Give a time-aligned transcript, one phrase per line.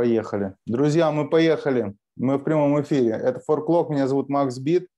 [0.00, 0.54] Поехали.
[0.64, 1.94] Друзья, мы поехали.
[2.16, 3.10] Мы в прямом эфире.
[3.10, 4.88] Это Форклок, меня зовут Макс Бит.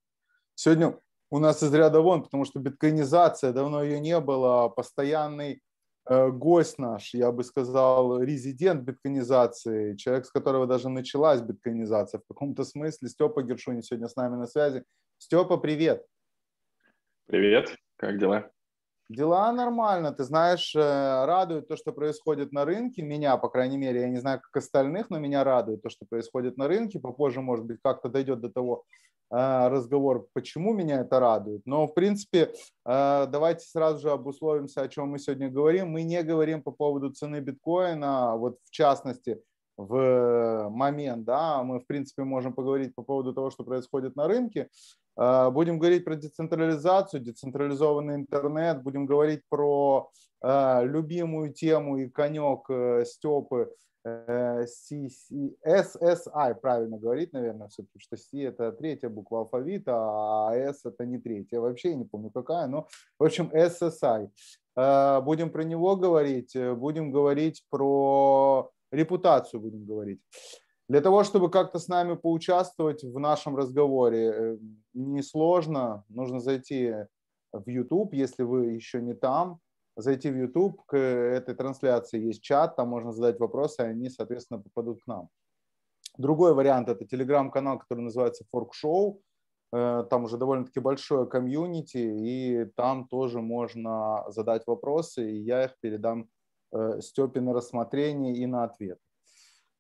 [0.55, 0.97] Сегодня
[1.29, 4.69] у нас из ряда вон, потому что биткоинизация, давно ее не было.
[4.69, 5.61] Постоянный
[6.09, 12.29] э, гость наш, я бы сказал, резидент биткоинизации, человек, с которого даже началась биткоинизация в
[12.29, 13.09] каком-то смысле.
[13.09, 14.85] Степа Гершунин сегодня с нами на связи.
[15.19, 16.07] Степа, привет.
[17.27, 18.53] Привет, как дела?
[19.13, 20.81] Дела нормально, ты знаешь, э,
[21.27, 23.03] радует то, что происходит на рынке.
[23.03, 26.57] Меня, по крайней мере, я не знаю, как остальных, но меня радует то, что происходит
[26.57, 26.99] на рынке.
[26.99, 28.85] Попозже, может быть, как-то дойдет до того
[29.31, 31.61] э, разговор, почему меня это радует.
[31.67, 32.55] Но, в принципе,
[32.87, 35.91] э, давайте сразу же обусловимся, о чем мы сегодня говорим.
[35.91, 39.43] Мы не говорим по поводу цены биткоина, вот в частности,
[39.77, 44.69] в момент, да, мы, в принципе, можем поговорить по поводу того, что происходит на рынке,
[44.69, 50.11] а, будем говорить про децентрализацию, децентрализованный интернет, будем говорить про
[50.43, 53.73] а, любимую тему и конек э, Степы
[54.05, 54.65] э,
[55.65, 61.19] SSI, правильно говорить, наверное, все-таки, что C это третья буква алфавита, а S это не
[61.19, 61.61] третья.
[61.61, 62.89] Вообще я не помню какая, но,
[63.21, 64.31] в общем, SSI.
[65.23, 70.21] Будем про него говорить, э, будем говорить про репутацию, будем говорить.
[70.93, 74.59] Для того, чтобы как-то с нами поучаствовать в нашем разговоре, э,
[74.93, 76.05] несложно.
[76.11, 76.95] Нужно зайти
[77.51, 79.59] в YouTube, если вы еще не там.
[79.97, 84.61] Зайти в YouTube, к этой трансляции есть чат, там можно задать вопросы, и они, соответственно,
[84.61, 85.31] попадут к нам.
[86.19, 89.19] Другой вариант– это телеграм-канал, который называется Fork Show.
[89.73, 95.75] Э, там уже довольно-таки большое комьюнити, и там тоже можно задать вопросы, и я их
[95.81, 96.29] передам
[96.71, 98.99] э, Степе на рассмотрение и на ответ.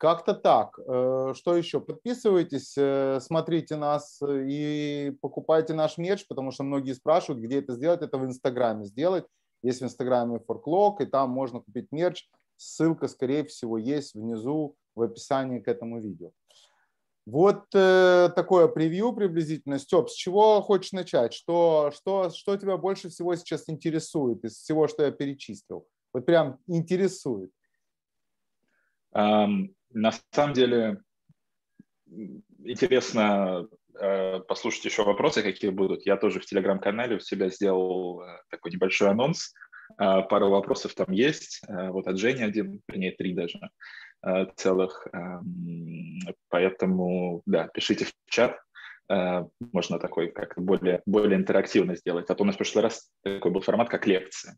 [0.02, 0.80] Как-то так.
[0.80, 1.80] Э, что еще?
[1.80, 8.02] Подписывайтесь, э, смотрите нас и покупайте наш мерч, потому что многие спрашивают, где это сделать.
[8.02, 9.24] Это в Инстаграме сделать.
[9.62, 12.28] Есть в Инстаграме Forklog, и там можно купить мерч.
[12.56, 16.32] Ссылка, скорее всего, есть внизу в описании к этому видео.
[17.24, 19.78] Вот э, такое превью приблизительно.
[19.78, 21.32] Степ, с чего хочешь начать?
[21.32, 25.86] Что, что, что тебя больше всего сейчас интересует из всего, что я перечислил?
[26.12, 27.52] Вот прям интересует.
[29.14, 31.00] Um, на самом деле
[32.64, 36.06] интересно э, послушать еще вопросы, какие будут.
[36.06, 39.52] Я тоже в телеграм-канале у себя сделал э, такой небольшой анонс.
[39.98, 41.62] Э, пару вопросов там есть.
[41.68, 43.58] Э, вот от Жени один, вернее, три даже
[44.26, 45.06] э, целых.
[45.12, 45.40] Э,
[46.48, 48.58] поэтому, да, пишите в чат.
[49.08, 52.28] Э, можно такой как более, более интерактивно сделать.
[52.30, 54.56] А то у нас в прошлый раз такой был формат, как лекция.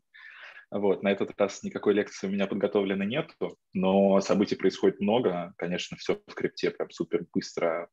[0.75, 5.55] Вот, на этот раз никакой лекции у меня подготовленной нету, но событий происходит много.
[5.57, 7.89] Конечно, все в скрипте прям супер быстро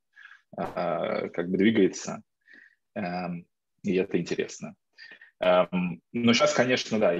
[0.57, 2.23] э, как бы двигается,
[2.95, 3.01] э,
[3.83, 4.73] и это интересно.
[5.39, 5.67] Э,
[6.11, 7.13] но сейчас, конечно, да,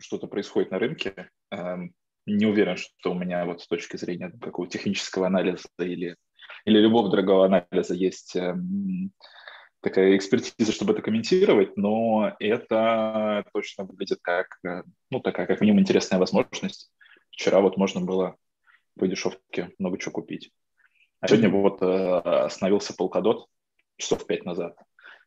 [0.00, 1.30] что-то происходит на рынке.
[1.50, 1.78] Э,
[2.26, 6.14] не уверен, что у меня вот с точки зрения какого технического анализа или,
[6.64, 8.36] или любого другого анализа есть
[9.80, 15.80] такая экспертиза, чтобы это комментировать, но это точно выглядит как, э, ну, такая, как минимум,
[15.80, 16.90] интересная возможность.
[17.30, 18.36] Вчера вот можно было
[18.98, 20.50] по дешевке много чего купить.
[21.20, 23.44] А сегодня вот э, остановился Polkadot
[23.96, 24.76] часов пять назад.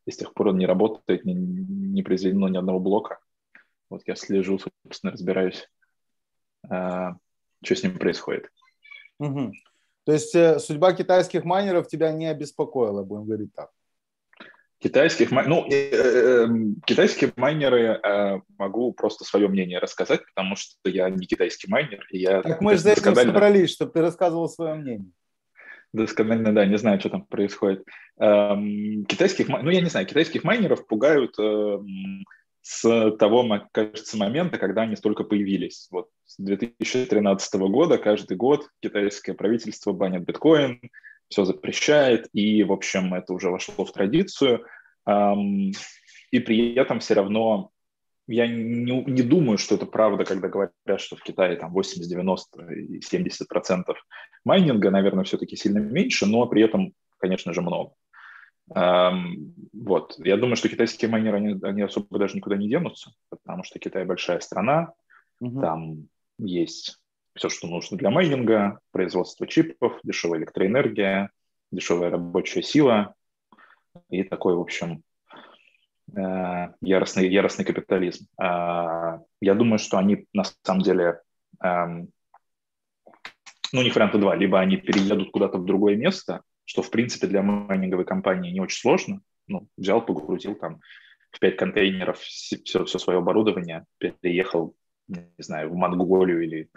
[0.06, 3.20] И с тех пор он не работает, не, не произведено ни одного блока.
[3.90, 5.70] Вот я слежу, собственно, разбираюсь,
[6.70, 7.10] э,
[7.64, 8.50] что с ним происходит.
[9.20, 9.54] Угу.
[10.04, 10.32] То есть
[10.66, 13.70] судьба китайских майнеров тебя не обеспокоила, будем говорить так?
[14.81, 20.90] Китайских, ну, э, э, эм, китайские майнеры э, могу просто свое мнение рассказать, потому что
[20.90, 22.03] я не китайский майнер.
[22.09, 25.12] И я так мы же за этим собрались, чтобы ты рассказывал свое мнение.
[25.94, 27.86] Досконально, да, не знаю, что там происходит.
[28.20, 32.24] Эм, китайских, ну, я не знаю, китайских майнеров пугают эм,
[32.64, 35.90] с того, кажется, момента, когда они столько появились.
[35.91, 40.81] Вот с 2013 года каждый год китайское правительство банит биткоин,
[41.31, 44.66] все запрещает, и, в общем, это уже вошло в традицию.
[45.08, 47.72] И при этом все равно
[48.28, 52.74] я не, не думаю, что это правда, когда говорят, что в Китае там 80, 90
[52.74, 53.97] и 70 процентов
[54.46, 57.94] майнинга, наверное, все-таки сильно меньше, но при этом, конечно же, много.
[58.67, 60.16] Вот.
[60.20, 64.06] Я думаю, что китайские майнеры, они, они особо даже никуда не денутся, потому что Китай
[64.06, 64.94] большая страна,
[65.40, 65.59] угу.
[65.59, 66.08] там
[66.38, 67.01] есть
[67.36, 71.32] все, что нужно для майнинга, производство чипов, дешевая электроэнергия,
[71.72, 73.16] дешевая рабочая сила
[74.10, 75.04] и такой, в общем,
[76.16, 78.28] э, яростный, яростный капитализм.
[78.38, 81.22] А, я думаю, что они на самом деле,
[81.64, 82.10] эм,
[83.74, 84.36] ну, них варианта два.
[84.36, 88.80] Либо они переедут куда-то в другое место, что, в принципе, для майнинговой компании не очень
[88.80, 89.22] сложно.
[89.48, 90.80] Ну, взял, погрузил там
[91.32, 94.76] в пять контейнеров все, все свое оборудование, переехал,
[95.08, 96.70] не знаю, в Монголию или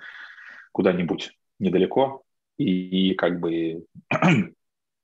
[0.74, 2.22] куда-нибудь недалеко,
[2.58, 3.86] и, и как бы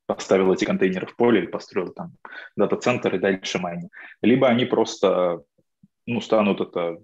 [0.06, 2.17] поставил эти контейнеры в поле или построил там
[2.56, 3.93] дата-центр и дальше майнинг.
[4.20, 5.43] Либо они просто
[6.06, 6.99] ну, станут это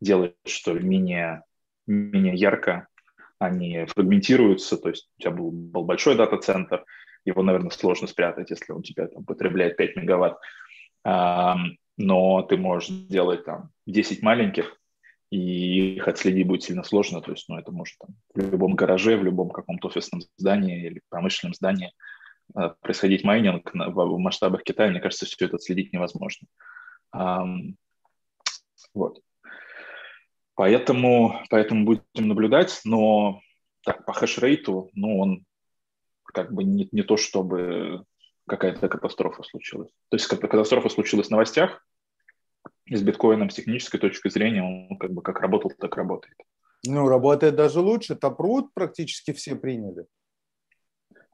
[0.00, 1.42] делать, что ли, менее,
[1.86, 2.88] менее ярко,
[3.38, 6.84] они фрагментируются, то есть у тебя был, был большой дата-центр,
[7.24, 10.38] его, наверное, сложно спрятать, если он тебя там потребляет 5 мегаватт,
[11.04, 11.56] а,
[11.96, 14.76] но ты можешь сделать там 10 маленьких,
[15.30, 19.16] и их отследить будет сильно сложно, то есть, ну, это может там, в любом гараже,
[19.16, 21.92] в любом каком-то офисном здании или промышленном здании
[22.54, 26.46] а, происходить майнинг в, масштабах Китая, мне кажется, все это отследить невозможно.
[28.94, 29.20] Вот.
[30.54, 33.40] Поэтому, поэтому будем наблюдать, но
[33.84, 35.44] так, по хешрейту, ну, он
[36.24, 38.04] как бы не, не то, чтобы
[38.46, 39.90] какая-то катастрофа случилась.
[40.08, 41.86] То есть катастрофа случилась в новостях,
[42.96, 46.36] с биткоином с технической точки зрения он как бы как работал, так работает.
[46.86, 48.14] Ну, работает даже лучше.
[48.14, 50.06] Топрут практически все приняли.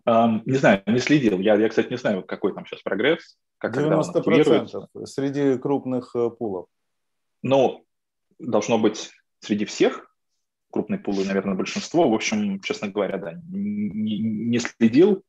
[0.06, 1.38] Um, не знаю, не следил.
[1.38, 3.38] Я, я, кстати, не знаю, какой там сейчас прогресс.
[3.58, 6.66] Как 90% среди крупных э, пулов.
[7.42, 7.84] Ну,
[8.38, 9.10] должно быть
[9.40, 10.10] среди всех,
[10.70, 12.08] крупные пулы, наверное, большинство.
[12.10, 15.22] В общем, честно говоря, да, не, не следил.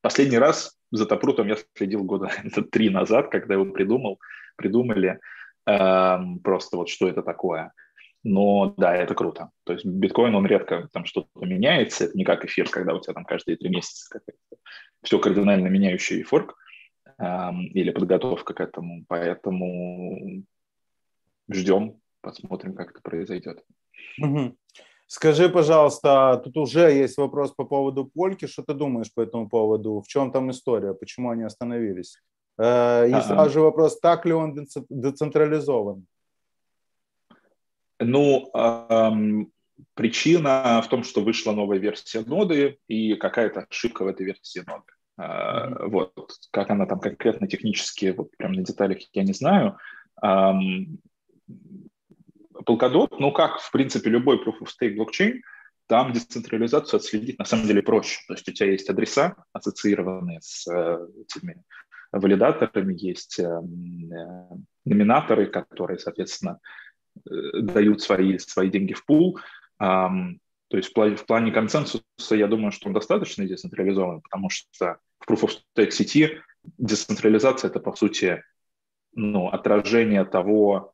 [0.00, 2.30] Последний раз за Топрутом я следил года
[2.72, 4.18] три назад, когда его придумал,
[4.58, 5.20] придумали
[5.66, 7.72] эм, просто вот что это такое.
[8.24, 9.50] Но да, это круто.
[9.64, 12.04] То есть биткоин, он редко там что-то меняется.
[12.04, 14.20] Это не как эфир, когда у тебя там каждые три месяца
[15.02, 16.56] все кардинально меняющий форк
[17.18, 19.04] эм, или подготовка к этому.
[19.08, 20.42] Поэтому
[21.48, 23.64] ждем, посмотрим, как это произойдет.
[25.06, 28.46] Скажи, пожалуйста, тут уже есть вопрос по поводу Польки.
[28.46, 30.02] Что ты думаешь по этому поводу?
[30.02, 30.92] В чем там история?
[30.92, 32.18] Почему они остановились?
[32.58, 36.06] Э, и сразу же вопрос, так ли он децентрализован?
[38.00, 39.50] Ну, эм,
[39.94, 44.84] причина в том, что вышла новая версия ноды и какая-то ошибка в этой версии ноды.
[45.18, 45.88] Mm-hmm.
[45.88, 46.12] Вот,
[46.52, 49.76] как она там конкретно технически, вот прям на деталях я не знаю.
[52.64, 55.42] Polkadot, ну как, в принципе, любой Proof of Stake блокчейн,
[55.88, 58.20] там децентрализацию отследить на самом деле проще.
[58.28, 61.64] То есть у тебя есть адреса, ассоциированные с э, этими
[62.12, 63.60] валидаторами, есть э, э,
[64.84, 66.60] номинаторы, которые, соответственно,
[67.16, 69.38] э, дают свои, свои деньги в пул.
[69.78, 72.02] То есть в плане, в плане консенсуса
[72.36, 76.42] я думаю, что он достаточно децентрализован, потому что в Proof of Stake сети
[76.76, 78.42] децентрализация– это, по сути,
[79.14, 80.92] ну, отражение того,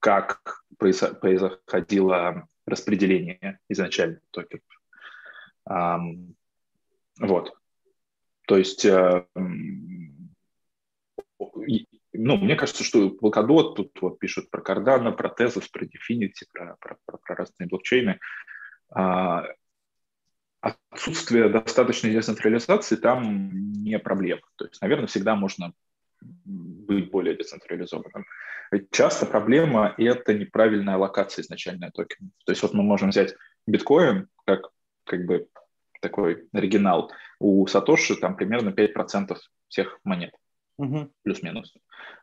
[0.00, 4.64] как происходило распределение изначально токенов.
[7.20, 7.57] Вот.
[8.48, 9.26] То есть, э,
[12.14, 16.76] ну, мне кажется, что Polkadot, тут вот пишут про Cardano, про Tezos, про Definity, про,
[16.80, 18.18] про, про, про разные блокчейны.
[18.88, 19.44] А,
[20.62, 24.40] отсутствие достаточной децентрализации там не проблема.
[24.56, 25.74] То есть, наверное, всегда можно
[26.22, 28.24] быть более децентрализованным.
[28.90, 32.30] Часто проблема– это неправильная локация изначальная токена.
[32.46, 33.34] То есть вот мы можем взять
[33.66, 34.70] биткоин как,
[35.04, 35.48] как бы
[36.00, 37.10] такой оригинал.
[37.38, 39.36] У Сатоши там примерно 5%
[39.68, 40.34] всех монет,
[40.76, 41.10] угу.
[41.22, 41.74] плюс-минус,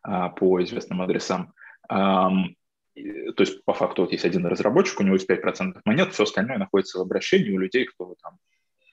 [0.04, 1.54] а, по известным адресам.
[1.88, 6.58] То есть по факту вот есть один разработчик, у него есть 5% монет, все остальное
[6.58, 8.38] находится в обращении у людей, кто там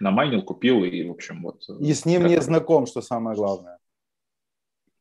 [0.00, 1.62] намайнил, купил и, в общем, вот...
[1.80, 3.78] И с ним не знаком, что самое главное.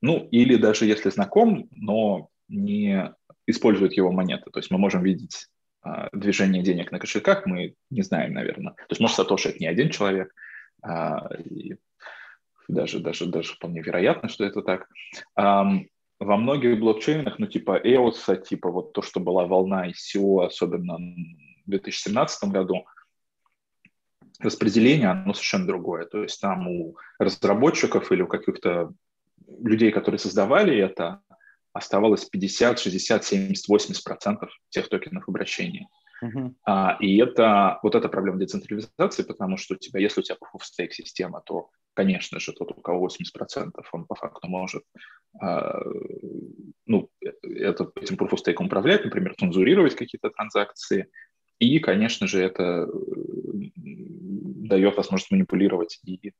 [0.01, 3.11] Ну, или даже если знаком, но не
[3.47, 4.49] использует его монеты.
[4.51, 5.47] То есть мы можем видеть
[6.13, 8.73] движение денег на кошельках, мы не знаем, наверное.
[8.73, 10.33] То есть, может, Сатоши это не один человек,
[10.81, 11.75] а, и
[12.67, 14.87] даже, даже, даже вполне вероятно, что это так.
[15.35, 15.65] А,
[16.19, 20.97] во многих блокчейнах, ну, типа EOS, типа вот то, что была волна ICO, особенно
[21.65, 22.85] в 2017 году,
[24.39, 26.05] распределение, оно совершенно другое.
[26.05, 28.93] То есть там у разработчиков или у каких-то
[29.63, 31.21] людей, которые создавали это,
[31.73, 35.87] оставалось 50, 60, 70, 80 процентов всех токенов обращения.
[36.23, 36.53] Uh-huh.
[36.65, 40.59] А, и это вот эта проблема децентрализации, потому что у тебя, если у тебя proof
[40.59, 44.83] of stake система, то, конечно же, тот, у кого 80 процентов, он по факту может
[45.39, 45.81] а,
[46.85, 47.09] ну,
[47.41, 51.07] это, этим proof of stake управлять, например, цензурировать какие-то транзакции.
[51.57, 52.87] И, конечно же, это
[53.65, 56.33] дает возможность манипулировать и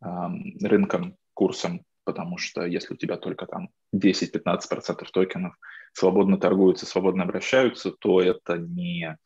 [0.00, 5.56] а, рынком, курсом потому что если у тебя только там 10-15% токенов
[5.92, 9.16] свободно торгуются, свободно обращаются, то это не,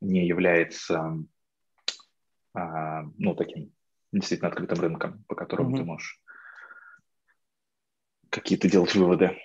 [0.00, 1.18] не является
[2.54, 3.72] а, ну, таким
[4.12, 5.78] действительно открытым рынком, по которому mm-hmm.
[5.78, 6.20] ты можешь
[8.30, 9.36] какие-то делать выводы.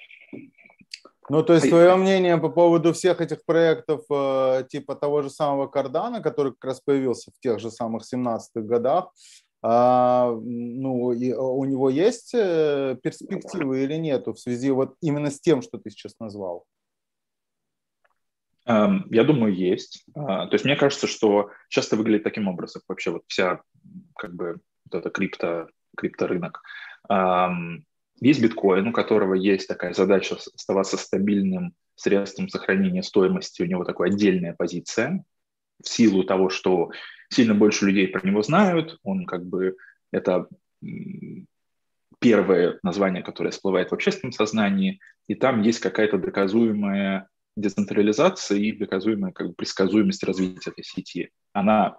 [1.30, 5.68] Ну, то есть твое мнение по поводу всех этих проектов э, типа того же самого
[5.68, 9.10] Кардана, который как раз появился в тех же самых 17-х годах,
[9.66, 15.40] а, ну, и у него есть э, перспективы или нету в связи вот именно с
[15.40, 16.66] тем, что ты сейчас назвал?
[18.66, 20.04] Эм, я думаю, есть.
[20.16, 23.62] А, то есть мне кажется, что часто выглядит таким образом вообще вот вся
[24.18, 24.60] как бы
[24.92, 26.62] вот эта крипто, крипторынок.
[28.20, 34.10] Есть биткоин, у которого есть такая задача оставаться стабильным средством сохранения стоимости, у него такая
[34.12, 35.24] отдельная позиция,
[35.82, 36.92] в силу того, что
[37.30, 39.76] сильно больше людей про него знают, он как бы
[40.12, 40.48] это
[42.20, 49.32] первое название, которое всплывает в общественном сознании, и там есть какая-то доказуемая децентрализация и доказуемая
[49.32, 51.32] как бы предсказуемость развития этой сети.
[51.54, 51.98] Она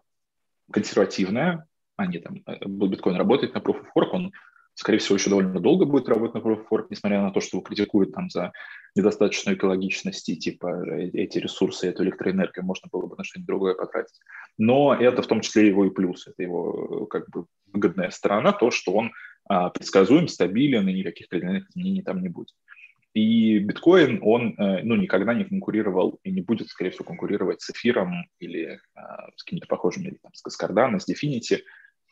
[0.72, 1.66] консервативная,
[1.96, 4.32] они там, э, биткоин работает на Proof of Work, он
[4.74, 7.56] скорее всего, еще довольно долго будет работать на Proof of Work, несмотря на то, что
[7.56, 8.52] его критикуют там за
[8.94, 13.74] недостаточную экологичность, и типа э, эти ресурсы, эту электроэнергию можно было бы на что-нибудь другое
[13.74, 14.18] потратить.
[14.58, 18.52] Но это в том числе его и плюс, это его э, как бы выгодная сторона,
[18.52, 19.12] то, что он
[19.46, 22.54] а, предсказуем, стабилен, и никаких кардинальных изменений там не будет.
[23.14, 27.70] И биткоин, он э, ну, никогда не конкурировал и не будет, скорее всего, конкурировать с
[27.70, 31.60] эфиром или а, с какими-то похожими, там, с Cardano, с Definity,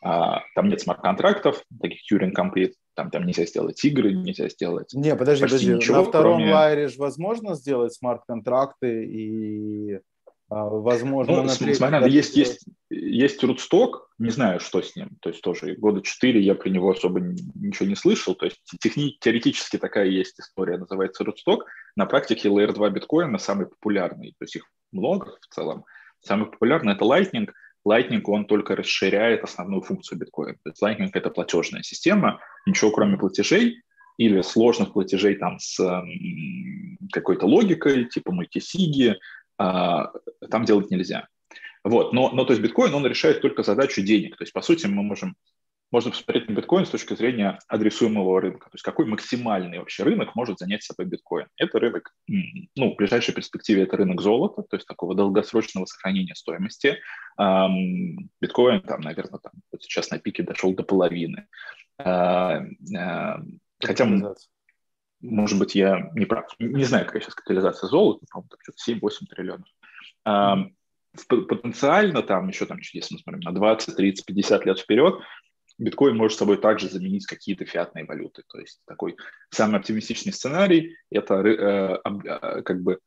[0.02, 5.14] а, там нет смарт-контрактов, таких Turing Complete, там, там нельзя сделать игры, нельзя сделать Не,
[5.14, 5.74] подожди, подожди.
[5.74, 6.52] Ничего, на втором кроме...
[6.52, 10.00] лайере же возможно сделать смарт-контракты и
[10.50, 11.36] а, возможно...
[11.36, 15.76] Ну, на смотря, есть, есть, есть Rootstock, не знаю, что с ним, то есть тоже
[15.76, 20.38] года четыре я про него особо ничего не слышал, то есть техни, теоретически такая есть
[20.40, 21.60] история, называется Rootstock,
[21.94, 25.84] на практике Layer 2 биткоина самый популярный, то есть их много в целом,
[26.20, 27.48] самый популярный это Lightning,
[27.86, 30.56] Lightning, он только расширяет основную функцию биткоина.
[30.62, 33.82] То есть Lightning— это платежная система, ничего кроме платежей
[34.18, 35.80] или сложных платежей там с
[37.12, 39.18] какой-то логикой, типа мультисиги,
[39.58, 40.12] а,
[40.50, 41.28] там делать нельзя.
[41.84, 44.36] Вот, но, но то есть биткоин, он решает только задачу денег.
[44.36, 45.36] То есть, по сути, мы можем
[45.92, 48.70] можно посмотреть на биткоин с точки зрения адресуемого рынка.
[48.70, 51.46] То есть какой максимальный вообще рынок может занять собой биткоин.
[51.58, 56.98] Это рынок, ну, в ближайшей перспективе это рынок золота, то есть такого долгосрочного сохранения стоимости.
[57.38, 61.46] Биткоин там, наверное, там, вот сейчас на пике дошел до половины.
[61.98, 62.62] А,
[62.96, 63.40] а,
[63.78, 64.08] хотя,
[65.20, 66.46] может быть, я не прав.
[66.58, 69.68] Не знаю, какая сейчас капитализация золота, по-моему, что-то 7-8 триллионов
[71.28, 75.20] потенциально там еще там, если мы смотрим на 20, 30, 50 лет вперед,
[75.78, 78.42] биткоин может собой также заменить какие-то фиатные валюты.
[78.48, 79.16] То есть такой
[79.50, 82.98] самый оптимистичный сценарий– это э, э, как бы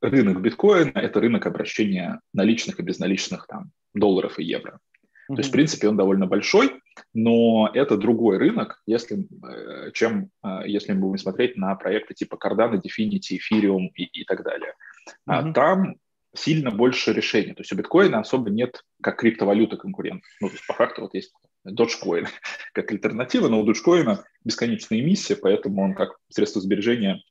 [0.00, 4.72] рынок биткоина, это рынок обращения наличных и безналичных там, долларов и евро.
[4.72, 5.34] Mm-hmm.
[5.34, 6.80] То есть, в принципе, он довольно большой,
[7.12, 10.30] но это другой рынок, если, э, чем
[10.64, 14.74] если мы будем смотреть на проекты типа Cardano, Definity, Ethereum и, и так далее.
[15.08, 15.12] Mm-hmm.
[15.26, 15.96] А там
[16.36, 17.54] сильно больше решений.
[17.54, 20.28] То есть у биткоина особо нет как криптовалюты конкурентов.
[20.40, 21.32] Ну, то есть по факту вот есть
[21.70, 22.26] Dogecoin
[22.72, 27.22] как альтернатива, но у Dogecoin бесконечная эмиссия, поэтому он как средство сбережения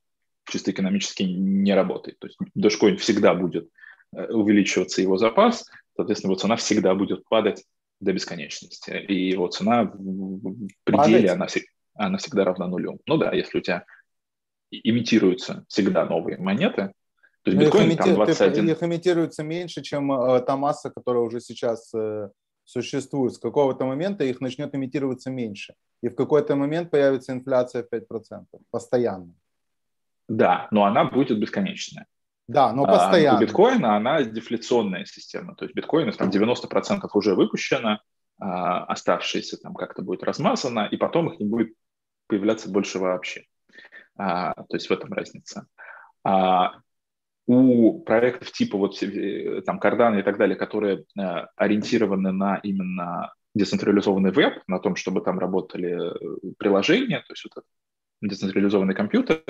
[0.48, 2.18] чисто экономически не работает.
[2.18, 3.68] То есть Dogecoin всегда будет
[4.14, 7.64] э, увеличиваться его запас, соответственно, его цена всегда будет падать
[8.00, 8.90] до бесконечности.
[9.08, 11.46] И его цена в пределе, она,
[11.94, 13.00] она всегда равна нулю.
[13.06, 13.84] Ну да, если у тебя
[14.70, 16.92] имитируются всегда новые монеты,
[17.42, 18.70] то есть биткоин там 21.
[18.70, 22.28] Их имитируется меньше, чем э, та масса, которая уже сейчас э,
[22.66, 23.34] существует.
[23.34, 25.74] С какого-то момента их начнет имитироваться меньше.
[26.02, 28.44] И в какой-то момент появится инфляция в 5%.
[28.70, 29.32] Постоянно.
[30.28, 32.06] Да, но она будет бесконечная.
[32.48, 33.38] Да, но постоянно.
[33.38, 35.54] А, у биткоина она дефляционная система.
[35.54, 38.00] То есть биткоинов там 90% уже выпущено,
[38.38, 41.74] а, оставшиеся там как-то будет размазано, и потом их не будет
[42.26, 43.44] появляться больше вообще.
[44.16, 45.66] А, то есть в этом разница.
[46.24, 46.72] А,
[47.46, 51.22] у проектов типа вот э, там Cardano и так далее, которые э,
[51.56, 57.64] ориентированы на именно децентрализованный веб, на том, чтобы там работали э, приложения, то есть вот
[58.20, 59.42] децентрализованный компьютер,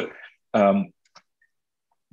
[0.53, 0.93] эм,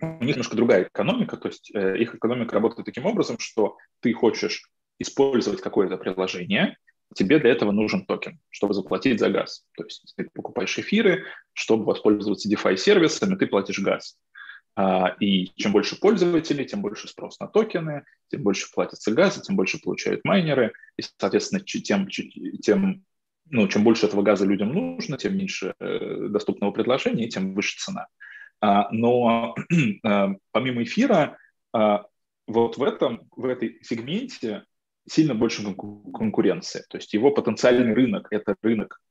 [0.02, 4.70] у них немножко другая экономика, то есть их экономика работает таким образом, что ты хочешь
[5.00, 6.78] использовать какое-то приложение,
[7.16, 9.64] тебе для этого нужен токен, чтобы заплатить за газ.
[9.78, 14.18] То есть ты покупаешь эфиры, чтобы воспользоваться DeFi-сервисами, ты платишь газ.
[14.76, 19.56] А, и чем больше пользователей, тем больше спрос на токены, тем больше платится газа, тем
[19.56, 23.04] больше получают майнеры, и, соответственно, тем, тем
[23.50, 28.08] ну, чем больше этого газа людям нужно, тем меньше э, доступного предложения, тем выше цена.
[28.62, 29.54] А, но
[30.04, 31.38] э, помимо эфира,
[31.72, 32.06] а,
[32.48, 34.64] вот в этом, в этой сегменте
[35.08, 36.84] сильно больше конкуренции.
[36.90, 39.02] То есть его потенциальный рынок– это рынок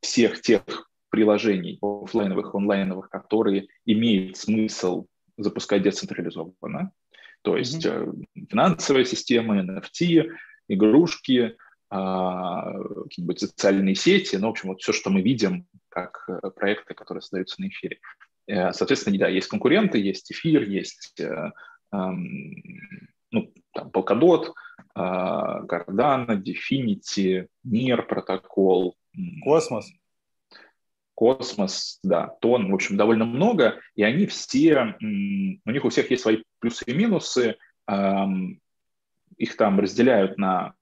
[0.00, 5.06] всех тех приложений офлайновых, онлайновых, которые имеет смысл
[5.38, 6.92] запускать децентрализованно.
[7.40, 8.48] То есть mm-hmm.
[8.50, 10.26] финансовая система, NFT,
[10.68, 11.56] игрушки,
[11.88, 12.72] а,
[13.04, 17.22] какие-нибудь социальные сети, ну, в общем, вот все, что мы видим, как э, проекты, которые
[17.22, 18.00] создаются на эфире.
[18.46, 21.18] Э, соответственно, да, есть конкуренты, есть эфир, есть
[21.92, 24.52] ну, там, Polkadot,
[24.94, 28.96] Cardano, Dfinity, NEAR протокол.
[29.42, 29.90] Cosmos.
[31.16, 36.22] Cosmos, да, TON, в общем, довольно много, и они все, у них у всех есть
[36.22, 37.56] свои плюсы и минусы,
[39.38, 40.74] их там разделяют на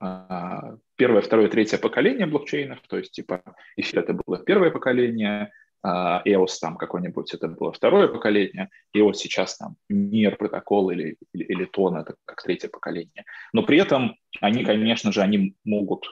[0.00, 3.42] а, первое, второе, третье поколение блокчейнов, то есть типа
[3.76, 9.18] эфир это было первое поколение, а, EOS там какой-нибудь это было второе поколение, и вот
[9.18, 13.24] сейчас там мир протокол или, или, или тон это как третье поколение.
[13.52, 16.06] Но при этом они, конечно же, они могут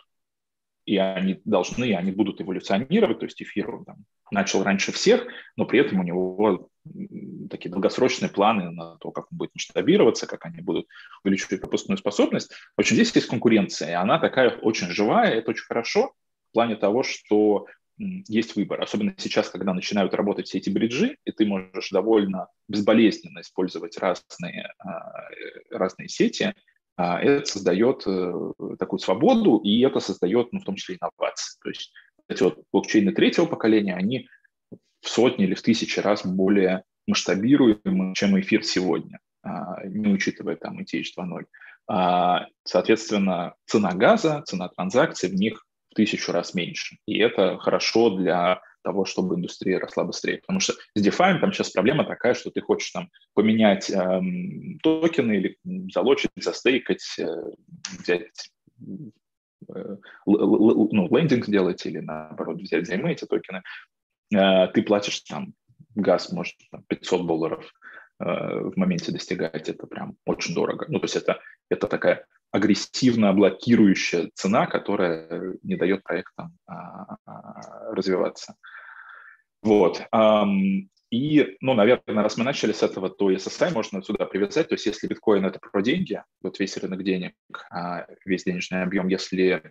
[0.88, 5.66] и они должны, и они будут эволюционировать, то есть эфир там, начал раньше всех, но
[5.66, 6.71] при этом у него
[7.50, 10.87] такие долгосрочные планы на то, как он будет масштабироваться, как они будут
[11.23, 12.50] увеличивать пропускную способность.
[12.75, 16.14] В общем, здесь есть конкуренция, и она такая очень живая, это очень хорошо
[16.50, 17.66] в плане того, что
[17.99, 18.80] есть выбор.
[18.80, 24.73] Особенно сейчас, когда начинают работать все эти бриджи, и ты можешь довольно безболезненно использовать разные,
[24.78, 26.54] а, э, разные сети,
[26.99, 31.59] это создает э, такую свободу, и это создает, ну, в том числе, инновации.
[31.62, 31.93] То есть
[32.28, 34.28] эти вот блокчейны третьего поколения, они
[35.00, 40.81] в сотни или в тысячи раз более масштабируемы, чем эфир сегодня, а, не учитывая там
[40.81, 41.45] ETH 2.0.
[41.87, 46.99] А, соответственно, цена газа, цена транзакций в них в тысячу раз меньше.
[47.07, 50.38] И это хорошо для того, чтобы индустрия росла быстрее.
[50.38, 55.32] Потому что с DeFi там сейчас проблема такая, что ты хочешь там поменять эм, токены
[55.37, 55.58] или
[55.92, 57.26] залочить, застейкать, э,
[57.99, 58.50] взять
[59.68, 63.62] э, ну, лендинг сделать или наоборот взять взаймы эти токены,
[64.35, 65.54] э, ты платишь там
[65.94, 67.73] газ, может, там, 500 долларов
[68.20, 70.87] э, в моменте достигать, это прям очень дорого.
[70.88, 77.95] Ну, то есть это, это такая агрессивно блокирующая цена, которая не дает проектам а, а,
[77.95, 78.54] развиваться.
[79.63, 80.02] Вот.
[81.11, 84.69] И, ну, наверное, раз мы начали с этого, то SSI можно сюда привязать.
[84.69, 87.34] То есть если биткоин– это про деньги, вот весь рынок денег,
[87.71, 89.63] а, весь денежный объем, если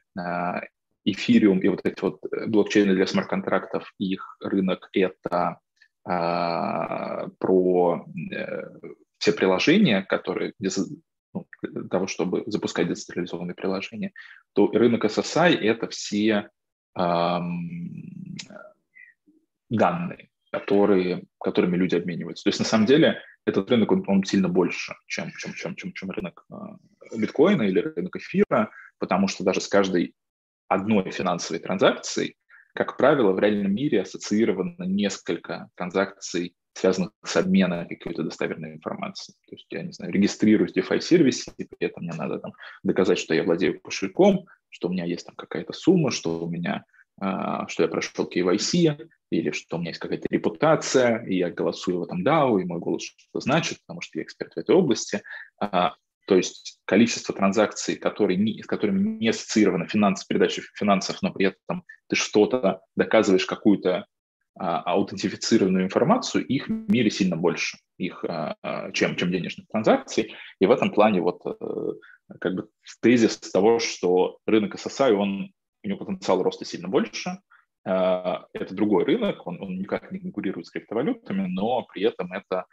[1.06, 5.60] эфириум и вот эти вот блокчейны для смарт-контрактов, их рынок– это
[6.04, 8.62] про э,
[9.18, 10.54] все приложения, которые
[11.62, 14.14] ну, того, чтобы запускать децентрализованные приложения,
[14.54, 16.50] то рынок SSI– это все
[16.98, 18.38] эм,
[19.70, 22.44] данные, которые, которыми люди обмениваются.
[22.44, 25.94] То есть на самом деле этот рынок, он, он сильно больше, чем, чем, чем, чем,
[25.94, 30.16] чем рынок э, биткоина или рынок эфира, потому что даже с каждой
[30.68, 32.36] одной финансовой транзакцией,
[32.74, 39.34] как правило, в реальном мире ассоциировано несколько транзакций связанных с обменом какой-то достоверной информации.
[39.48, 43.18] То есть я, не знаю, регистрируюсь в DeFi-сервисе, и при этом мне надо там доказать,
[43.18, 46.86] что я владею кошельком, что у меня есть там какая-то сумма, что у меня,
[47.20, 52.00] а, что я прошел KYC, или что у меня есть какая-то репутация, и я голосую
[52.00, 55.22] в этом DAO, и мой голос что-то значит, потому что я эксперт в этой области.
[55.60, 55.96] А,
[56.28, 61.48] то есть количество транзакций, которые не, с которыми не ассоциирована финанс, передача финансов, но при
[61.48, 64.06] этом ты что-то доказываешь, какую-то
[64.60, 70.36] аутентифицированную информацию, их в мире сильно больше, их, а, а, чем, чем денежных транзакций.
[70.60, 71.94] И в этом плане вот э,
[72.40, 72.70] как бы
[73.02, 75.52] тезис того, что рынок SSI, он,
[75.84, 77.40] у него потенциал роста сильно больше,
[77.86, 82.66] это другой рынок, он, он никак не конкурирует с криптовалютами, но при этом это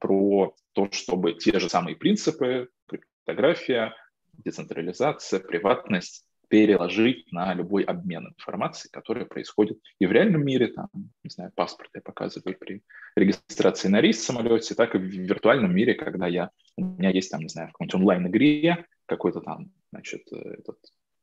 [0.00, 3.94] про то, чтобы те же самые принципы, криптография,
[4.32, 10.88] децентрализация, приватность, переложить на любой обмен информацией, который происходит и в реальном мире, там,
[11.22, 12.82] не знаю, паспорт я показываю при
[13.16, 17.30] регистрации на рейс в самолете, так и в виртуальном мире, когда я, у меня есть
[17.30, 20.78] там, не знаю, в какой-нибудь онлайн-игре какой-то там, значит, этот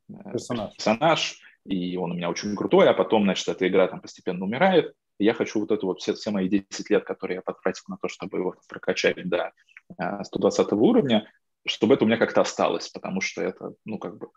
[0.10, 0.74] э, персонаж.
[0.76, 4.94] персонаж, и он у меня очень крутой, а потом, значит, эта игра там постепенно умирает,
[5.20, 7.98] и я хочу вот эту вот все, все мои 10 лет, которые я потратил на
[7.98, 9.52] то, чтобы его прокачать до
[10.24, 11.32] 120 э, уровня,
[11.68, 14.30] чтобы это у меня как-то осталось, потому что это, ну, как бы,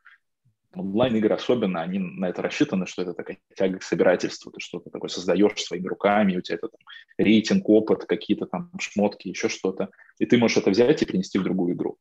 [0.75, 5.09] онлайн-игры особенно, они на это рассчитаны, что это такая тяга к собирательству, ты что-то такое
[5.09, 6.81] создаешь своими руками, у тебя это там,
[7.17, 11.45] рейтинг, опыт, какие-то там шмотки, еще что-то, и ты можешь это взять и принести в
[11.45, 11.97] другую игру.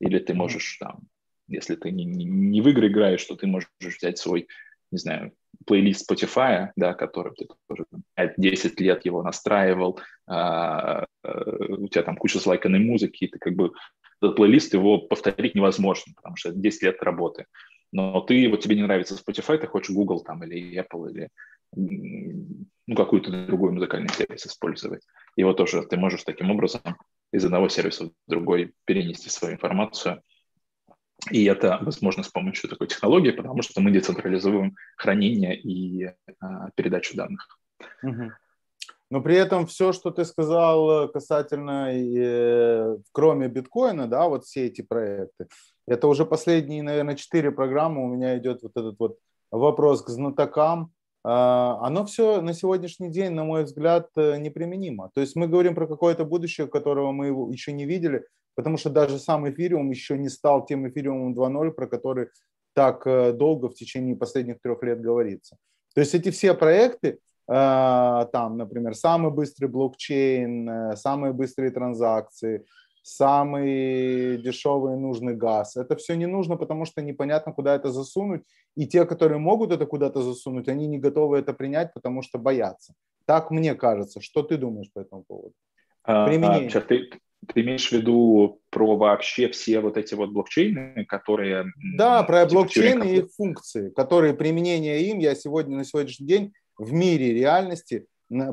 [0.00, 1.00] Или ты можешь там,
[1.48, 4.48] если ты не, не, не в игры играешь, то ты можешь взять свой,
[4.90, 5.32] не знаю,
[5.66, 7.84] плейлист Spotify, да, который ты тоже
[8.36, 11.40] 10 лет его настраивал, а, а,
[11.78, 13.72] у тебя там куча слайканной музыки, и ты как бы
[14.20, 17.46] этот плейлист его повторить невозможно, потому что это 10 лет работы
[17.92, 21.28] но ты, вот тебе не нравится Spotify, ты хочешь Google там или Apple или
[21.74, 25.02] ну, какую-то другую музыкальный сервис использовать.
[25.36, 26.80] Его тоже ты можешь таким образом
[27.32, 30.22] из одного сервиса в другой перенести свою информацию.
[31.30, 36.06] И это возможно с помощью такой технологии, потому что мы децентрализуем хранение и
[36.40, 37.58] а, передачу данных.
[38.02, 38.32] Угу.
[39.10, 42.57] Но при этом все, что ты сказал касательно, э,
[43.18, 45.48] кроме биткоина, да, вот все эти проекты,
[45.88, 49.18] это уже последние, наверное, четыре программы у меня идет вот этот вот
[49.50, 50.92] вопрос к знатокам,
[51.24, 55.10] а, оно все на сегодняшний день, на мой взгляд, э, неприменимо.
[55.14, 59.18] То есть мы говорим про какое-то будущее, которого мы еще не видели, потому что даже
[59.18, 62.28] сам эфириум еще не стал тем эфириумом 2.0, про который
[62.72, 65.56] так э, долго в течение последних трех лет говорится.
[65.92, 67.18] То есть эти все проекты,
[67.50, 72.64] а, там, например, самый быстрый блокчейн, э, самые быстрые транзакции,
[73.08, 75.76] самый дешевый нужный газ.
[75.76, 78.42] Это все не нужно, потому что непонятно, куда это засунуть.
[78.76, 82.92] И те, которые могут это куда-то засунуть, они не готовы это принять, потому что боятся.
[83.24, 84.20] Так мне кажется.
[84.20, 85.54] Что ты думаешь по этому поводу?
[86.04, 86.70] А, а Применение.
[86.74, 87.10] А, ты,
[87.46, 91.64] ты имеешь в виду про вообще все вот эти вот блокчейны, которые...
[91.96, 96.52] Да, про типа блокчейны и их функции, которые применение им я сегодня на сегодняшний день
[96.76, 98.06] в мире реальности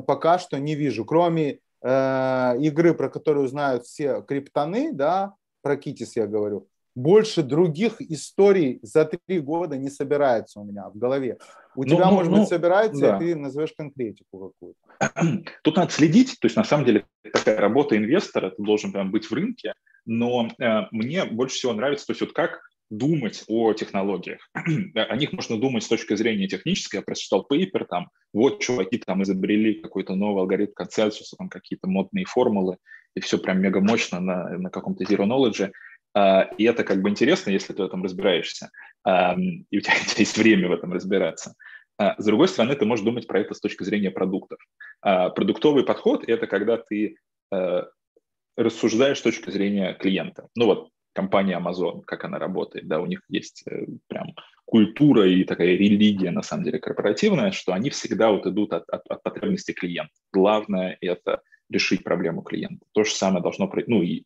[0.06, 6.16] пока что не вижу, кроме э, игры, про которую знают все криптоны, да, про Китис
[6.16, 11.38] я говорю, больше других историй за три года не собирается у меня в голове.
[11.76, 13.16] У ну, тебя, ну, может ну, быть, собирается, да.
[13.16, 15.42] и ты назовешь конкретику какую-то.
[15.62, 19.26] Тут надо следить, то есть на самом деле такая работа инвестора, ты должен прям быть
[19.26, 19.74] в рынке,
[20.06, 24.48] но э, мне больше всего нравится, то есть вот как думать о технологиях.
[24.54, 26.98] о них можно думать с точки зрения технической.
[26.98, 32.24] Я прочитал пейпер, там, вот чуваки там изобрели какой-то новый алгоритм консенсуса, там какие-то модные
[32.24, 32.78] формулы,
[33.14, 35.70] и все прям мега мощно на, на каком-то zero knowledge.
[36.16, 38.70] Uh, и это как бы интересно, если ты в этом разбираешься,
[39.06, 41.54] uh, и у тебя есть время в этом разбираться.
[42.00, 44.58] Uh, с другой стороны, ты можешь думать про это с точки зрения продуктов.
[45.02, 47.16] Продуктовый подход– это когда ты
[48.56, 50.48] рассуждаешь с точки зрения клиента.
[50.56, 54.34] Ну вот, компания Amazon, как она работает, да, у них есть э, прям
[54.66, 59.06] культура и такая религия, на самом деле, корпоративная, что они всегда вот идут от, от,
[59.08, 60.12] от потребностей клиента.
[60.32, 62.84] Главное– это решить проблему клиента.
[62.92, 64.24] То же самое должно, ну и,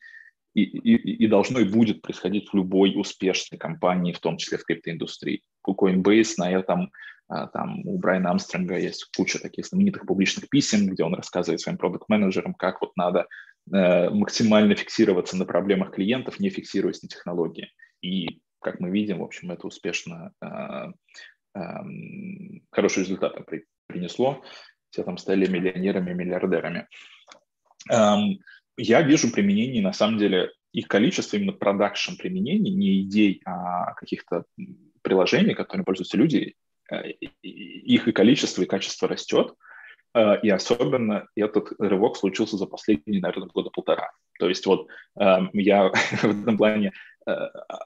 [0.55, 4.65] и, и, и должно и будет происходить в любой успешной компании, в том числе в
[4.65, 5.43] криптоиндустрии.
[5.65, 6.91] У Coinbase на этом
[7.31, 11.79] а, там у Брайана Амстронга есть куча таких знаменитых публичных писем, где он рассказывает своим
[11.79, 13.29] продукт-менеджерам, как вот надо
[13.67, 17.73] максимально фиксироваться на проблемах клиентов, не фиксируясь на технологии.
[18.03, 20.47] И, как мы видим, в общем, это успешно э,
[21.55, 23.37] эм, хороший результат
[23.87, 24.43] принесло.
[24.91, 26.89] Все там стали миллионерами, миллиардерами.
[27.91, 28.39] Эм,
[28.77, 34.45] я вижу применение, на самом деле, их количество именно продакшн применений, не идей, а каких-то
[35.03, 36.55] приложений, которыми пользуются люди,
[36.91, 37.11] э,
[37.43, 39.53] их и количество, и качество растет.
[39.53, 39.55] Э,
[40.15, 44.11] и особенно этот рывок случился за последние, наверное, года полтора.
[44.41, 45.89] То есть вот эм, я
[46.23, 46.93] в этом плане
[47.27, 47.31] э,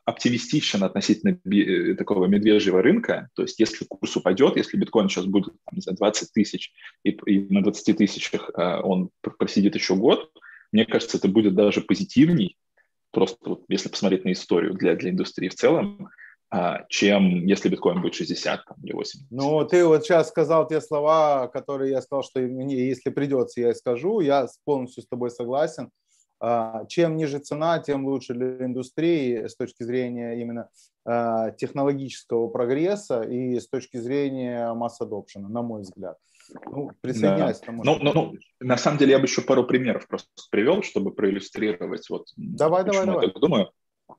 [0.07, 3.29] оптимистичен относительно э, такого медвежьего рынка.
[3.35, 7.11] То есть если курс упадет, если биткоин сейчас будет там, не знаю, 20 тысяч, и,
[7.11, 10.31] и на 20 тысячах он просидит еще год,
[10.73, 12.57] мне кажется, это будет даже позитивней,
[13.13, 16.09] просто вот, если посмотреть на историю для, для индустрии в целом,
[16.89, 19.31] чем если биткоин будет 60 там, или 80.
[19.31, 23.71] Ну, ты вот сейчас сказал те слова, которые я сказал, что мне, если придется, я
[23.71, 24.21] и скажу.
[24.21, 25.91] Я полностью с тобой согласен.
[26.41, 30.69] А, чем ниже цена, тем лучше для индустрии с точки зрения именно
[31.05, 36.19] а, технологического прогресса и с точки зрения масс adoption, на мой взгляд.
[36.67, 37.63] Ну, присоединяйся.
[37.67, 37.73] Да.
[37.73, 42.11] ну, ну, ну, на самом деле я бы еще пару примеров просто привел, чтобы проиллюстрировать.
[42.11, 43.27] Вот, давай, давай, давай.
[43.27, 43.71] Я так думаю.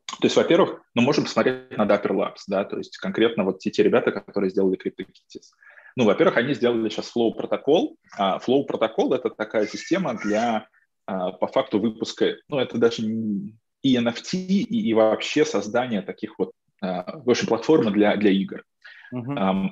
[0.08, 3.72] То есть, во-первых, мы можем посмотреть на Dapper Labs, да, то есть конкретно вот те,
[3.72, 5.52] те ребята, которые сделали CryptoKitties.
[5.96, 7.98] Ну, во-первых, они сделали сейчас Flow протокол.
[8.18, 10.68] А Flow протокол— это такая система для,
[11.06, 16.52] а, по факту, выпуска, ну, это даже и NFT, и, и вообще создание таких вот,
[16.82, 18.64] а, в общем, платформы для, для игр.
[19.14, 19.70] Uh-huh.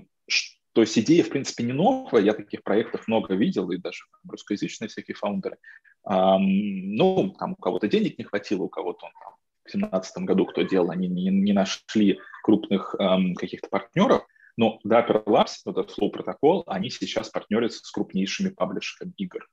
[0.73, 4.87] То есть идея, в принципе, не новая, я таких проектов много видел, и даже русскоязычные
[4.87, 5.57] всякие фаундеры.
[6.05, 9.33] Ну, там у кого-то денег не хватило, у кого-то он там
[9.65, 14.25] в 2017 году, кто делал, они не, не нашли крупных эм, каких-то партнеров,
[14.57, 19.47] но Dapper Labs, этот Flow протокол, они сейчас партнерятся с крупнейшими паблишерами игр.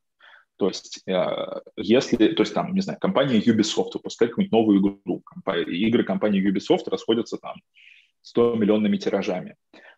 [0.57, 5.21] То есть, э, если, то есть там, не знаю, компания Ubisoft выпускает какую-нибудь новую игру,
[5.21, 7.55] компания, игры компании Ubisoft расходятся там
[8.23, 9.57] 100 миллионными тиражами.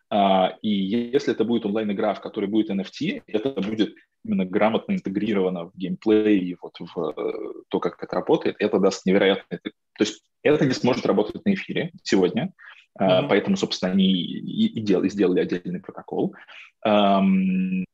[0.09, 5.65] А, и если это будет онлайн-игра, в которой будет NFT, это будет именно грамотно интегрировано
[5.65, 9.59] в геймплей и вот в э, то, как это работает, это даст невероятный...
[9.59, 12.53] То есть это не сможет работать на эфире сегодня,
[12.99, 13.27] Mm-hmm.
[13.27, 16.35] Поэтому, собственно, они и, и, дел, и сделали отдельный протокол,
[16.85, 17.85] эм,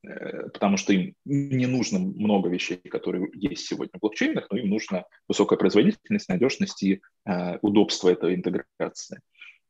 [0.53, 5.05] потому что им не нужно много вещей, которые есть сегодня в блокчейнах, но им нужна
[5.29, 9.21] высокая производительность, надежность и э, удобство этой интеграции.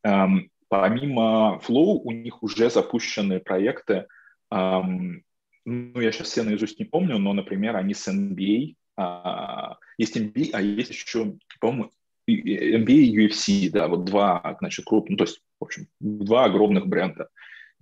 [0.03, 4.07] Эм, помимо Flow у них уже запущены проекты,
[4.51, 5.23] эм,
[5.65, 10.49] ну, я сейчас все наизусть не помню, но, например, они с NBA, э, есть NBA,
[10.53, 11.91] а есть еще, по-моему,
[12.27, 16.87] NBA и UFC, да, вот два, значит, крупных, ну, то есть, в общем, два огромных
[16.87, 17.29] бренда.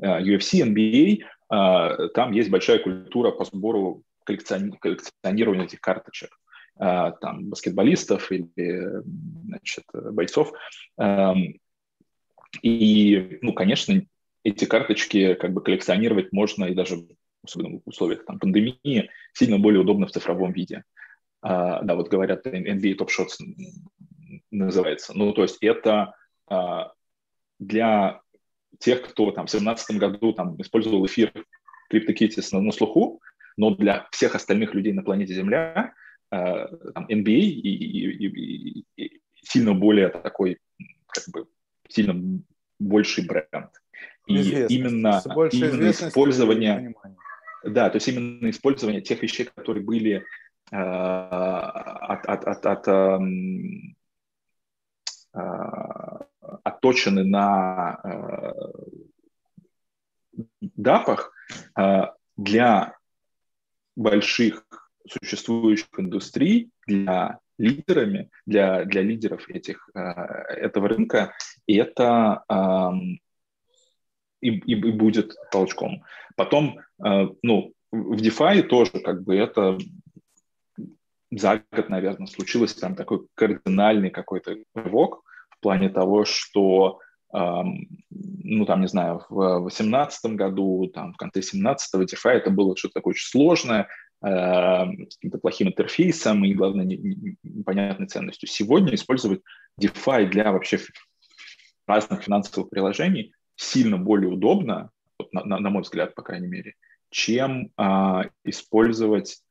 [0.01, 6.29] Э, UFC, NBA, э, там есть большая культура по сбору коллекциони- коллекционирования этих карточек
[6.79, 9.01] э, там, баскетболистов или,
[9.45, 10.51] значит, бойцов.
[10.97, 11.59] Эм,
[12.61, 14.01] и, ну, конечно,
[14.43, 16.97] эти карточки как бы коллекционировать можно и даже
[17.43, 20.83] особенно в условиях там, пандемии, сильно более удобно в цифровом виде.
[21.45, 23.35] Uh, да, вот говорят, NBA Top Shots
[24.51, 25.13] называется.
[25.15, 26.13] Ну, то есть это
[26.47, 26.91] а,
[27.59, 28.21] для
[28.79, 31.31] тех, кто там в 2017 году там использовал эфир
[31.91, 33.21] CryptoKitties на, на слуху,
[33.55, 35.93] но для всех остальных людей на планете Земля
[36.29, 40.59] а, там, NBA и, и, и, и сильно более такой,
[41.07, 41.47] как бы,
[41.89, 42.41] сильно
[42.79, 43.71] больший бренд.
[44.27, 45.21] И именно,
[45.51, 46.93] именно использование...
[47.67, 50.23] Да, то есть именно использование тех вещей, которые были
[50.71, 52.87] э, от, от, от, от
[55.37, 56.19] Э,
[56.63, 58.51] отточены на э,
[60.61, 61.33] дапах
[61.77, 62.03] э,
[62.37, 62.95] для
[63.95, 64.63] больших
[65.07, 71.33] существующих индустрий, для лидерами, для, для лидеров этих, этого рынка,
[71.65, 72.43] и это
[74.41, 76.03] и, и, и будет толчком.
[76.37, 79.77] Потом, ну, в DeFi тоже как бы это
[81.31, 86.99] за год, наверное, случилось там такой кардинальный какой-то рывок в плане того, что
[87.33, 92.77] эм, ну, там, не знаю, в 2018 году, там, в конце 17-го DeFi это было
[92.77, 93.87] что-то такое очень сложное,
[94.23, 98.47] э, с каким-то плохим интерфейсом и, главное, непонятной ценностью.
[98.47, 99.41] Сегодня использовать
[99.81, 100.79] DeFi для вообще
[101.87, 104.91] разных финансовых приложений сильно более удобно,
[105.45, 106.75] на, на, мой взгляд, по крайней мере,
[107.09, 109.41] чем э, использовать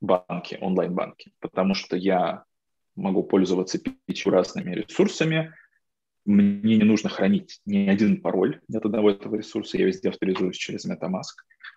[0.00, 2.44] банки, онлайн-банки, потому что я
[2.94, 5.54] могу пользоваться пятью разными ресурсами,
[6.24, 10.84] мне не нужно хранить ни один пароль от одного этого ресурса, я везде авторизуюсь через
[10.84, 11.36] MetaMask.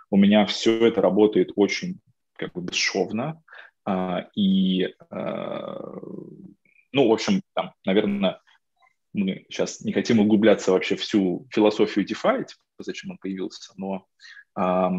[0.10, 2.00] У меня все это работает очень
[2.34, 3.44] как бы бесшовно,
[3.86, 5.78] а, и, а,
[6.92, 8.42] ну, в общем, там, наверное,
[9.14, 14.08] мы сейчас не хотим углубляться вообще всю философию DeFi, типа, зачем он появился, но
[14.56, 14.92] а,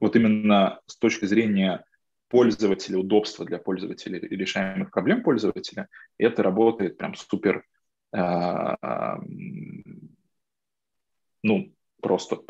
[0.00, 1.84] вот именно с точки зрения
[2.28, 5.88] пользователя, удобства для пользователя и решаемых проблем пользователя,
[6.18, 7.64] это работает прям супер,
[8.12, 8.76] э,
[11.42, 12.40] ну, просто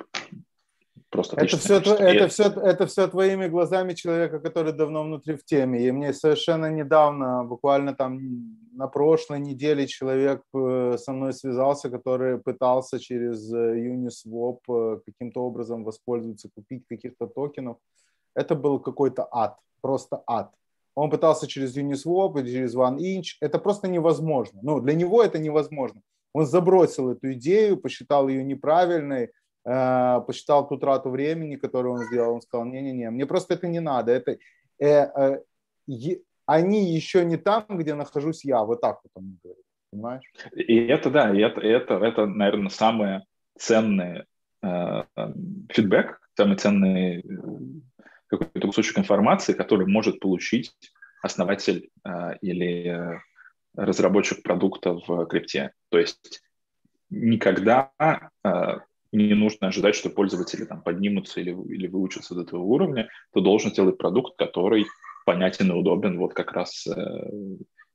[1.16, 5.44] просто это все, это, это, все, это все твоими глазами человека, который давно внутри в
[5.44, 5.86] теме.
[5.86, 8.20] И мне совершенно недавно, буквально там
[8.72, 15.40] на прошлой неделе, человек э, со мной связался, который пытался через э, Uniswap э, каким-то
[15.40, 17.76] образом воспользоваться, купить каких-то токенов.
[18.34, 20.50] Это был какой-то ад просто ад.
[20.96, 23.36] Он пытался через Uniswap или через OneInch.
[23.40, 24.60] Это просто невозможно.
[24.62, 26.00] Ну, для него это невозможно.
[26.32, 29.30] Он забросил эту идею, посчитал ее неправильной,
[29.66, 32.34] посчитал ту трату времени, которую он сделал.
[32.34, 34.12] Он сказал, не-не-не, мне просто это не надо.
[34.12, 34.38] Это,
[34.78, 35.40] э, э,
[36.46, 38.62] они еще не там, где нахожусь я.
[38.62, 39.64] Вот так вот он говорит.
[39.90, 40.24] Понимаешь?
[40.54, 43.22] И это, да, и это, это, это наверное, самый
[43.58, 44.24] ценный
[44.62, 45.02] э,
[45.70, 47.24] фидбэк, самый ценный
[48.28, 50.72] какой-то кусочек информации, который может получить
[51.22, 53.20] основатель э, или
[53.74, 55.72] разработчик продукта в крипте.
[55.90, 56.42] То есть
[57.10, 58.78] никогда э,
[59.12, 63.08] не нужно ожидать, что пользователи там поднимутся или, или выучатся до этого уровня.
[63.32, 64.86] Ты должен сделать продукт, который
[65.24, 67.30] понятен и удобен вот как раз э,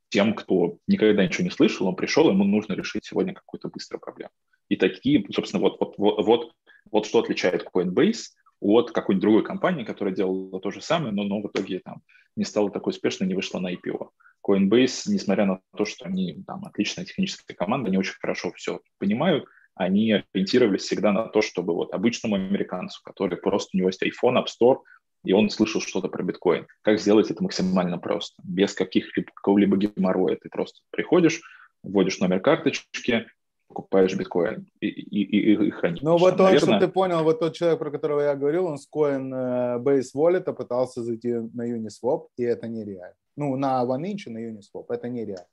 [0.10, 4.32] тем, кто никогда ничего не слышал, он пришел, ему нужно решить сегодня какую-то быструю проблему.
[4.68, 6.52] И такие, собственно, вот, вот, вот, вот,
[6.92, 11.42] вот что отличает Coinbase от какой-нибудь другой компании, которая делала то же самое, но, но
[11.42, 12.02] в итоге там
[12.36, 14.10] не стала такой успешной, не вышла на IPO.
[14.46, 19.46] Coinbase, несмотря на то, что они там отличная техническая команда, они очень хорошо все понимают,
[19.84, 24.38] они ориентировались всегда на то, чтобы вот обычному американцу, который просто у него есть iPhone,
[24.38, 24.80] App Store,
[25.24, 26.68] и он слышал что-то про биткоин.
[26.82, 30.38] Как сделать это максимально просто, без каких-либо геморроя.
[30.42, 31.42] Ты просто приходишь,
[31.84, 33.28] вводишь номер карточки,
[33.68, 36.02] покупаешь биткоин и, и, и, и хранишь.
[36.02, 38.88] Ну вот он, чтобы ты понял, вот тот человек, про которого я говорил, он с
[38.94, 43.16] Coinbase Wallet пытался зайти на Uniswap, и это нереально.
[43.38, 45.46] Ну, на OneInch на Uniswap, это нереально.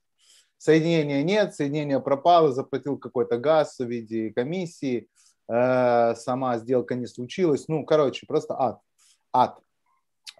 [0.59, 5.09] Соединения нет, соединение пропало, заплатил какой-то газ в виде комиссии,
[5.49, 7.68] э, сама сделка не случилась.
[7.68, 8.81] Ну, короче, просто ад.
[9.33, 9.59] Ад.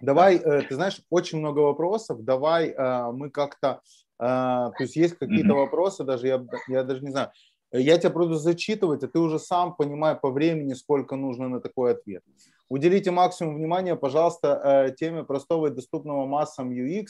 [0.01, 2.23] Давай, э, ты знаешь, очень много вопросов.
[2.23, 3.81] Давай э, мы как-то,
[4.19, 5.55] э, то есть есть какие-то mm-hmm.
[5.55, 7.31] вопросы, даже я, я даже не знаю.
[7.71, 11.91] Я тебя буду зачитывать, а ты уже сам понимай по времени, сколько нужно на такой
[11.91, 12.23] ответ.
[12.67, 17.05] Уделите максимум внимания, пожалуйста, теме простого и доступного массам UX,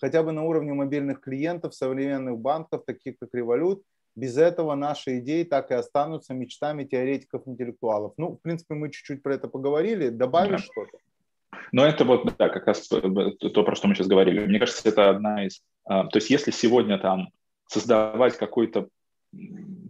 [0.00, 3.82] хотя бы на уровне мобильных клиентов современных банков, таких как Revolut.
[4.16, 8.12] Без этого наши идеи так и останутся мечтами теоретиков-интеллектуалов.
[8.16, 10.08] Ну, в принципе, мы чуть-чуть про это поговорили.
[10.08, 10.72] Добавишь да.
[10.72, 10.98] что-то?
[11.72, 14.46] Но это вот, да, как раз то, про что мы сейчас говорили.
[14.46, 15.62] Мне кажется, это одна из...
[15.84, 17.30] А, то есть если сегодня там
[17.66, 18.88] создавать какой-то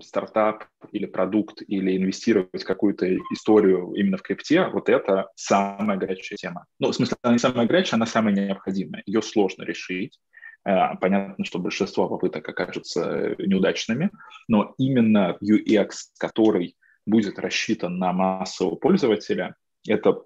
[0.02, 6.37] стартап или продукт, или инвестировать в какую-то историю именно в крипте, вот это самая горячая
[6.37, 6.66] тема.
[6.78, 9.02] Ну, в смысле, она не самая горячая, она самая необходимая.
[9.07, 10.18] Ее сложно решить.
[10.64, 14.11] А, понятно, что большинство попыток окажутся неудачными,
[14.48, 16.76] но именно UX, который
[17.07, 20.22] будет рассчитан на массового пользователя, это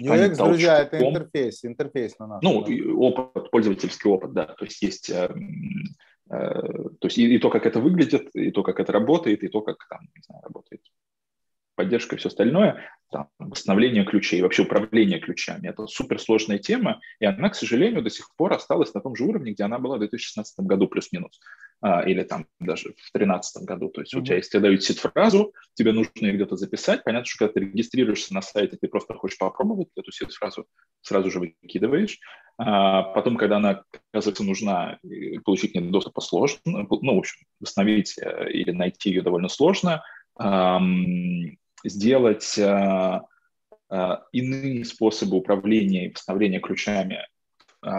[0.00, 2.42] UX, друзья, это интерфейс, интерфейс на наш.
[2.42, 2.64] Ну,
[2.98, 4.46] опыт, пользовательский опыт, да.
[4.46, 5.34] То есть есть, э, э,
[6.28, 9.60] то есть и, и то, как это выглядит, и то, как это работает, и то,
[9.60, 10.82] как там, не знаю, работает
[11.74, 15.68] поддержка и все остальное, там, восстановление ключей, вообще управление ключами.
[15.68, 19.52] Это суперсложная тема, и она, к сожалению, до сих пор осталась на том же уровне,
[19.52, 21.38] где она была в 2016 году плюс-минус,
[21.80, 23.88] а, или там даже в 2013 году.
[23.90, 24.20] То есть mm-hmm.
[24.20, 27.04] у тебя, если тебе дают сид-фразу, тебе нужно ее где-то записать.
[27.04, 30.66] Понятно, что когда ты регистрируешься на сайте, ты просто хочешь попробовать эту сид-фразу,
[31.02, 32.18] сразу же выкидываешь.
[32.56, 34.98] А потом, когда она, оказывается, нужна,
[35.44, 40.02] получить к ней доступа сложно, ну, в общем, восстановить э, или найти ее довольно сложно
[41.84, 43.20] сделать э,
[43.90, 47.26] э, иные способы управления и восстановления ключами
[47.84, 47.90] э,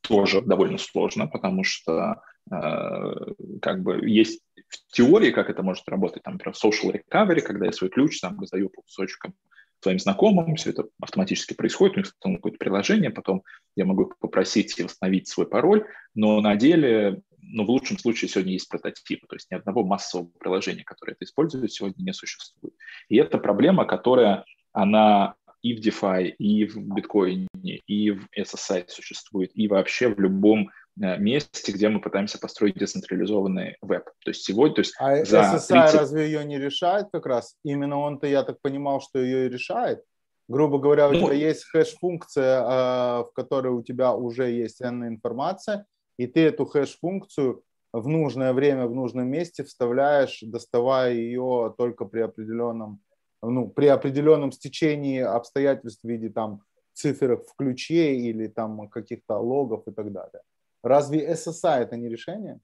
[0.00, 6.34] тоже довольно сложно, потому что как бы есть в теории, как это может работать, там,
[6.34, 9.32] например, social recovery, когда я свой ключ там раздаю по кусочкам
[9.80, 13.44] своим знакомым, все это автоматически происходит, у них там какое-то приложение, потом
[13.76, 18.68] я могу попросить восстановить свой пароль, но на деле но в лучшем случае сегодня есть
[18.68, 22.74] прототипы, то есть ни одного массового приложения, которое это использует, сегодня не существует.
[23.08, 29.50] И это проблема, которая, она и в DeFi, и в биткоине, и в SSI существует,
[29.54, 34.04] и вообще в любом э, месте, где мы пытаемся построить децентрализованный веб.
[34.24, 34.74] То есть сегодня...
[34.74, 35.94] То есть а за SSI 30...
[35.94, 37.56] разве ее не решает как раз?
[37.64, 40.02] Именно он-то, я так понимал, что ее и решает.
[40.48, 45.08] Грубо говоря, у ну, тебя есть хэш-функция, а, в которой у тебя уже есть ценная
[45.08, 52.04] информация, и ты эту хэш-функцию в нужное время, в нужном месте вставляешь, доставая ее только
[52.04, 53.00] при определенном,
[53.40, 59.86] ну, при определенном стечении обстоятельств в виде там цифр в ключе или там каких-то логов
[59.86, 60.40] и так далее.
[60.82, 62.60] Разве SSI это не решение?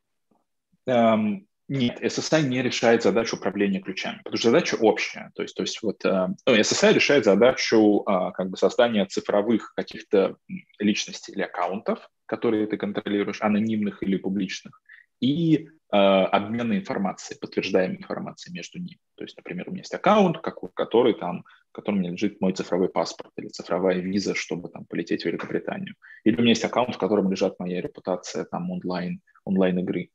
[0.89, 5.31] Um, нет, SSI не решает задачу управления ключами, потому что задача общая.
[5.37, 9.73] То есть, то есть вот, uh, ну, SSI решает задачу uh, как бы создания цифровых
[9.77, 10.37] каких-то
[10.81, 14.81] личностей или аккаунтов, которые ты контролируешь, анонимных или публичных,
[15.19, 19.01] и э, обмена информацией, подтверждаемой информацией между ними.
[19.17, 22.41] То есть, например, у меня есть аккаунт, как, который там, в котором у меня лежит
[22.41, 25.97] мой цифровой паспорт или цифровая виза, чтобы там полететь в Великобританию.
[26.23, 30.11] Или у меня есть аккаунт, в котором лежит моя репутация там онлайн, онлайн-игры.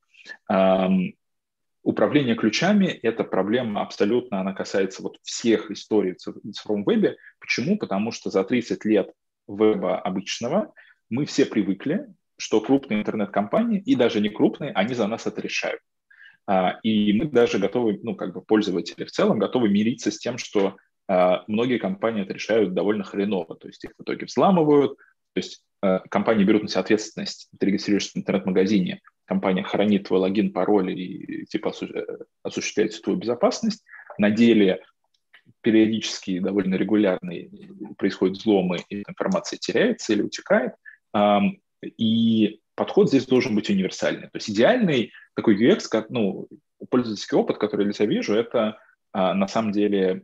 [0.49, 1.15] Эм,
[1.83, 7.17] управление ключами– это проблема абсолютно, она касается вот всех историй в цифровом вебе.
[7.41, 7.77] Почему?
[7.77, 9.11] Потому что за 30 лет
[9.49, 10.73] веба обычного–
[11.15, 12.05] мы все привыкли,
[12.37, 15.79] что крупные интернет-компании, и даже не крупные, они за нас это решают.
[16.45, 20.37] А, и мы даже готовы, ну, как бы пользователи в целом, готовы мириться с тем,
[20.37, 20.75] что
[21.07, 25.63] а, многие компании это решают довольно хреново, то есть их в итоге взламывают, то есть
[25.81, 30.91] а, компании берут на себя ответственность, ты регистрируешься в интернет-магазине, компания хранит твой логин, пароль
[30.91, 32.03] и типа э,
[32.43, 33.83] осуществляет всю твою безопасность.
[34.17, 34.83] На деле
[35.61, 37.33] периодически, довольно регулярно
[37.97, 40.73] происходят взломы, и информация теряется или утекает.
[41.97, 44.27] И подход здесь должен быть универсальный.
[44.27, 46.47] То есть идеальный такой UX, как, ну,
[46.89, 48.77] пользовательский опыт, который я себя вижу, это
[49.11, 50.23] а, на самом деле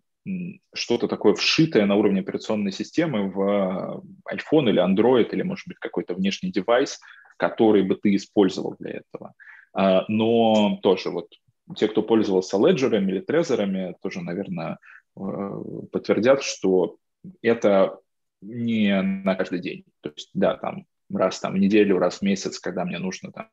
[0.74, 6.14] что-то такое вшитое на уровне операционной системы в iPhone или Android, или, может быть, какой-то
[6.14, 7.00] внешний девайс,
[7.38, 9.34] который бы ты использовал для этого.
[9.74, 11.28] А, но тоже вот
[11.76, 14.78] те, кто пользовался Ledger или Trezor, тоже, наверное,
[15.16, 16.98] подтвердят, что
[17.42, 17.98] это
[18.42, 19.86] не на каждый день.
[20.02, 20.86] То есть, да, там
[21.18, 23.50] раз там, в неделю, раз в месяц, когда мне нужно там,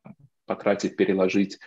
[0.47, 1.59] потратить, переложить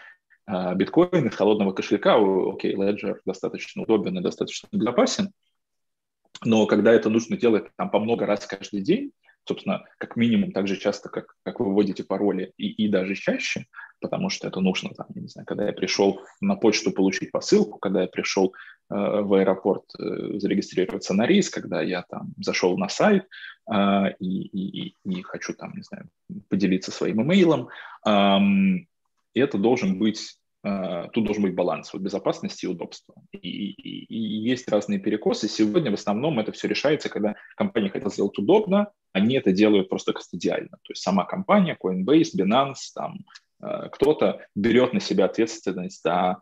[0.48, 5.32] э, из холодного кошелька, окей, Ledger достаточно удобен и достаточно безопасен,
[6.44, 9.12] но когда это нужно делать там по много раз каждый день,
[9.46, 13.66] собственно, как минимум так же часто, как, как вы вводите пароли и, и даже чаще,
[14.00, 17.80] потому что это нужно, там, я не знаю, когда я пришел на почту получить посылку,
[17.80, 22.90] когда я пришел э, в аэропорт э, зарегистрироваться на рейс, когда я там зашел на
[22.90, 23.28] сайт
[23.72, 26.10] э, и, и, и хочу там, не знаю,
[26.50, 27.70] поделиться своим имейлом.
[28.06, 28.38] Э,
[29.34, 33.16] это должен быть тут должен быть баланс вот, безопасности и удобства.
[33.32, 35.48] И, и, и есть разные перекосы.
[35.48, 40.14] Сегодня в основном это все решается, когда компания хотят сделать удобно, они это делают просто
[40.14, 40.78] кастодиально.
[40.84, 43.26] То есть сама компания, Coinbase, Binance, там,
[43.64, 46.42] uh, кто-то берет на себя ответственность за...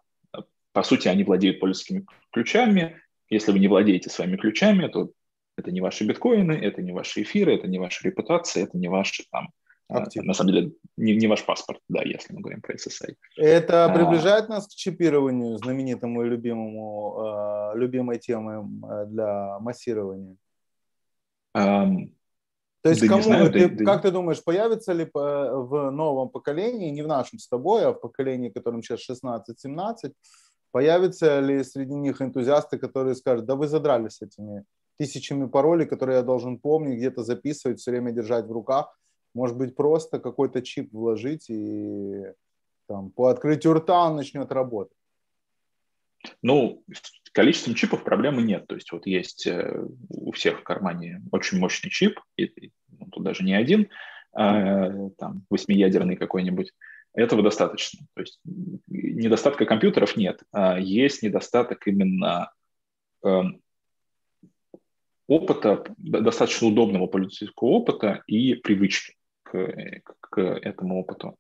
[0.74, 3.02] По сути, они владеют пользовательскими ключами.
[3.30, 5.12] Если вы не владеете своими ключами, то
[5.58, 9.24] это не ваши биткоины, это не ваши эфиры, это не ваша репутация, это не ваши
[9.32, 9.50] там,
[9.90, 10.24] Актив.
[10.24, 13.16] На самом деле, не, не ваш паспорт, да, если мы говорим про SSI.
[13.38, 13.90] Это а...
[13.90, 18.68] приближает нас к чипированию, знаменитому и любимому, э, любимой темы
[19.08, 20.36] для массирования?
[21.58, 22.12] Um,
[22.84, 24.00] То есть, да кому, знаю, ты, да, как да...
[24.00, 28.50] ты думаешь, появится ли в новом поколении, не в нашем с тобой, а в поколении,
[28.50, 30.14] которым сейчас 16-17,
[30.72, 34.66] появятся ли среди них энтузиасты, которые скажут, да вы задрали с этими
[35.00, 38.96] тысячами паролей, которые я должен помнить, где-то записывать, все время держать в руках,
[39.34, 42.34] может быть, просто какой-то чип вложить и
[42.88, 44.98] там, по открытию рта он начнет работать.
[46.42, 48.68] Ну, с количеством чипов проблемы нет.
[48.68, 53.24] То есть вот есть э, у всех в кармане очень мощный чип, и, ну, тут
[53.24, 53.90] даже не один,
[54.34, 56.72] а, там, восьмиядерный какой-нибудь.
[57.14, 58.06] Этого достаточно.
[58.16, 58.40] То есть
[58.88, 60.42] недостатка компьютеров нет.
[60.52, 62.52] А есть недостаток именно
[63.24, 63.42] э,
[65.28, 69.16] опыта, достаточно удобного политического опыта и привычки
[69.52, 71.38] к, к этому опыту.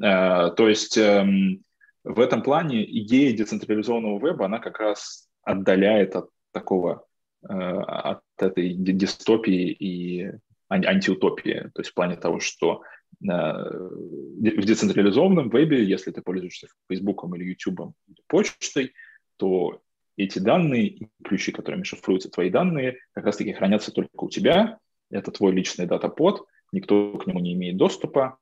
[0.00, 1.62] Э, то есть эм,
[2.04, 7.06] в этом плане идея децентрализованного веба, она как раз отдаляет от такого,
[7.48, 10.32] э, от этой дистопии и
[10.68, 12.82] антиутопии, то есть в плане того, что
[13.22, 18.94] э, в децентрализованном вебе, если ты пользуешься Фейсбуком или Ютубом или почтой,
[19.36, 19.82] то
[20.16, 24.78] эти данные и ключи, которыми шифруются твои данные, как раз-таки хранятся только у тебя.
[25.10, 28.38] Это твой личный датапод, никто к нему не имеет доступа.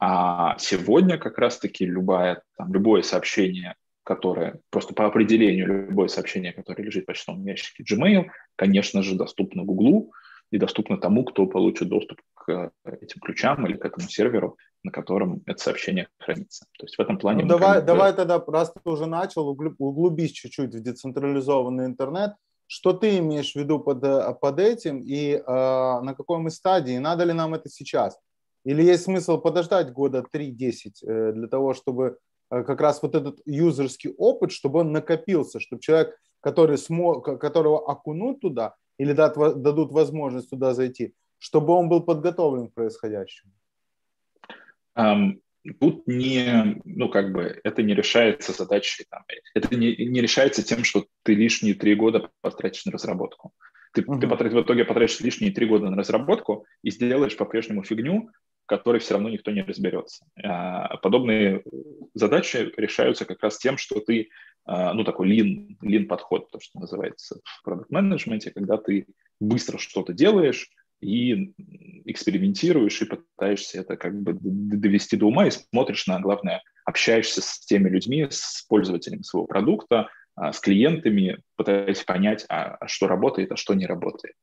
[0.00, 6.82] А сегодня как раз-таки любое, там, любое сообщение, которое просто по определению любое сообщение, которое
[6.82, 8.26] лежит в почтовом ящике Gmail,
[8.56, 10.12] конечно же, доступно Гуглу
[10.50, 15.42] и доступно тому, кто получит доступ к этим ключам или к этому серверу, на котором
[15.46, 16.66] это сообщение хранится.
[16.78, 17.44] То есть в этом плане...
[17.44, 22.32] Ну, давай, как давай тогда, раз ты уже начал, углубись чуть-чуть в децентрализованный интернет,
[22.72, 26.96] что ты имеешь в виду под, э, под этим и э, на какой мы стадии?
[26.96, 28.18] Надо ли нам это сейчас?
[28.64, 32.16] Или есть смысл подождать года 3-10 э, для того, чтобы
[32.50, 37.78] э, как раз вот этот юзерский опыт, чтобы он накопился, чтобы человек, который смог, которого
[37.90, 43.52] окунут туда или дат, дадут возможность туда зайти, чтобы он был подготовлен к происходящему?
[44.96, 45.42] Um,
[45.80, 49.22] тут не, ну, как бы, это не решается задачей, там,
[49.54, 53.52] это не, не решается тем, что ты лишние три года потратишь на разработку.
[53.92, 54.20] Ты, uh-huh.
[54.20, 58.30] ты потратишь, в итоге потратишь лишние три года на разработку и сделаешь по-прежнему фигню,
[58.66, 60.24] которой все равно никто не разберется.
[60.42, 61.62] А, подобные
[62.14, 64.30] задачи решаются как раз тем, что ты,
[64.64, 69.06] а, ну, такой lean, lean подход, то, что называется в продукт-менеджменте, когда ты
[69.40, 70.70] быстро что-то делаешь,
[71.02, 71.52] и
[72.06, 77.60] экспериментируешь и пытаешься это как бы довести до ума и смотришь на, главное, общаешься с
[77.60, 83.52] теми людьми, с пользователями своего продукта, а, с клиентами, пытаясь понять, а, а что работает,
[83.52, 84.34] а что не работает.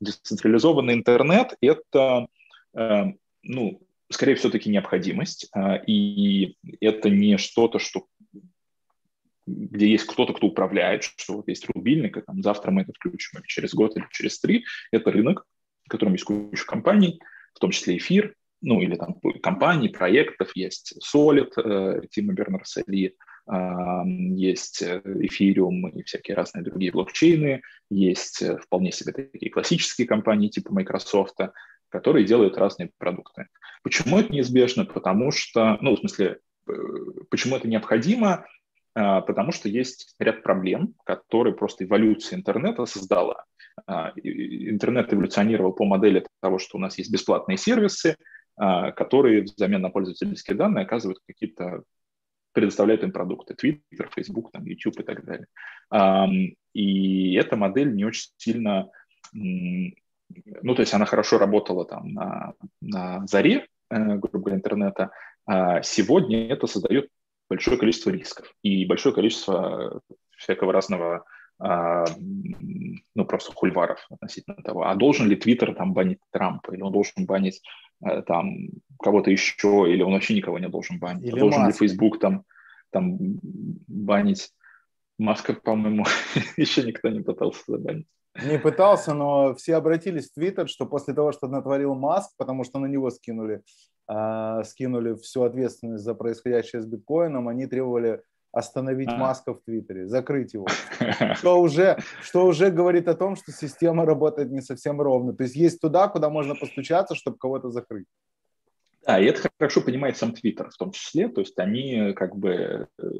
[0.00, 2.26] Децентрализованный интернет— это,
[2.74, 3.04] э,
[3.42, 8.06] ну, скорее все-таки необходимость, а, и это не что-то, что
[9.48, 13.40] где есть кто-то, кто управляет, что вот есть рубильник, и там завтра мы это включим,
[13.40, 14.64] или через год, или через три.
[14.92, 15.44] Это рынок,
[15.86, 17.20] в котором есть куча компаний,
[17.54, 23.14] в том числе эфир, ну или там компаний, проектов, есть Solid, э, Тима Бернерс-Ли,
[23.50, 23.52] э,
[24.34, 30.72] есть Ethereum и всякие разные другие блокчейны, есть э, вполне себе такие классические компании типа
[30.72, 31.38] Microsoft,
[31.88, 33.46] которые делают разные продукты.
[33.82, 34.84] Почему это неизбежно?
[34.84, 36.40] Потому что, ну, в смысле,
[37.30, 38.44] почему это необходимо?
[38.98, 43.44] А, потому что есть ряд проблем, которые просто эволюция интернета создала.
[43.86, 48.16] А, интернет эволюционировал по модели того, что у нас есть бесплатные сервисы,
[48.56, 51.82] а, которые взамен на пользовательские данные оказывают какие-то
[52.52, 53.54] предоставляют им продукты.
[53.54, 55.46] Twitter, Facebook, там, YouTube и так далее.
[56.72, 58.90] И эта модель не очень сильно...
[59.32, 65.10] Ну, то есть она хорошо работала там на, на заре, э, грубо говоря, интернета.
[65.82, 67.08] Сегодня это создает
[67.48, 70.00] большое количество рисков и большое количество
[70.36, 71.24] всякого разного
[71.60, 72.04] а,
[73.14, 77.26] ну, просто хульваров относительно того, а должен ли Твиттер там банить Трампа, или он должен
[77.26, 77.62] банить
[78.00, 78.68] а, там
[79.00, 81.24] кого-то еще, или он вообще никого не должен банить.
[81.24, 81.80] Или должен Маск.
[81.80, 82.44] ли Facebook там,
[82.90, 83.16] там
[83.88, 84.52] банить?
[85.18, 86.04] Маска, по-моему,
[86.56, 88.06] еще никто не пытался забанить.
[88.44, 92.78] Не пытался, но все обратились в Твиттер, что после того, что натворил Маск, потому что
[92.78, 93.62] на него скинули,
[94.08, 98.22] э, скинули всю ответственность за происходящее с биткоином, они требовали
[98.52, 99.16] остановить а.
[99.16, 100.66] Маска в Твиттере, закрыть его.
[101.34, 105.32] Что уже, что уже говорит о том, что система работает не совсем ровно.
[105.32, 108.06] То есть есть туда, куда можно постучаться, чтобы кого-то закрыть.
[109.06, 111.28] Да, и это хорошо понимает сам Твиттер в том числе.
[111.28, 113.10] То есть они как бы, э,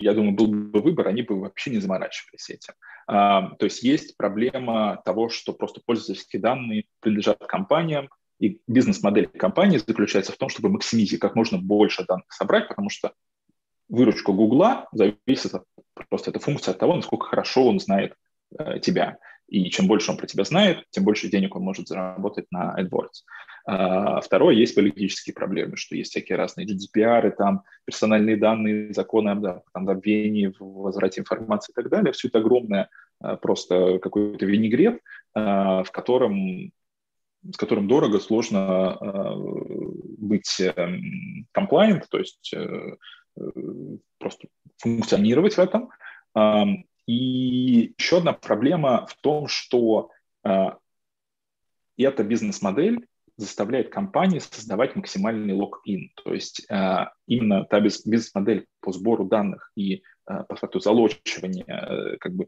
[0.00, 2.74] я думаю, был бы выбор, они бы вообще не заморачивались этим.
[3.06, 9.76] А, то есть есть проблема того, что просто пользовательские данные принадлежат компаниям, и бизнес-модель компании
[9.76, 13.12] заключается в том, чтобы максимизировать как можно больше данных собрать, потому что
[13.88, 15.64] выручка Гугла зависит от,
[16.08, 18.14] просто эта функция от того, насколько хорошо он знает
[18.58, 19.18] э, тебя.
[19.50, 23.24] И чем больше он про тебя знает, тем больше денег он может заработать на AdWords.
[23.66, 29.42] А, второе, есть политические проблемы, что есть всякие разные GDPR, там, персональные данные, законы об
[29.72, 32.12] там, обвинении, возврате информации и так далее.
[32.12, 32.88] Все это огромное
[33.20, 35.00] а, просто какой-то винегрет,
[35.34, 36.72] а, в котором
[37.42, 38.98] с которым дорого, сложно
[40.18, 42.96] быть эм, compliant, то есть э,
[44.18, 45.88] просто функционировать в этом.
[47.10, 50.10] И еще одна проблема в том, что
[50.44, 56.12] эта бизнес-модель заставляет компании создавать максимальный лог-ин.
[56.22, 56.68] То есть
[57.26, 62.46] именно та бизнес-модель по сбору данных и по факту залочивания, э, как бы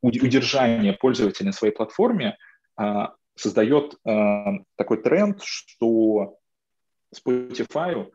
[0.00, 2.38] удержания пользователя на своей платформе
[3.34, 6.38] создает такой тренд, что
[7.14, 8.10] Spotify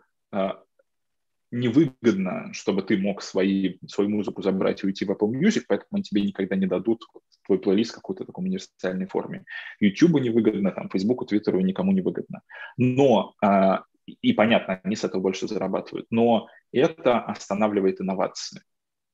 [1.51, 6.03] невыгодно, чтобы ты мог свои, свою музыку забрать и уйти в Apple Music, поэтому они
[6.03, 7.03] тебе никогда не дадут
[7.45, 9.45] твой плейлист в какой-то такой универсальной форме.
[9.79, 12.41] YouTube невыгодно, там, Facebook, Twitter никому не выгодно.
[12.77, 18.61] Но, а, и понятно, они с этого больше зарабатывают, но это останавливает инновации.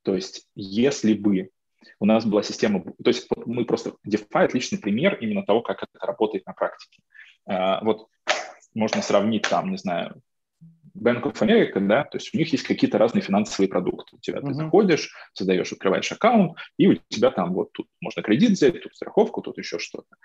[0.04, 1.50] То есть если бы
[2.00, 6.06] у нас была система, то есть мы просто, DeFi отличный пример именно того, как это
[6.06, 7.02] работает на практике.
[7.46, 8.08] А, вот
[8.74, 10.22] можно сравнить там, не знаю,
[10.96, 14.16] Bank of America, да, то есть у них есть какие-то разные финансовые продукты.
[14.16, 14.48] У тебя uh-huh.
[14.48, 18.96] ты заходишь, создаешь, открываешь аккаунт, и у тебя там вот тут можно кредит взять, тут
[18.96, 20.16] страховку, тут еще что-то.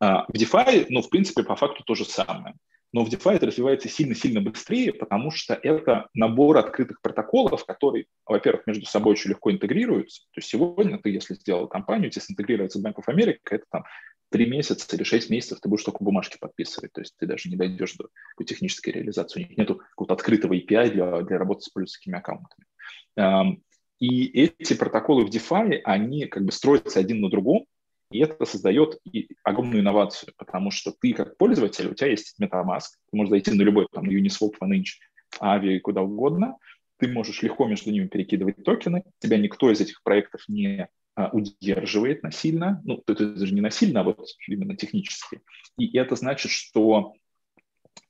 [0.00, 2.54] А в DeFi, ну, в принципе, по факту то же самое.
[2.92, 8.66] Но в DeFi это развивается сильно-сильно быстрее, потому что это набор открытых протоколов, которые, во-первых,
[8.66, 10.22] между собой очень легко интегрируются.
[10.32, 13.84] То есть сегодня ты, если сделал компанию, тебе синтегрируется Bank of America, это там
[14.30, 17.56] три месяца или шесть месяцев ты будешь только бумажки подписывать, то есть ты даже не
[17.56, 19.42] дойдешь до технической реализации.
[19.42, 23.62] У них нет какого-то открытого API для, для работы с пользовательскими аккаунтами.
[23.98, 27.66] И эти протоколы в DeFi, они как бы строятся один на другом,
[28.10, 28.98] и это создает
[29.42, 33.62] огромную инновацию, потому что ты как пользователь, у тебя есть MetaMask, ты можешь зайти на
[33.62, 34.96] любой там Uniswap, OneInch,
[35.40, 36.56] Avi, куда угодно,
[36.98, 42.22] ты можешь легко между ними перекидывать токены, тебя никто из этих проектов не а, удерживает
[42.22, 45.40] насильно, ну, это даже не насильно, а вот именно технически.
[45.76, 47.14] И это значит, что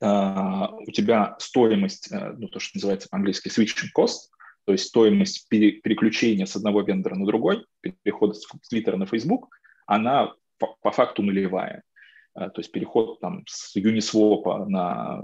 [0.01, 4.30] а, у тебя стоимость, а, ну, то, что называется по-английски switching cost,
[4.64, 9.49] то есть стоимость пере, переключения с одного вендора на другой, перехода с Twitter на Facebook,
[9.89, 11.82] она по, по факту нулевая.
[12.34, 15.22] То есть переход там с Uniswap на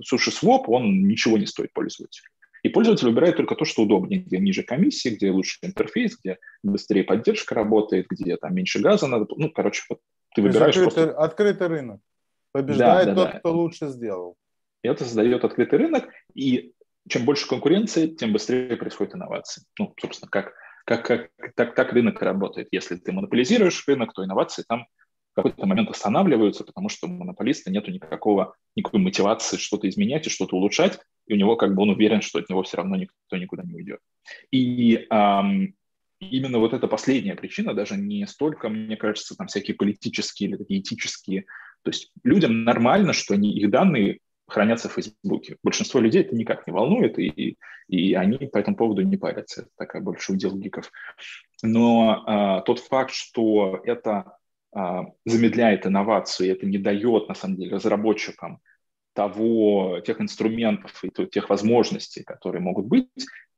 [0.00, 2.28] SushiSwap, он ничего не стоит пользователю.
[2.62, 7.02] И пользователь выбирает только то, что удобнее, где ниже комиссии, где лучше интерфейс, где быстрее
[7.02, 9.26] поддержка работает, где там меньше газа надо.
[9.36, 9.98] Ну, короче, вот
[10.36, 11.24] ты выбираешь открытый, просто...
[11.24, 12.00] открытый рынок.
[12.52, 13.38] Побеждает да, да, тот, да.
[13.40, 14.36] кто лучше сделал.
[14.82, 16.72] И это создает открытый рынок, и
[17.08, 19.64] чем больше конкуренции, тем быстрее происходит инновации.
[19.80, 20.52] Ну, собственно, как,
[20.98, 22.68] как, как так, так рынок работает.
[22.72, 24.86] Если ты монополизируешь рынок, то инновации там
[25.32, 30.30] в какой-то момент останавливаются, потому что у монополиста нет никакого, никакой мотивации что-то изменять и
[30.30, 33.36] что-то улучшать, и у него как бы он уверен, что от него все равно никто
[33.36, 34.00] никуда не уйдет.
[34.50, 35.74] И эм,
[36.20, 40.80] именно вот эта последняя причина, даже не столько, мне кажется, там всякие политические или такие
[40.80, 41.46] этические,
[41.82, 44.18] то есть людям нормально, что они, их данные
[44.52, 45.56] хранятся в Фейсбуке.
[45.62, 47.56] Большинство людей это никак не волнует, и,
[47.88, 49.62] и они по этому поводу не парятся.
[49.62, 50.92] Это такая больше удел гиков.
[51.62, 54.36] Но а, тот факт, что это
[54.72, 58.60] а, замедляет инновацию, и это не дает, на самом деле, разработчикам
[59.14, 63.08] того, тех инструментов и тех возможностей, которые могут быть,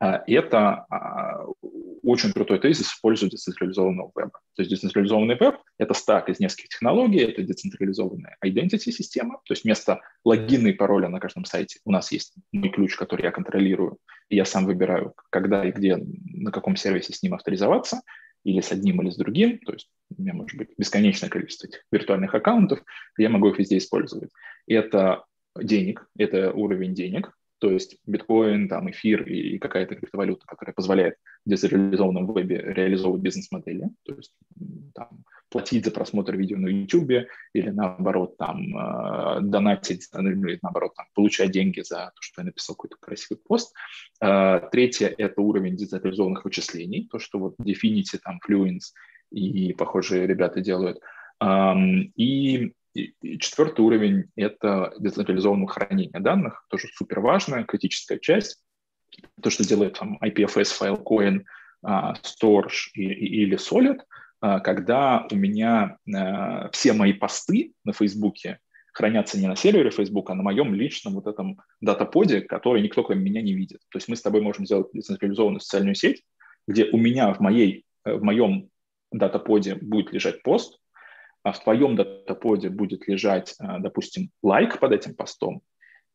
[0.00, 1.44] а, это а,
[2.02, 4.40] очень крутой тезис в децентрализованного веба.
[4.56, 10.00] То есть децентрализованный веб— это стак из нескольких технологий, это децентрализованная identity-система, то есть вместо
[10.24, 13.98] логина и пароля на каждом сайте у нас есть мой ключ, который я контролирую,
[14.28, 18.02] и я сам выбираю, когда и где, на каком сервисе с ним авторизоваться—
[18.44, 21.82] или с одним, или с другим, то есть у меня может быть бесконечное количество этих
[21.90, 22.80] виртуальных аккаунтов,
[23.16, 24.30] я могу их везде использовать.
[24.66, 25.24] И это
[25.56, 31.14] денег, это уровень денег, то есть биткоин, там, эфир и какая-то криптовалюта, которая позволяет
[31.46, 34.32] в децентрализованном вебе реализовывать бизнес-модели, то есть
[34.94, 41.06] там, платить за просмотр видео на YouTube или наоборот там э, донатить, или наоборот там,
[41.14, 43.72] получать деньги за то, что я написал какой-то красивый пост.
[44.20, 48.92] Э, третье– это уровень децентрализованных вычислений, то, что вот Definity, там, Fluence
[49.30, 50.98] и похожие ребята делают.
[51.42, 52.12] Um,
[52.94, 58.62] и четвертый уровень– это децентрализованное хранение данных, тоже супер важная, критическая часть.
[59.42, 61.44] То, что делает там IPFS, Filecoin,
[61.84, 64.00] uh, Storage и, и, или Solid,
[64.44, 68.60] uh, когда у меня uh, все мои посты на Фейсбуке
[68.92, 73.22] хранятся не на сервере Facebook, а на моем личном вот этом датаподе, который никто кроме
[73.22, 73.80] меня не видит.
[73.90, 76.22] То есть мы с тобой можем сделать децентрализованную социальную сеть,
[76.68, 78.68] где у меня в, моей, в моем
[79.10, 80.78] датаподе будет лежать пост,
[81.44, 85.60] а в твоем датаподе будет лежать, э, допустим, лайк под этим постом,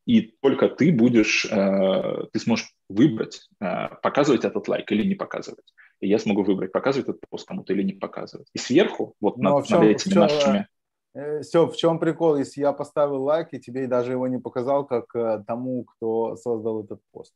[0.04, 5.72] и только ты будешь, э, ты сможешь выбрать, э, показывать этот лайк или не показывать.
[6.00, 8.48] И я смогу выбрать, показывать этот пост кому-то или не показывать.
[8.54, 10.68] И сверху, вот Но над, чем, над этими чем, нашими...
[11.42, 15.12] Все, в чем прикол, если я поставил лайк и тебе даже его не показал, как
[15.46, 17.34] тому, кто создал этот пост?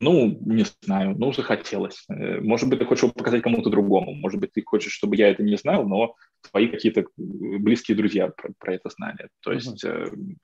[0.00, 2.04] Ну, не знаю, ну, захотелось.
[2.08, 4.14] Э, может быть, ты хочешь его показать кому-то другому.
[4.14, 6.14] Может быть, ты хочешь, чтобы я это не знал, но
[6.50, 9.28] твои какие-то близкие друзья про, про это знали.
[9.40, 10.36] То есть uh-huh.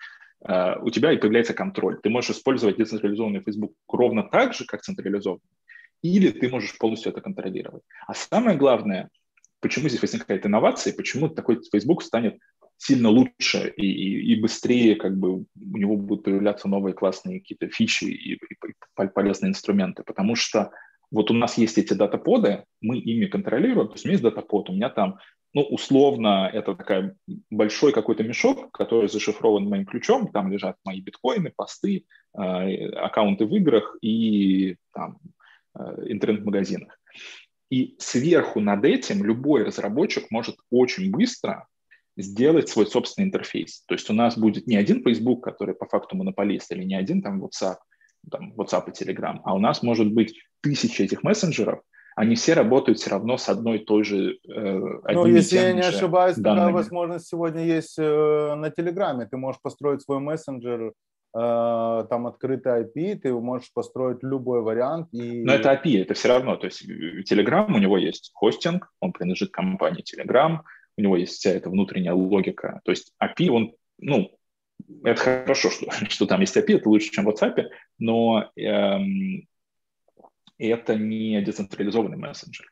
[0.46, 1.98] э, у тебя и появляется контроль.
[2.02, 5.40] Ты можешь использовать децентрализованный Facebook ровно так же, как централизованный,
[6.02, 7.82] или ты можешь полностью это контролировать.
[8.06, 9.08] А самое главное,
[9.60, 12.38] почему здесь возникает инновация, почему такой Facebook станет
[12.78, 15.46] сильно лучше и, и, и быстрее как бы у
[15.76, 20.70] него будут появляться новые классные какие-то фичи и, и, и полезные инструменты, потому что
[21.10, 24.68] вот у нас есть эти датаподы, мы ими контролируем, то есть у меня есть датапод,
[24.68, 25.18] у меня там,
[25.54, 27.12] ну, условно, это такой
[27.50, 32.04] большой какой-то мешок, который зашифрован моим ключом, там лежат мои биткоины, посты,
[32.36, 35.18] э, аккаунты в играх и там
[35.78, 36.98] э, интернет-магазинах.
[37.70, 41.66] И сверху над этим любой разработчик может очень быстро
[42.16, 43.82] сделать свой собственный интерфейс.
[43.86, 47.22] То есть у нас будет не один Facebook, который по факту монополист, или не один
[47.22, 47.76] там WhatsApp,
[48.30, 51.80] там, WhatsApp и Telegram, а у нас может быть тысячи этих мессенджеров,
[52.16, 54.78] они все работают все равно с одной и той же э,
[55.12, 56.60] Ну, если я не ошибаюсь, данными.
[56.60, 59.28] такая возможность сегодня есть э, на Телеграме.
[59.30, 60.92] Ты можешь построить свой мессенджер, э,
[61.34, 65.08] там открытый IP, ты можешь построить любой вариант.
[65.12, 65.44] И...
[65.44, 66.56] Но это API, это все равно.
[66.56, 66.88] То есть
[67.30, 70.60] Telegram, у него есть хостинг, он принадлежит компании Telegram,
[70.96, 72.80] у него есть вся эта внутренняя логика.
[72.84, 74.36] То есть API, он, ну,
[75.04, 77.68] это хорошо, что, что там есть API, это лучше, чем в WhatsApp,
[77.98, 79.46] но эм,
[80.58, 82.70] это не децентрализованный мессенджер.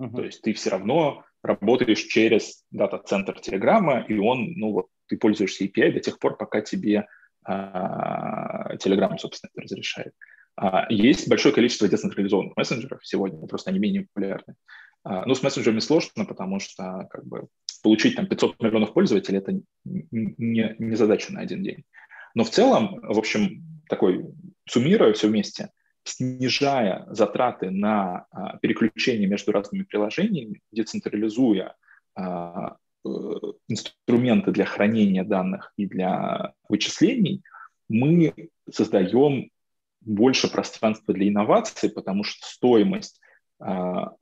[0.00, 0.14] Uh-huh.
[0.14, 5.64] То есть ты все равно работаешь через дата-центр Телеграма, и он, ну вот, ты пользуешься
[5.64, 7.06] API до тех пор, пока тебе
[7.46, 10.12] Telegram, собственно, это разрешает.
[10.56, 14.54] А, есть большое количество децентрализованных мессенджеров сегодня, просто они менее популярны.
[15.04, 17.48] А, ну, с мессенджерами сложно, потому что как бы,
[17.82, 19.52] получить там 500 миллионов пользователей– это
[19.84, 21.84] не, не задача на один день.
[22.34, 24.24] Но в целом, в общем, такой,
[24.68, 25.70] суммируя все вместе,
[26.04, 31.74] снижая затраты на а, переключение между разными приложениями, децентрализуя
[32.14, 33.08] а, э,
[33.68, 37.42] инструменты для хранения данных и для вычислений,
[37.88, 38.34] мы
[38.70, 39.50] создаем
[40.00, 43.20] больше пространства для инноваций, потому что стоимость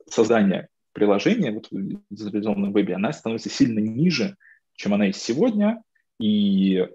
[0.09, 4.35] создания приложения вот, в децентрализованном вебе, она становится сильно ниже,
[4.73, 5.83] чем она есть сегодня,
[6.19, 6.87] и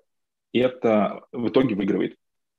[0.52, 2.16] это в итоге выигрывает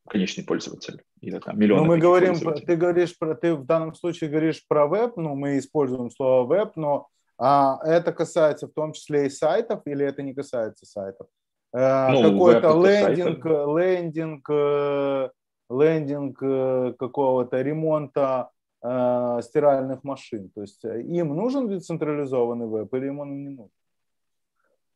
[0.08, 1.02] конечный пользователь.
[1.22, 4.88] Или там миллионы но мы говорим, ты говоришь про, ты в данном случае говоришь про
[4.88, 7.08] веб, ну, мы используем слово веб, но
[7.38, 11.28] а, это касается в том числе и сайтов, или это не касается сайтов?
[11.74, 15.30] Э, ну, Какой-то лендинг, лендинг, э,
[15.70, 18.50] лендинг э, какого-то ремонта
[18.84, 20.50] э, стиральных машин.
[20.50, 23.72] То есть э, им нужен децентрализованный веб или им он не нужен?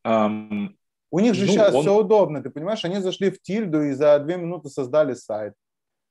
[0.06, 0.70] Um,
[1.12, 1.82] У них же ну, сейчас он...
[1.82, 2.86] все удобно, ты понимаешь?
[2.86, 5.54] Они зашли в тильду и за две минуты создали сайт.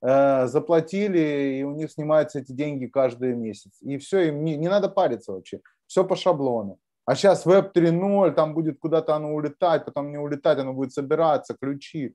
[0.02, 3.72] Э, заплатили, и у них снимаются эти деньги каждый месяц.
[3.80, 5.60] И все, им не, не надо париться вообще.
[5.86, 6.78] Все по шаблону.
[7.06, 11.56] А сейчас веб 3.0, там будет куда-то оно улетать, потом не улетать, оно будет собираться,
[11.58, 12.14] ключи.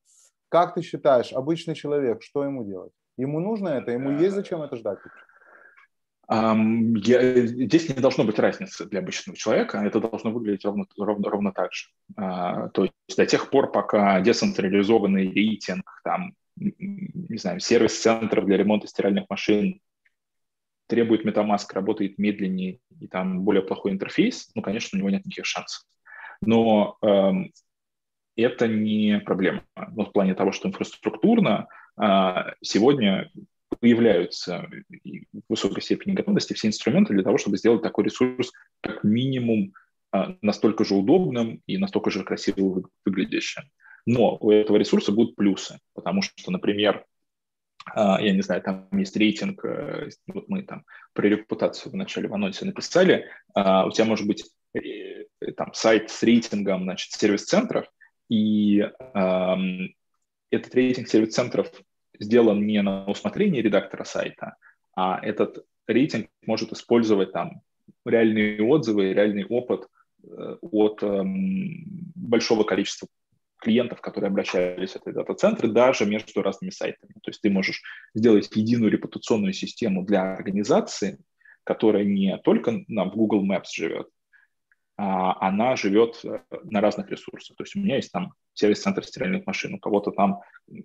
[0.49, 2.91] Как ты считаешь, обычный человек, что ему делать?
[3.18, 3.91] Ему нужно это?
[3.91, 4.99] Ему есть зачем это ждать?
[6.34, 11.51] Я, здесь не должно быть разницы для обычного человека, это должно выглядеть ровно, ровно, ровно
[11.51, 11.88] так же.
[12.15, 18.55] А, то есть до тех пор, пока децентрализованный рейтинг, там, не знаю, сервис центров для
[18.55, 19.82] ремонта стиральных машин
[20.88, 25.45] требует MetaMask, работает медленнее и там более плохой интерфейс, ну, конечно, у него нет никаких
[25.45, 25.84] шансов.
[26.39, 27.51] Но эм,
[28.38, 29.65] это не проблема.
[29.75, 31.67] Но в плане того, что инфраструктурно
[31.97, 33.29] а, сегодня
[33.80, 38.51] появляются в высокой степени готовности все инструменты для того, чтобы сделать такой ресурс
[38.82, 39.74] как минимум
[40.11, 43.63] а, настолько же удобным и настолько же красиво выглядящим.
[44.05, 47.05] Но у этого ресурса будут плюсы, потому что, например,
[47.95, 52.28] а, я не знаю, там есть рейтинг, э, вот мы там про репутацию в начале
[52.28, 54.43] в анонсе написали, у тебя может быть
[54.74, 57.86] э, там сайт с рейтингом, значит, сервис-центров,
[58.30, 58.88] и
[60.51, 61.72] этот рейтинг сервис-центров
[62.22, 64.55] сделан не на усмотрение редактора сайта,
[64.95, 67.61] а этот рейтинг может использовать там
[68.05, 69.88] реальные отзывы, реальный опыт
[70.24, 73.07] э, от эм, большого количества
[73.57, 77.13] клиентов, которые обращались в этот дата-центр, даже между разными сайтами.
[77.22, 77.82] То есть ты можешь
[78.13, 81.19] сделать единую репутационную систему для организации,
[81.63, 84.07] которая не только на, в Google Maps живет,
[84.98, 87.58] она живет э, на разных ресурсах.
[87.58, 90.42] То есть у меня есть там сервис-центр стиральных машин, у кого-то там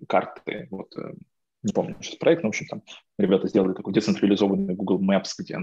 [0.07, 1.13] карты, вот э,
[1.63, 2.83] не помню сейчас проект, но, в общем, там
[3.17, 5.59] ребята сделали такой децентрализованный Google Maps, где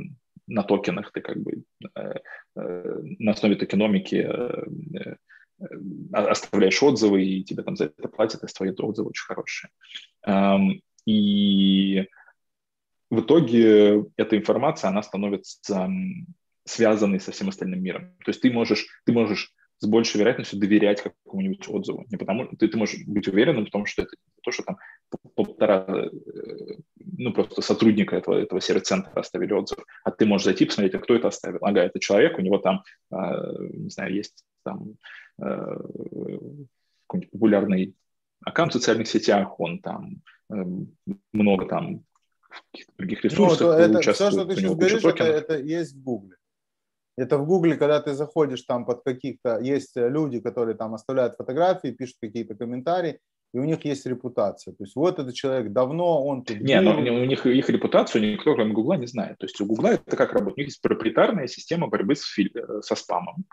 [0.47, 1.65] на токенах ты как бы
[1.97, 2.15] э,
[2.55, 5.17] на основе токеномики э,
[6.13, 9.71] оставляешь отзывы, и тебе там за это платят, и твои отзывы очень хорошие.
[10.27, 12.09] Эм, и
[13.11, 15.89] в итоге эта информация, она становится
[16.65, 18.15] связанной со всем остальным миром.
[18.25, 22.07] То есть ты можешь, ты можешь с большей вероятностью доверять какому-нибудь отзыву.
[22.11, 24.13] Не потому, ты, ты можешь быть уверенным в том, что это
[24.43, 24.79] то, что там
[25.35, 26.11] полтора, э,
[27.19, 31.15] ну, просто сотрудника этого, этого сервис-центра оставили отзыв, а ты можешь зайти посмотреть, а кто
[31.15, 31.59] это оставил.
[31.63, 34.97] Ага, это человек, у него там, а, не знаю, есть там
[35.41, 35.77] э,
[37.07, 37.95] какой-нибудь популярный
[38.45, 40.65] аккаунт в социальных сетях, он там э,
[41.33, 42.05] много там
[42.97, 44.01] других ну, ресурсов ну, это.
[44.01, 46.37] Все, что ты сейчас говоришь, это, это есть в Гугле.
[47.17, 51.93] Это в Гугле, когда ты заходишь там под каких-то, есть люди, которые там оставляют фотографии,
[51.93, 53.21] пишут какие-то комментарии,
[53.55, 54.75] и у них есть репутация.
[54.75, 58.55] То есть вот этот человек давно, он тут Нет, но у них их репутацию никто,
[58.55, 59.39] кроме Гугла, не знает.
[59.39, 60.57] То есть у Гугла это как работает?
[60.57, 62.37] У них есть проприетарная система борьбы с.
[62.39, 63.45] Э, со спамом.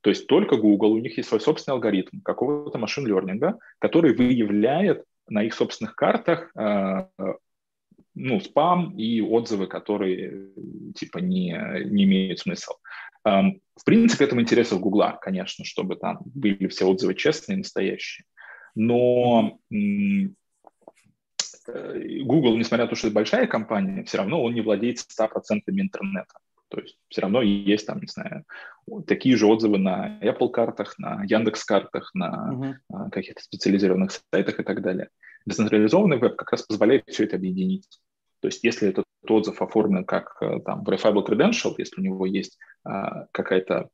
[0.00, 5.42] То есть только Google, у них есть свой собственный алгоритм какого-то машин-лернинга, который выявляет на
[5.42, 7.06] их собственных картах э,
[8.18, 10.50] ну, спам и отзывы, которые
[10.94, 12.76] типа не, не имеют смысла.
[13.24, 18.24] Эм, в принципе, это в интересах Гугла, конечно, чтобы там были все отзывы честные, настоящие.
[18.74, 20.28] Но э,
[22.22, 26.38] Google, несмотря на то, что это большая компания, все равно он не владеет 100% интернета.
[26.68, 28.44] То есть все равно есть там, не знаю,
[29.06, 33.10] такие же отзывы на Apple картах, на Яндекс картах, на uh-huh.
[33.10, 35.08] каких-то специализированных сайтах и так далее.
[35.46, 37.88] Децентрализованный веб как раз позволяет все это объединить.
[38.40, 42.58] То есть если этот отзыв оформлен как э, там verifiable credential, если у него есть
[42.84, 43.88] а, какая-то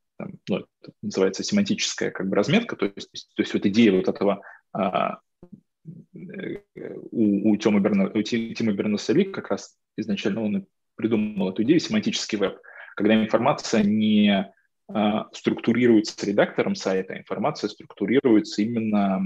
[0.48, 0.66] ну, это
[1.02, 4.42] называется семантическая как бы разметка, то есть, то есть вот идея вот этого
[4.72, 5.18] а,
[6.14, 6.58] э,
[7.10, 12.60] у, у Тима Бернеса как раз изначально он придумал эту идею семантический веб,
[12.96, 14.52] когда информация не
[14.88, 19.20] а, структурируется редактором сайта, информация структурируется именно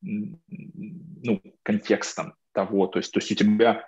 [0.00, 3.84] ну, контекстом того, то есть, то есть у тебя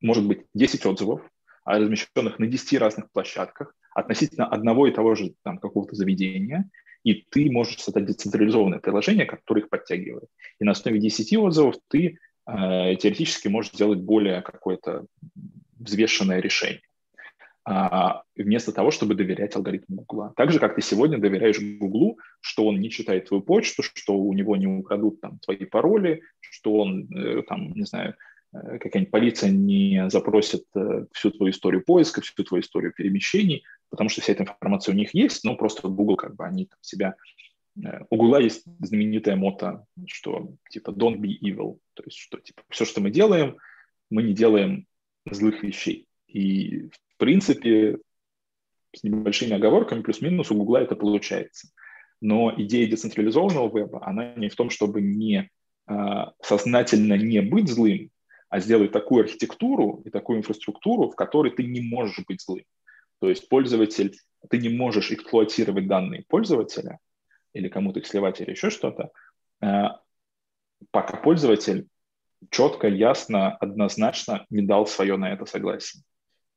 [0.00, 1.20] может быть 10 отзывов,
[1.64, 6.68] размещенных на 10 разных площадках относительно одного и того же там, какого-то заведения,
[7.02, 10.28] и ты можешь создать децентрализованное приложение, которое их подтягивает.
[10.60, 15.06] И на основе 10 отзывов ты э, теоретически можешь сделать более какое-то
[15.78, 16.82] взвешенное решение
[17.68, 20.32] а, вместо того, чтобы доверять алгоритму Гугла.
[20.36, 24.32] Так же, как ты сегодня доверяешь Гуглу, что он не читает твою почту, что у
[24.32, 28.14] него не украдут там твои пароли, что он э, там, не знаю,
[28.80, 34.20] какая-нибудь полиция не запросит э, всю твою историю поиска, всю твою историю перемещений, потому что
[34.20, 37.16] вся эта информация у них есть, но просто Google как бы они там себя...
[37.82, 42.62] Э, у Google есть знаменитая мото, что типа don't be evil, то есть что типа
[42.68, 43.56] все, что мы делаем,
[44.10, 44.86] мы не делаем
[45.30, 46.06] злых вещей.
[46.26, 47.98] И в принципе
[48.94, 51.68] с небольшими оговорками плюс-минус у Google это получается.
[52.20, 55.50] Но идея децентрализованного веба, она не в том, чтобы не
[56.42, 58.10] сознательно не быть злым,
[58.48, 62.64] а сделай такую архитектуру и такую инфраструктуру, в которой ты не можешь быть злым.
[63.20, 64.16] То есть пользователь,
[64.48, 66.98] ты не можешь эксплуатировать данные пользователя
[67.52, 69.10] или кому-то их сливать или еще что-то,
[69.62, 69.84] э,
[70.90, 71.88] пока пользователь
[72.50, 76.02] четко, ясно, однозначно не дал свое на это согласие.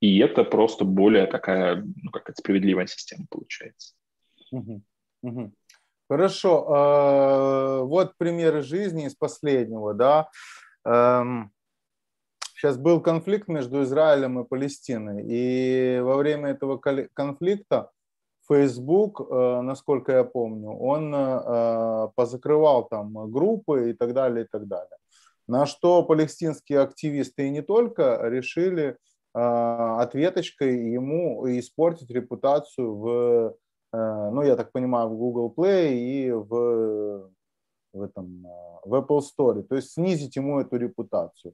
[0.02, 3.94] И это просто более такая, ну, как справедливая система получается.
[6.10, 6.66] Хорошо.
[6.70, 10.30] А, вот примеры жизни из последнего, да.
[12.60, 17.90] Сейчас был конфликт между Израилем и Палестиной, и во время этого конфликта
[18.50, 24.68] Facebook, э, насколько я помню, он э, позакрывал там группы и так далее, и так
[24.68, 24.98] далее.
[25.48, 28.98] На что палестинские активисты и не только решили
[29.32, 33.56] ответочкой ему испортить репутацию в,
[33.94, 37.30] ну, я так понимаю, в Google Play и в,
[37.94, 38.46] в, этом,
[38.84, 41.54] в Apple Store, то есть снизить ему эту репутацию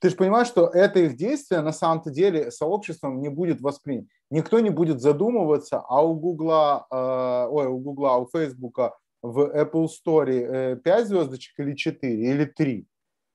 [0.00, 4.08] ты же понимаешь, что это их действие на самом-то деле сообществом не будет воспринято.
[4.30, 9.88] Никто не будет задумываться, а у Гугла, э, ой, у Гугла, у Фейсбука в Apple
[9.88, 12.86] Store э, 5 звездочек или 4, или 3.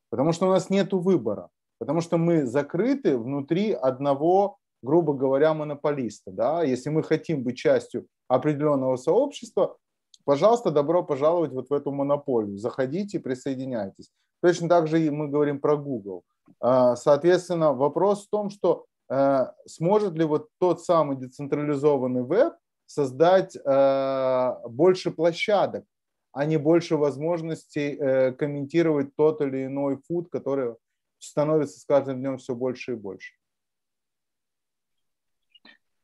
[0.09, 1.49] Потому что у нас нет выбора.
[1.79, 6.31] Потому что мы закрыты внутри одного, грубо говоря, монополиста.
[6.31, 6.63] Да?
[6.63, 9.75] Если мы хотим быть частью определенного сообщества,
[10.23, 12.57] пожалуйста, добро пожаловать вот в эту монополию.
[12.57, 14.11] Заходите, присоединяйтесь.
[14.43, 16.25] Точно так же и мы говорим про Google.
[16.59, 22.53] А, соответственно, вопрос в том, что э, сможет ли вот тот самый децентрализованный веб
[22.85, 25.85] создать э, больше площадок,
[26.33, 30.75] а не больше возможностей э, комментировать тот или иной фуд, который
[31.19, 33.35] становится с каждым днем все больше и больше.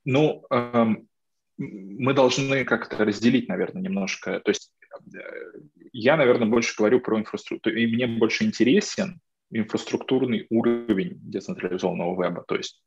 [0.05, 1.09] Ну, эм,
[1.57, 4.39] мы должны как-то разделить, наверное, немножко.
[4.39, 4.71] То есть
[5.91, 9.19] я, наверное, больше говорю про инфраструктуру, и мне больше интересен
[9.51, 12.81] инфраструктурный уровень децентрализованного веба, то есть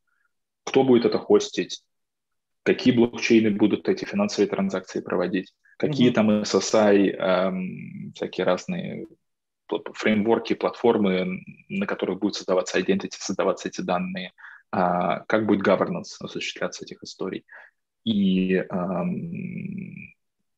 [0.63, 1.83] кто будет это хостить,
[2.63, 6.13] какие блокчейны будут эти финансовые транзакции проводить, какие mm-hmm.
[6.13, 9.07] там SSI, эм, всякие разные
[9.93, 14.31] фреймворки, платформы, на которых будет создаваться identity, создаваться эти данные,
[14.71, 14.77] э,
[15.27, 17.45] как будет governance осуществляться этих историй.
[18.05, 20.12] И, эм,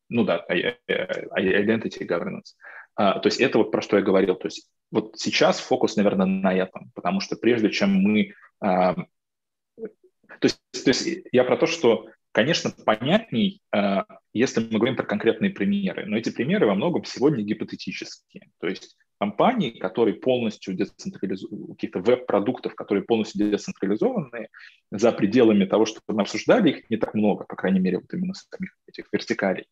[0.09, 2.55] ну да, identity governance.
[2.95, 4.35] А, то есть это вот про что я говорил.
[4.35, 8.33] То есть вот сейчас фокус, наверное, на этом, потому что прежде чем мы...
[8.61, 14.95] А, то, есть, то есть я про то, что, конечно, понятней, а, если мы говорим
[14.95, 18.49] про конкретные примеры, но эти примеры во многом сегодня гипотетические.
[18.59, 24.49] То есть компании, которые полностью децентрализованы, каких-то веб-продуктов, которые полностью децентрализованы,
[24.91, 28.33] за пределами того, что мы обсуждали, их не так много, по крайней мере, вот именно
[28.33, 29.65] самих этих вертикалей.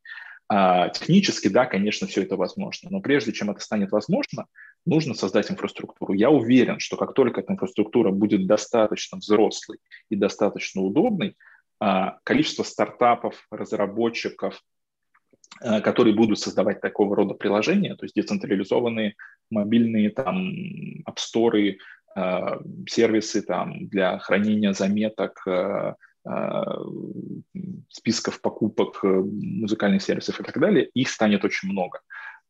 [0.50, 4.46] А, технически, да, конечно, все это возможно, но прежде чем это станет возможно,
[4.86, 6.14] нужно создать инфраструктуру.
[6.14, 9.80] Я уверен, что как только эта инфраструктура будет достаточно взрослой
[10.10, 11.36] и достаточно удобной,
[11.80, 14.62] а, количество стартапов, разработчиков,
[15.62, 19.16] которые будут создавать такого рода приложения, то есть децентрализованные
[19.50, 20.52] мобильные там
[21.06, 21.78] апсторы,
[22.88, 25.46] сервисы там для хранения заметок,
[26.26, 26.78] а,
[27.90, 32.00] списков покупок э, музыкальных сервисов и так далее, их станет очень много,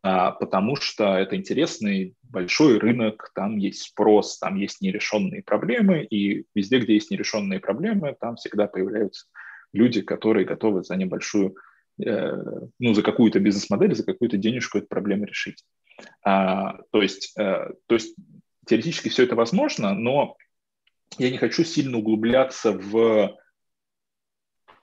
[0.04, 6.46] а, потому что это интересный большой рынок, там есть спрос, там есть нерешенные проблемы, и
[6.54, 9.26] везде, где есть нерешенные проблемы, там всегда появляются
[9.74, 11.54] люди, которые готовы за небольшую, э,
[11.98, 15.64] ну, за какую-то бизнес-модель, за какую-то денежку эту проблему решить.
[16.24, 18.16] А, то, есть, э, то есть
[18.66, 20.36] теоретически все это возможно, но
[21.18, 23.38] я не хочу сильно углубляться в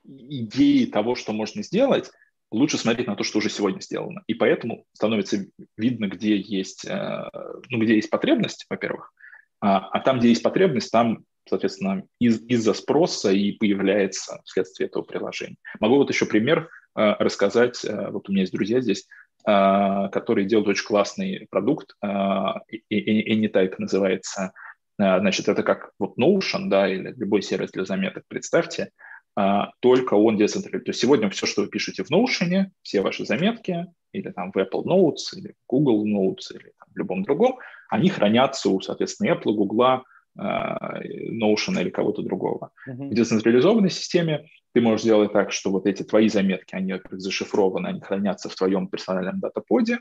[0.05, 2.11] идеи того, что можно сделать,
[2.51, 4.23] лучше смотреть на то, что уже сегодня сделано.
[4.27, 5.45] И поэтому становится
[5.77, 7.29] видно, где есть, э,
[7.69, 9.13] ну, где есть потребность, во-первых,
[9.61, 15.03] а, а там, где есть потребность, там, соответственно, из- из-за спроса и появляется вследствие этого
[15.03, 15.57] приложения.
[15.81, 17.85] Могу вот еще пример э, рассказать.
[17.85, 19.07] Э, вот у меня есть друзья здесь,
[19.43, 24.53] которые делают очень классный продукт, Anytype называется.
[24.99, 28.25] Значит, это как вот Notion, да, или любой сервис для заметок.
[28.29, 28.91] Представьте,
[29.37, 30.85] а, только он децентрализован.
[30.85, 34.57] То есть сегодня все, что вы пишете в Notion, все ваши заметки, или там в
[34.57, 39.55] Apple Notes, или Google Notes, или там, в любом другом, они хранятся у, соответственно, Apple,
[39.55, 40.03] Google, а,
[40.41, 42.73] Notion или кого-то другого.
[42.89, 43.11] Uh-huh.
[43.11, 48.01] В децентрализованной системе ты можешь сделать так, что вот эти твои заметки, они зашифрованы, они
[48.01, 49.99] хранятся в твоем персональном датаподе.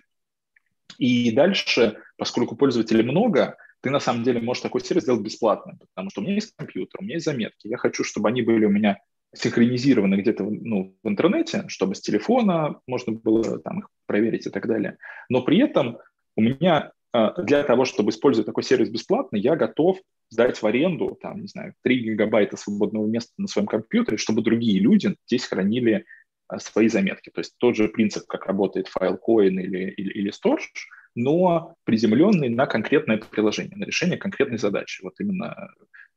[0.97, 6.09] И дальше, поскольку пользователей много, ты на самом деле можешь такой сервис сделать бесплатным, потому
[6.09, 8.69] что у меня есть компьютер, у меня есть заметки, я хочу, чтобы они были у
[8.69, 8.99] меня
[9.33, 14.67] синхронизированы где-то ну, в интернете, чтобы с телефона можно было там, их проверить и так
[14.67, 14.97] далее.
[15.29, 15.99] Но при этом
[16.35, 19.99] у меня а, для того, чтобы использовать такой сервис бесплатно, я готов
[20.29, 24.79] сдать в аренду, там, не знаю, 3 гигабайта свободного места на своем компьютере, чтобы другие
[24.79, 26.05] люди здесь хранили
[26.47, 27.29] а, свои заметки.
[27.29, 32.65] То есть тот же принцип, как работает Filecoin или, или, или Storage, но приземленный на
[32.65, 35.03] конкретное приложение, на решение конкретной задачи.
[35.03, 35.69] Вот именно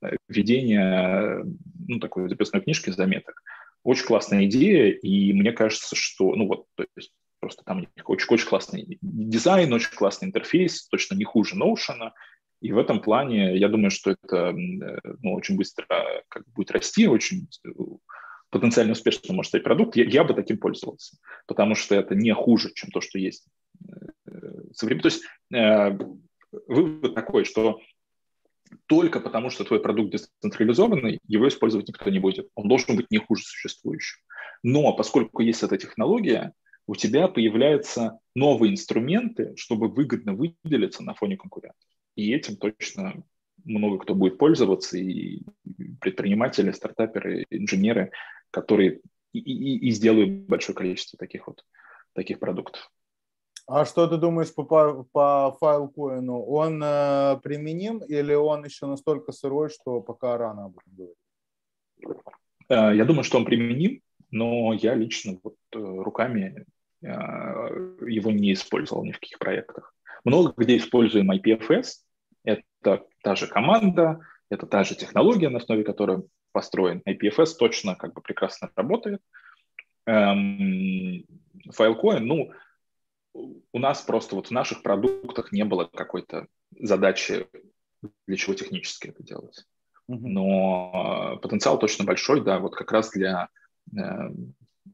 [0.02, 1.44] Э, ведение
[1.88, 3.42] ну, такой записной книжки заметок.
[3.84, 8.46] Очень классная идея, и мне кажется, что, ну вот, то есть просто там очень, очень
[8.46, 12.10] классный дизайн, очень классный интерфейс, точно не хуже Notion,
[12.62, 15.86] и в этом плане я думаю, что это ну, очень быстро
[16.28, 17.48] как будет расти, очень
[18.50, 22.70] потенциально успешным может стать продукт, я, я бы таким пользовался, потому что это не хуже,
[22.74, 23.46] чем то, что есть
[24.74, 25.02] современно.
[25.02, 25.98] То есть э,
[26.68, 27.80] вывод такой, что
[28.86, 32.48] только потому, что твой продукт децентрализованный, его использовать никто не будет.
[32.54, 34.20] Он должен быть не хуже существующего.
[34.62, 36.52] Но поскольку есть эта технология,
[36.86, 41.91] у тебя появляются новые инструменты, чтобы выгодно выделиться на фоне конкурентов.
[42.16, 43.22] И этим точно
[43.64, 45.42] много кто будет пользоваться, и
[46.00, 48.10] предприниматели, стартаперы, инженеры,
[48.50, 49.00] которые
[49.32, 51.64] и, и, и сделают большое количество таких вот
[52.14, 52.90] таких продуктов.
[53.66, 54.64] А что ты думаешь по,
[55.12, 56.42] по файлкоину?
[56.42, 61.16] Он э, применим или он еще настолько сырой, что пока рано об этом говорить?
[62.68, 64.00] Э, я думаю, что он применим,
[64.30, 66.66] но я лично вот, э, руками
[67.02, 69.94] э, его не использовал ни в каких проектах.
[70.24, 71.86] Много где используем IPFS.
[72.44, 74.20] Это та же команда,
[74.50, 77.02] это та же технология, на основе которой построен.
[77.08, 79.20] IPFS точно как бы прекрасно работает.
[80.06, 81.24] Эм,
[81.70, 82.52] Filecoin, ну,
[83.34, 86.46] у нас просто вот в наших продуктах не было какой-то
[86.78, 87.46] задачи,
[88.26, 89.64] для чего технически это делать.
[90.08, 93.48] Но потенциал точно большой, да, вот как раз для
[93.96, 94.00] э,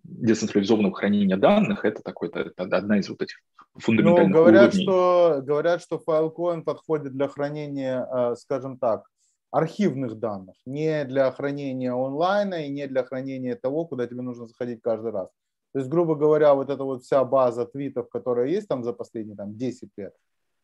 [0.09, 3.37] децентрализованного хранения данных это такой это одна из вот этих
[3.75, 4.83] фундаментальных ну, говорят, уровней.
[4.83, 9.09] Что, говорят, что Filecoin подходит для хранения, э, скажем так,
[9.51, 14.81] архивных данных, не для хранения онлайна и не для хранения того, куда тебе нужно заходить
[14.83, 15.29] каждый раз.
[15.73, 19.37] То есть, грубо говоря, вот эта вот вся база твитов, которая есть там за последние
[19.37, 20.15] там, 10 лет,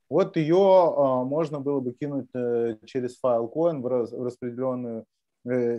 [0.08, 5.04] вот ее э, можно было бы кинуть э, через Filecoin в, распределенную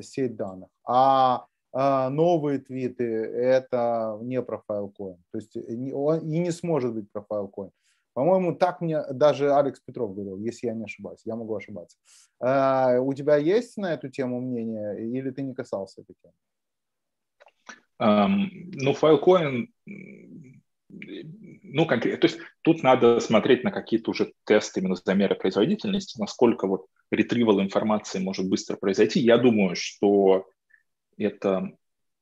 [0.03, 0.69] сеть данных.
[0.87, 1.45] А
[1.75, 5.17] новые твиты это не про Filecoin.
[5.31, 7.71] То есть не, он и не сможет быть про Filecoin.
[8.13, 11.19] По-моему, так мне даже Алекс Петров говорил, если я не ошибаюсь.
[11.25, 11.97] Я могу ошибаться.
[12.39, 16.33] Э, у тебя есть на эту тему мнение или ты не касался этой темы?
[17.97, 19.67] Ну, Filecoin,
[20.89, 26.67] ну, конкретно, то есть тут надо смотреть на какие-то уже тесты, именно замеры производительности, насколько
[26.67, 29.19] вот ретривал информации может быстро произойти.
[29.19, 30.47] Я думаю, что
[31.17, 31.71] это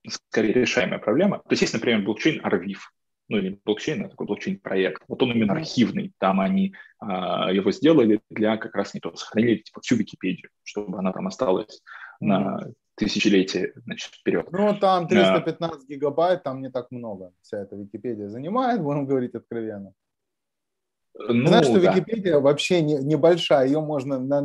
[0.07, 1.39] скорее решаемая проблема.
[1.39, 2.77] То есть есть, например, блокчейн Arviv,
[3.29, 5.03] ну или блокчейн, а такой блокчейн-проект.
[5.07, 9.57] Вот он именно архивный, там они а, его сделали для как раз не то, сохранили
[9.57, 11.81] типа всю Википедию, чтобы она там осталась
[12.21, 12.27] mm-hmm.
[12.27, 12.59] на
[12.95, 14.47] тысячелетие значит, вперед.
[14.51, 17.33] Ну, там 315 а, гигабайт, там не так много.
[17.41, 19.93] Вся эта Википедия занимает, будем говорить откровенно.
[21.15, 21.93] Ну, Знаешь, что да.
[21.93, 24.41] Википедия вообще не, небольшая, ее можно на,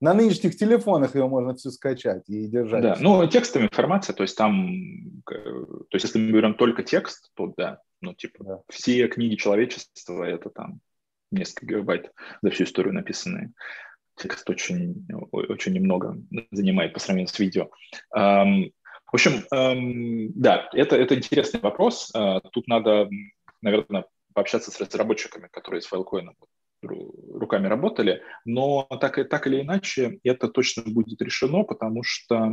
[0.00, 2.82] на нынешних телефонах ее можно все скачать и держать.
[2.82, 7.52] Да, ну текстовая информация, то есть там, то есть если мы берем только текст, то
[7.56, 8.60] да, ну типа да.
[8.68, 10.80] все книги человечества это там
[11.32, 13.52] несколько гигабайт за всю историю написанные
[14.16, 16.16] текст очень, очень немного
[16.50, 17.70] занимает по сравнению с видео.
[18.12, 19.42] В общем,
[20.34, 22.10] да, это, это интересный вопрос.
[22.12, 23.08] А, тут надо,
[23.62, 24.04] наверное,
[24.36, 26.28] пообщаться с разработчиками, которые с Filecoin
[26.82, 32.52] руками работали, но так, так или иначе это точно будет решено, потому что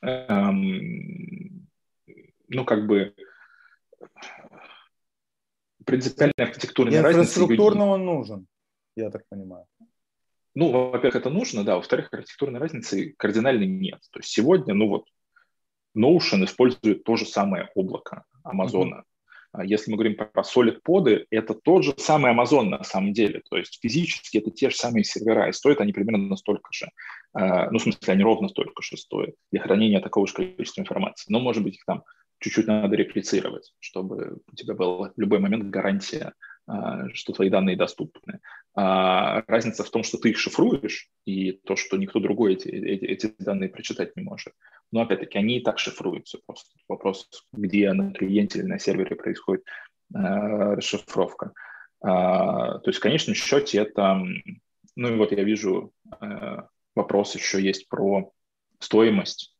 [0.00, 1.64] ну,
[2.64, 3.14] как бы
[5.84, 7.40] принципиальная архитектурная разница...
[7.40, 8.46] Инфраструктурно он нужен,
[8.96, 9.66] я так понимаю.
[10.54, 11.74] Ну, во-первых, это нужно, да.
[11.74, 14.00] Во-вторых, архитектурной разницы кардинальной нет.
[14.12, 15.08] То есть сегодня, ну вот,
[15.96, 18.94] Notion использует то же самое облако Амазона.
[18.94, 19.13] Mm-hmm.
[19.62, 23.42] Если мы говорим про solid поды, это тот же самый Amazon на самом деле.
[23.48, 26.88] То есть физически это те же самые сервера, и стоят они примерно настолько же.
[27.32, 31.30] А, ну, в смысле, они ровно столько же стоят для хранения такого же количества информации.
[31.30, 32.02] Но, может быть, их там
[32.40, 36.32] чуть-чуть надо реплицировать, чтобы у тебя была в любой момент гарантия
[36.66, 38.40] а, что твои данные доступны.
[38.74, 43.04] А разница в том, что ты их шифруешь, и то, что никто другой эти, эти,
[43.04, 44.54] эти данные прочитать не может.
[44.94, 46.38] Но опять-таки они и так шифруются.
[46.46, 49.64] Просто вопрос, где на клиенте или на сервере происходит
[50.14, 51.52] а, расшифровка.
[52.00, 54.22] А, то есть в конечном счете это...
[54.94, 58.30] Ну и вот я вижу а, вопрос еще есть про
[58.78, 59.56] стоимость.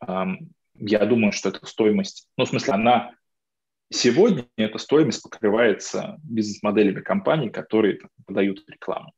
[0.00, 0.26] А,
[0.74, 3.12] я думаю, что эта стоимость, ну, в смысле, она
[3.92, 9.12] Сегодня эта стоимость покрывается бизнес-моделями компаний, которые подают рекламу.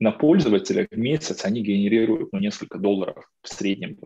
[0.00, 3.98] На пользователя в месяц они генерируют ну, несколько долларов в среднем.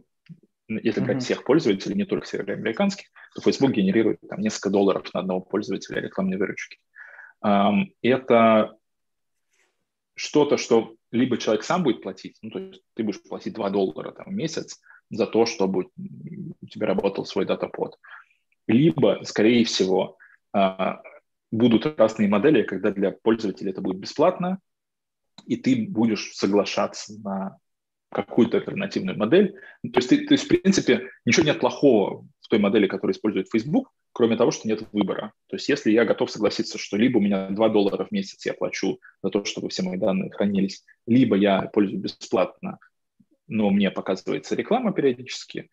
[0.69, 1.21] Если брать mm-hmm.
[1.21, 6.39] всех пользователей, не только североамериканских, то Facebook генерирует там, несколько долларов на одного пользователя рекламной
[6.39, 6.79] выручки.
[8.03, 8.77] Это
[10.15, 14.11] что-то, что либо человек сам будет платить, ну, то есть ты будешь платить 2 доллара
[14.11, 17.97] там, в месяц за то, чтобы у тебя работал свой датапод
[18.67, 20.19] либо, скорее всего,
[20.53, 21.01] а,
[21.51, 24.59] будут разные модели, когда для пользователя это будет бесплатно,
[25.45, 27.59] и ты будешь соглашаться на
[28.11, 29.55] какую-то альтернативную модель.
[29.83, 33.49] То есть, ты, то есть, в принципе, ничего нет плохого в той модели, которую использует
[33.51, 35.33] Facebook, кроме того, что нет выбора.
[35.49, 38.55] То есть, если я готов согласиться, что либо у меня 2 доллара в месяц я
[38.55, 42.79] плачу за то, чтобы все мои данные хранились, либо я пользуюсь бесплатно,
[43.49, 45.71] но мне показывается реклама периодически,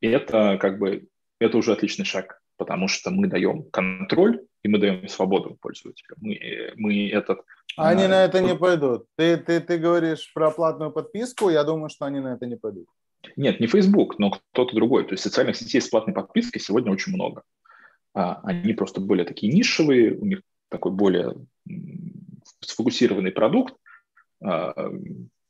[0.00, 5.06] это как бы это уже отличный шаг, потому что мы даем контроль и мы даем
[5.08, 6.16] свободу пользователю.
[6.20, 7.40] Мы, мы этот...
[7.76, 9.04] Они а, на это не пойдут.
[9.16, 12.86] Ты, ты, ты говоришь про платную подписку, я думаю, что они на это не пойдут.
[13.36, 15.04] Нет, не Facebook, но кто-то другой.
[15.04, 17.42] То есть социальных сетей с платной подпиской сегодня очень много.
[18.14, 20.40] А, они просто более такие нишевые, у них
[20.70, 21.34] такой более
[22.60, 23.74] сфокусированный продукт.
[24.42, 24.72] А,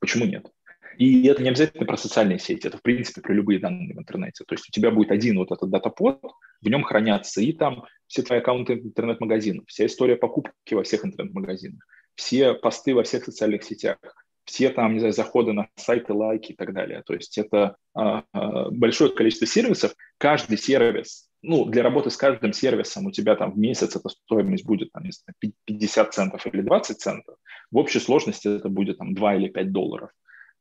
[0.00, 0.50] почему нет?
[0.98, 4.44] И это не обязательно про социальные сети, это, в принципе, про любые данные в интернете.
[4.46, 6.20] То есть у тебя будет один вот этот датапод,
[6.60, 11.82] в нем хранятся и там все твои аккаунты интернет-магазинов, вся история покупки во всех интернет-магазинах,
[12.14, 13.98] все посты во всех социальных сетях,
[14.44, 17.02] все там, не знаю, заходы на сайты, лайки и так далее.
[17.06, 18.24] То есть это а,
[18.70, 19.94] большое количество сервисов.
[20.18, 24.66] Каждый сервис, ну, для работы с каждым сервисом у тебя там в месяц эта стоимость
[24.66, 27.36] будет там, не знаю, 50 центов или 20 центов.
[27.70, 30.10] В общей сложности это будет там 2 или 5 долларов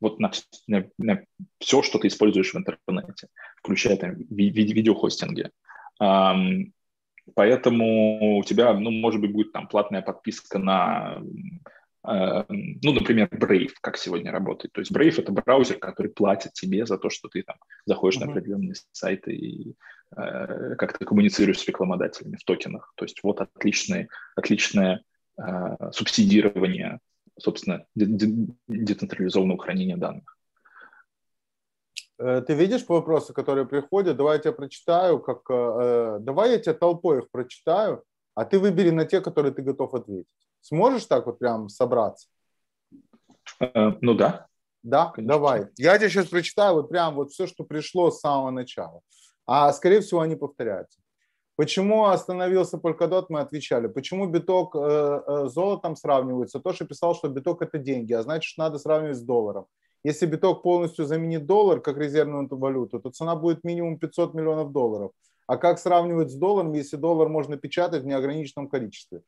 [0.04, 0.32] вот на,
[0.68, 1.24] на, на
[1.60, 3.28] все, что ты используешь в интернете,
[3.58, 5.50] включая там ви- ви- видеохостинги.
[6.02, 6.72] Um,
[7.36, 11.22] поэтому у тебя, ну, может быть, будет там платная подписка на,
[12.06, 14.74] uh, ну, например, Brave, как сегодня работает.
[14.74, 18.26] То есть Brave— это браузер, который платит тебе за то, что ты там заходишь uh-huh.
[18.26, 19.76] на определенные сайты и
[20.16, 22.94] uh, как ты коммуницируешь с рекламодателями в токенах.
[22.96, 25.02] То есть вот отличное, отличное
[25.40, 27.00] uh, субсидирование
[27.40, 30.38] собственно, децентрализованного хранения данных.
[32.20, 34.18] Э, ты видишь вопросы, которые приходят?
[34.18, 35.42] Давай я тебе прочитаю, как...
[35.50, 38.04] Э, давай я тебе толпой их прочитаю,
[38.36, 40.28] а ты выбери на те, которые ты готов ответить.
[40.62, 42.28] Сможешь так вот прям собраться?
[43.60, 44.48] Э, ну да.
[44.84, 45.12] Да?
[45.16, 45.34] Конечно.
[45.34, 45.68] Давай.
[45.78, 49.02] Я тебе сейчас прочитаю вот прям вот все, что пришло с самого начала.
[49.46, 51.00] А скорее всего они повторяются.
[51.56, 53.88] Почему остановился Polkadot, мы отвечали.
[53.88, 56.60] Почему биток э, э, золотом сравнивается?
[56.60, 59.66] Тоша писал, что биток это деньги, а значит, надо сравнивать с долларом.
[60.04, 65.12] Если биток полностью заменит доллар как резервную валюту, то цена будет минимум 500 миллионов долларов.
[65.46, 69.22] А как сравнивать с долларом, если доллар можно печатать в неограниченном количестве?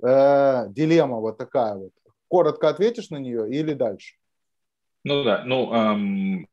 [0.00, 1.90] Э, дилемма вот такая вот.
[2.28, 4.14] Коротко ответишь на нее или дальше?
[5.04, 6.46] Ну да, ну эм,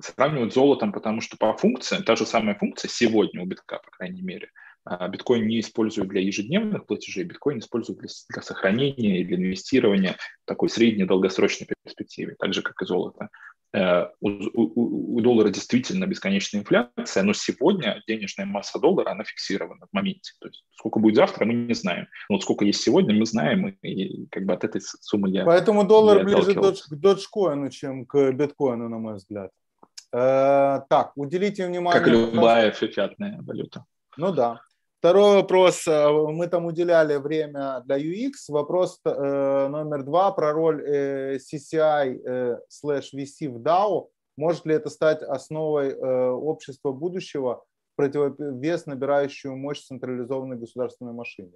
[0.00, 3.90] сравнивают с золотом, потому что по функциям, та же самая функция сегодня у битка, по
[3.90, 4.50] крайней мере,
[4.84, 10.46] а, биткоин не используют для ежедневных платежей, биткоин используют для, для сохранения или инвестирования в
[10.46, 13.28] такой средней долгосрочной перспективе, так же, как и золото.
[13.74, 19.86] Э, у, у, у доллара действительно бесконечная инфляция, но сегодня денежная масса доллара, она фиксирована
[19.86, 20.32] в моменте.
[20.40, 22.06] То есть сколько будет завтра, мы не знаем.
[22.30, 25.44] Но вот сколько есть сегодня, мы знаем, и, и как бы от этой суммы я
[25.44, 29.50] Поэтому доллар ближе к доджкоину, чем к биткоину, на мой взгляд.
[30.12, 32.00] Э, так, уделите внимание...
[32.00, 33.84] Как любая печатная валюта.
[34.16, 34.60] Ну да.
[35.00, 35.86] Второй вопрос.
[35.86, 38.32] Э, мы там уделяли время для UX.
[38.48, 44.08] Вопрос э, номер два про роль CCI slash VC в DAO.
[44.36, 51.52] Может ли это стать основой общества будущего в противовес набирающую мощь централизованной государственной машине?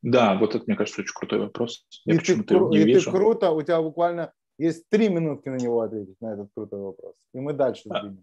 [0.00, 1.86] Да, вот это, мне кажется, очень крутой вопрос.
[2.04, 3.10] Я и ты, не и вижу.
[3.10, 7.14] ты круто, у тебя буквально есть три минутки на него ответить, на этот крутой вопрос.
[7.32, 8.22] И мы дальше двинемся.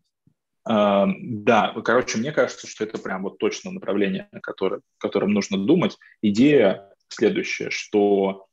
[0.63, 5.97] А, да, короче, мне кажется, что это прям вот точно направление, которое, которым нужно думать.
[6.21, 8.47] Идея следующая, что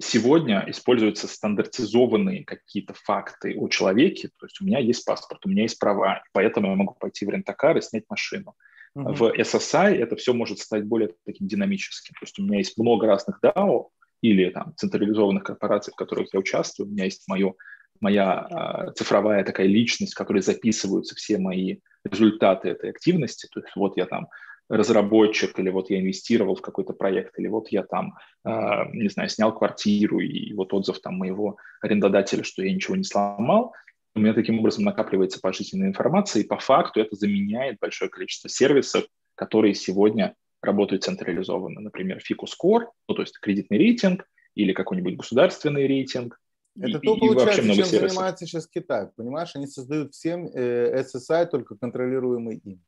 [0.00, 5.62] сегодня используются стандартизованные какие-то факты о человеке, то есть у меня есть паспорт, у меня
[5.62, 8.54] есть права, поэтому я могу пойти в рентакар и снять машину.
[8.96, 9.14] Uh-huh.
[9.14, 13.06] В SSI это все может стать более таким динамическим, то есть у меня есть много
[13.06, 13.88] разных DAO,
[14.24, 16.88] или там, централизованных корпораций, в которых я участвую.
[16.88, 17.52] У меня есть мое,
[18.00, 23.48] моя э, цифровая такая личность, в которой записываются все мои результаты этой активности.
[23.52, 24.28] То есть вот я там
[24.70, 28.14] разработчик, или вот я инвестировал в какой-то проект, или вот я там,
[28.46, 28.50] э,
[28.94, 33.74] не знаю, снял квартиру, и вот отзыв там моего арендодателя, что я ничего не сломал.
[34.14, 39.04] У меня таким образом накапливается положительная информация, и по факту это заменяет большое количество сервисов,
[39.34, 40.34] которые сегодня
[40.64, 41.80] работают централизованно.
[41.80, 44.24] Например, FICO-скор, ну, то есть кредитный рейтинг
[44.54, 46.38] или какой-нибудь государственный рейтинг.
[46.76, 48.10] Это и, то, получается, чем сервисов.
[48.10, 49.08] занимается сейчас Китай.
[49.16, 52.80] Понимаешь, они создают всем э, SSI, только контролируемый им.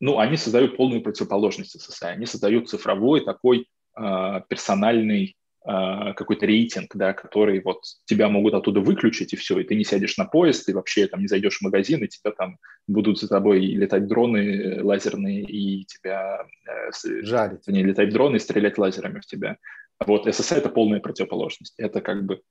[0.00, 2.12] Ну, они создают полную противоположность SSI.
[2.12, 9.32] Они создают цифровой такой э, персональный какой-то рейтинг, да, который вот тебя могут оттуда выключить,
[9.32, 12.04] и все, и ты не сядешь на поезд, и вообще там не зайдешь в магазин,
[12.04, 16.46] и тебя там будут за тобой летать дроны э, лазерные, и тебя...
[16.66, 16.90] Э,
[17.22, 17.66] Жарить.
[17.66, 19.56] Не, летать дроны и стрелять лазерами в тебя.
[20.04, 21.74] Вот SSI— это полная противоположность.
[21.78, 22.42] Это как бы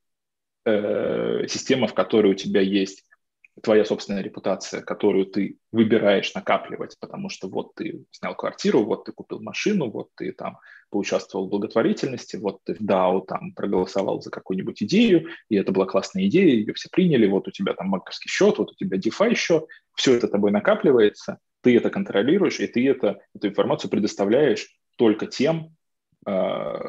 [0.65, 3.05] э, система, в которой у тебя есть
[3.61, 9.11] твоя собственная репутация, которую ты выбираешь накапливать, потому что вот ты снял квартиру, вот ты
[9.11, 10.57] купил машину, вот ты там
[10.89, 15.85] поучаствовал в благотворительности, вот ты в DAO там проголосовал за какую-нибудь идею, и это была
[15.85, 19.35] классная идея, ее все приняли, вот у тебя там банковский счет, вот у тебя DeFi
[19.35, 19.65] счет,
[19.95, 24.67] все это тобой накапливается, ты это контролируешь, и ты это, эту информацию предоставляешь
[24.97, 25.75] только тем,
[26.25, 26.79] э,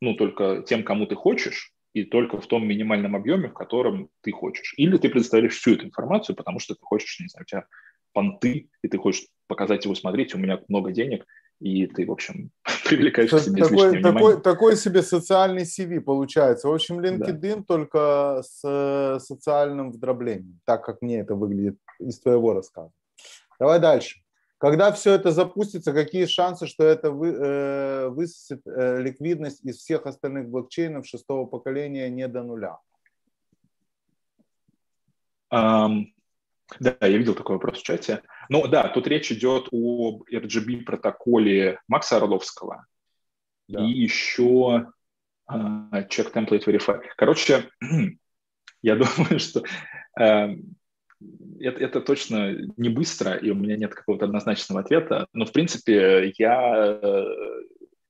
[0.00, 4.30] ну, только тем, кому ты хочешь, и только в том минимальном объеме, в котором ты
[4.30, 4.74] хочешь.
[4.76, 7.64] Или ты предоставляешь всю эту информацию, потому что ты хочешь, не знаю, у тебя
[8.12, 11.24] понты, и ты хочешь показать его, смотрите, у меня много денег,
[11.58, 12.50] и ты, в общем,
[12.84, 16.68] привлекаешь к себе такой, такой, такой себе социальный CV получается.
[16.68, 17.64] В общем, LinkedIn да.
[17.66, 22.92] только с э, социальным вдроблением, так как мне это выглядит из твоего рассказа.
[23.58, 24.20] Давай дальше.
[24.58, 30.06] Когда все это запустится, какие шансы, что это вы, э, высосет э, ликвидность из всех
[30.06, 32.78] остальных блокчейнов шестого поколения не до нуля?
[35.52, 36.06] Um,
[36.80, 38.22] да, я видел такой вопрос в чате.
[38.48, 42.86] Ну да, тут речь идет об RGB протоколе Макса Орловского
[43.68, 43.84] да.
[43.84, 44.90] и еще
[45.50, 47.02] uh, Check Template Verify.
[47.16, 47.68] Короче,
[48.82, 49.62] я думаю, что
[50.18, 50.58] uh,
[51.60, 56.32] это, это точно не быстро, и у меня нет какого-то однозначного ответа, но, в принципе,
[56.36, 57.24] я э,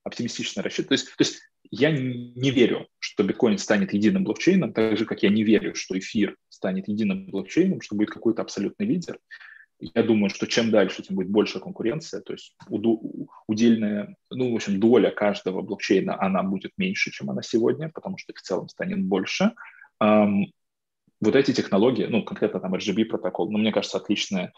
[0.05, 0.89] оптимистично рассчитываю.
[0.89, 5.23] То есть, то есть я не верю, что биткоин станет единым блокчейном, так же, как
[5.23, 9.19] я не верю, что эфир станет единым блокчейном, что будет какой-то абсолютный лидер.
[9.79, 12.57] Я думаю, что чем дальше, тем будет больше конкуренция, то есть
[13.47, 18.33] удельная, ну, в общем, доля каждого блокчейна, она будет меньше, чем она сегодня, потому что
[18.33, 19.53] их в целом станет больше
[21.21, 24.53] вот эти технологии, ну, конкретно там RGB протокол, ну, мне кажется, отличная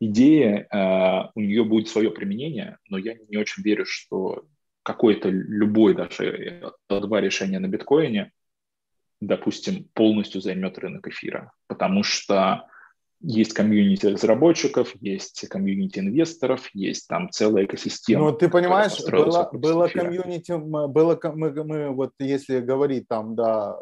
[0.00, 4.44] идея, э, у нее будет свое применение, но я не очень верю, что
[4.82, 8.32] какое-то любое даже два решения на биткоине,
[9.20, 12.66] допустим, полностью займет рынок эфира, потому что
[13.22, 18.30] есть комьюнити разработчиков, есть комьюнити инвесторов, есть там целая экосистема.
[18.30, 23.78] Ну, ты понимаешь, было, было комьюнити, было, мы, мы вот если говорить там, да,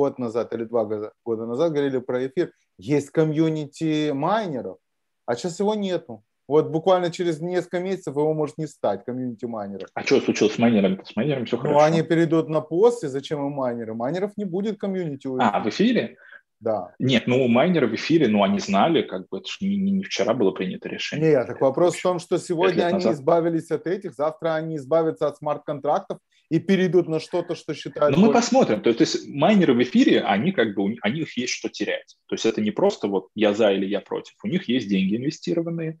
[0.00, 0.84] год назад или два
[1.24, 4.78] года назад говорили про эфир, есть комьюнити майнеров,
[5.26, 6.22] а сейчас его нету.
[6.48, 9.88] Вот буквально через несколько месяцев его может не стать, комьюнити майнеров.
[9.94, 11.00] А что случилось с майнерами?
[11.04, 11.78] С майнерами все ну, хорошо.
[11.78, 13.94] Ну, они перейдут на PoS, и зачем им майнеры?
[13.94, 15.28] Майнеров не будет комьюнити.
[15.38, 16.16] А, в эфире?
[16.60, 16.92] Да.
[16.98, 20.34] Нет, ну майнеры в эфире, ну они знали, как бы это же не, не вчера
[20.34, 21.30] было принято решение.
[21.30, 23.14] Нет, так вопрос в том, что сегодня они назад.
[23.14, 26.18] избавились от этих, завтра они избавятся от смарт-контрактов
[26.50, 28.16] и перейдут на что-то, что считают...
[28.16, 28.82] Ну мы посмотрим.
[28.82, 32.16] То, то есть майнеры в эфире, они как бы, у них есть что терять.
[32.26, 34.34] То есть это не просто вот я за или я против.
[34.42, 35.98] У них есть деньги инвестированные.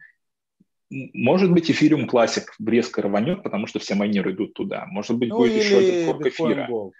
[0.90, 4.86] Может быть, эфириум классик резко рванет, потому что все майнеры идут туда.
[4.86, 6.66] Может быть, ну, будет еще один форк эфира.
[6.68, 6.92] Gold.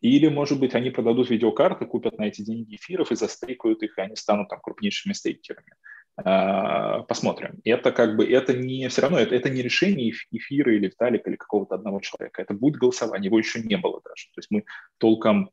[0.00, 4.00] Или, может быть, они продадут видеокарты, купят на эти деньги эфиров и застейкают их, и
[4.02, 5.72] они станут там крупнейшими стейкерами.
[6.16, 7.60] А, посмотрим.
[7.64, 11.36] Это как бы, это не, все равно, это, это не решение эфира или Виталика или
[11.36, 12.42] какого-то одного человека.
[12.42, 14.26] Это будет голосование, его еще не было даже.
[14.34, 14.64] То есть мы
[14.98, 15.50] толком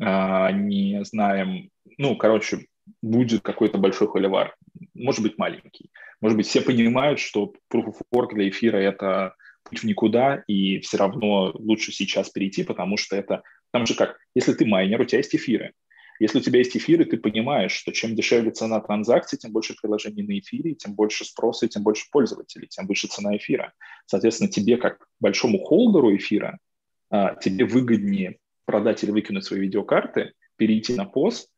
[0.00, 2.66] а, не знаем, ну, короче,
[3.00, 4.54] будет какой-то большой холивар,
[4.94, 5.90] может быть, маленький.
[6.20, 10.80] Может быть, все понимают, что Proof of Work для эфира– это путь в никуда, и
[10.80, 15.04] все равно лучше сейчас перейти, потому что это Потому что как, если ты майнер, у
[15.04, 15.72] тебя есть эфиры.
[16.22, 20.22] Если у тебя есть эфиры, ты понимаешь, что чем дешевле цена транзакции, тем больше приложений
[20.22, 23.72] на эфире, тем больше спроса, тем больше пользователей, тем выше цена эфира.
[24.06, 26.58] Соответственно, тебе, как большому холдеру эфира,
[27.10, 31.50] а, тебе выгоднее продать или выкинуть свои видеокарты, перейти на пост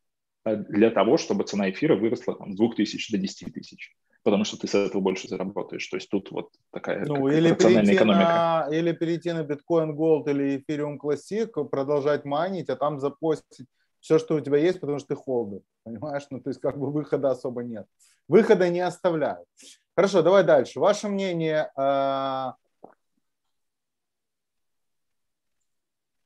[0.43, 3.93] а, для того, чтобы цена эфира выросла там, с 2000 до 10 тысяч
[4.23, 5.85] потому что ты с этого больше заработаешь.
[5.87, 8.23] То есть тут вот такая ну, или рациональная экономика.
[8.23, 13.67] На, или перейти на Bitcoin Gold или Ethereum Classic, продолжать майнить, а там запостить
[14.05, 15.61] все, что у тебя есть, потому что ты холдер.
[15.83, 16.27] Понимаешь?
[16.29, 17.87] Ну, то есть как бы выхода особо нет.
[18.27, 19.47] Выхода не оставляют.
[19.95, 20.79] Хорошо, давай дальше.
[20.79, 22.51] Ваше мнение, э,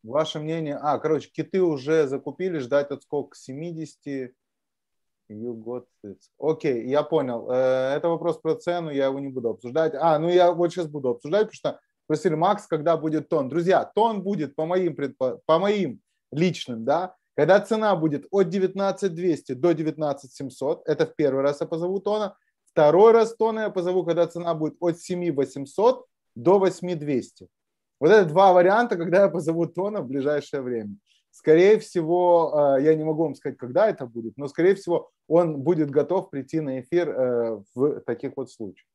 [0.04, 4.34] ваше мнение, а, короче, киты уже закупили, ждать отскок к 70,
[5.30, 6.18] You got it.
[6.38, 7.50] Окей, я понял.
[7.50, 9.94] Э, это вопрос про цену, я его не буду обсуждать.
[9.96, 13.48] А, ну я вот сейчас буду обсуждать, потому что спросили, Макс, когда будет тон.
[13.48, 15.40] Друзья, тон будет по моим, предпо...
[15.46, 16.02] по моим
[16.32, 22.02] личным, да, когда цена будет от 19200 до 19700, это в первый раз я позову
[22.02, 22.36] тона.
[22.66, 26.06] Второй раз тона я позову, когда цена будет от 7800
[26.36, 27.48] до 8200.
[28.02, 30.98] Вот это два варианта, когда я позову тона в ближайшее время.
[31.32, 35.62] Скорее всего, э, я не могу вам сказать, когда это будет, но, скорее всего, он
[35.62, 38.86] будет готов прийти на эфир э, в таких вот случаях.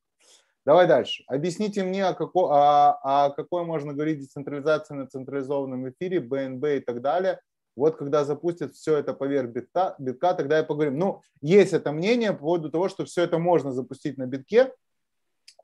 [0.66, 1.24] Давай дальше.
[1.28, 6.80] Объясните мне, о какой, о, о какой можно говорить децентрализации на централизованном эфире, БНБ и
[6.80, 7.40] так далее.
[7.76, 10.98] Вот когда запустят все это поверх битка, битка, тогда я поговорим.
[10.98, 14.72] Ну, есть это мнение по поводу того, что все это можно запустить на битке.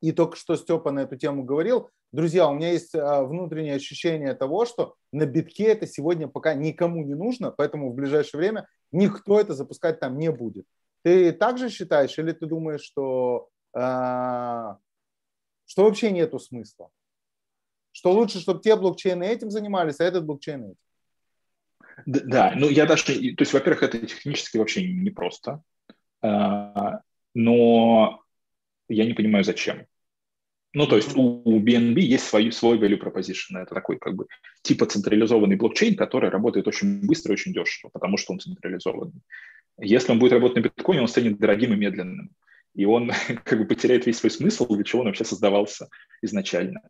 [0.01, 1.91] И только что Степа на эту тему говорил.
[2.11, 7.05] Друзья, у меня есть а, внутреннее ощущение того, что на битке это сегодня пока никому
[7.05, 10.65] не нужно, поэтому в ближайшее время никто это запускать там не будет.
[11.03, 13.78] Ты также считаешь или ты думаешь, что, э,
[15.66, 16.91] что вообще нету смысла?
[17.93, 20.77] Что лучше, чтобы те блокчейны этим занимались, а этот блокчейн этим?
[22.06, 25.62] Да, ну я даже, то есть, во-первых, это технически вообще непросто,
[26.22, 27.01] а,
[27.35, 28.22] но
[28.89, 29.86] я не понимаю, зачем.
[30.72, 33.60] Ну, то есть у BNB есть свой, свой value proposition.
[33.60, 34.27] Это такой как бы
[34.62, 39.20] типа централизованный блокчейн, который работает очень быстро и очень дешево, потому что он централизованный.
[39.78, 42.31] Если он будет работать на биткоине, он станет дорогим и медленным.
[42.74, 43.10] И он
[43.44, 45.89] как бы потеряет весь свой смысл, для чего он вообще создавался
[46.22, 46.82] изначально.
[46.82, 46.89] А,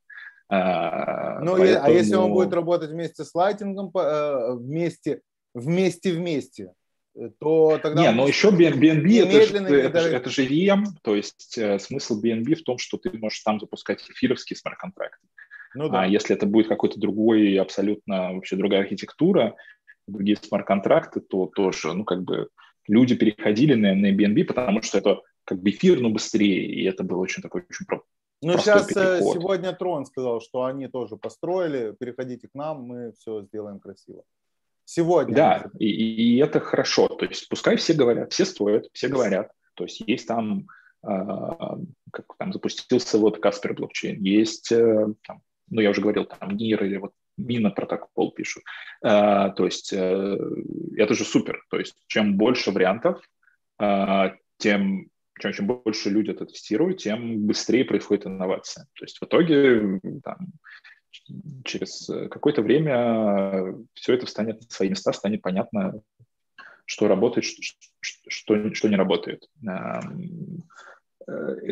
[0.51, 1.85] ну, поэтому...
[1.85, 5.20] а если он будет работать вместе с лайтингом, э, вместе,
[5.55, 6.72] вместе, вместе,
[7.39, 8.02] то тогда...
[8.02, 12.20] Не, но еще BNB это же, это, же, это же VM, то есть э, смысл
[12.20, 15.27] BNB в том, что ты можешь там запускать эфировские смарт-контракты.
[15.74, 16.02] Ну, да.
[16.02, 19.55] А если это будет какой-то другой, абсолютно вообще другая архитектура,
[20.09, 22.48] другие смарт-контракты, то тоже, ну, как бы
[22.89, 27.05] люди переходили на, на BNB, потому что это как бы эфир, но быстрее, и это
[27.05, 27.86] было очень такой очень
[28.42, 29.34] ну, сейчас э, переход.
[29.34, 34.22] сегодня Трон сказал, что они тоже построили, переходите к нам, мы все сделаем красиво.
[34.84, 35.34] Сегодня.
[35.34, 37.08] Да, и, и это хорошо.
[37.08, 39.52] То есть пускай все говорят, все строят, все говорят.
[39.74, 40.66] То есть есть там,
[41.06, 41.08] э,
[42.12, 46.84] как там запустился вот Каспер блокчейн, есть, э, там, ну я уже говорил, там НИР
[46.84, 48.64] или вот Мина протокол пишут.
[49.02, 50.38] Э, то есть э,
[50.96, 51.64] это же супер.
[51.70, 53.22] То есть чем больше вариантов,
[53.78, 55.08] э, тем
[55.40, 58.86] чем, чем больше люди это тестируют, тем быстрее происходит инновация.
[58.94, 60.52] То есть в итоге там,
[61.64, 66.00] через какое-то время все это встанет на свои места, станет понятно,
[66.84, 67.62] что работает, что,
[68.00, 69.48] что, что не работает.
[69.66, 70.00] Э,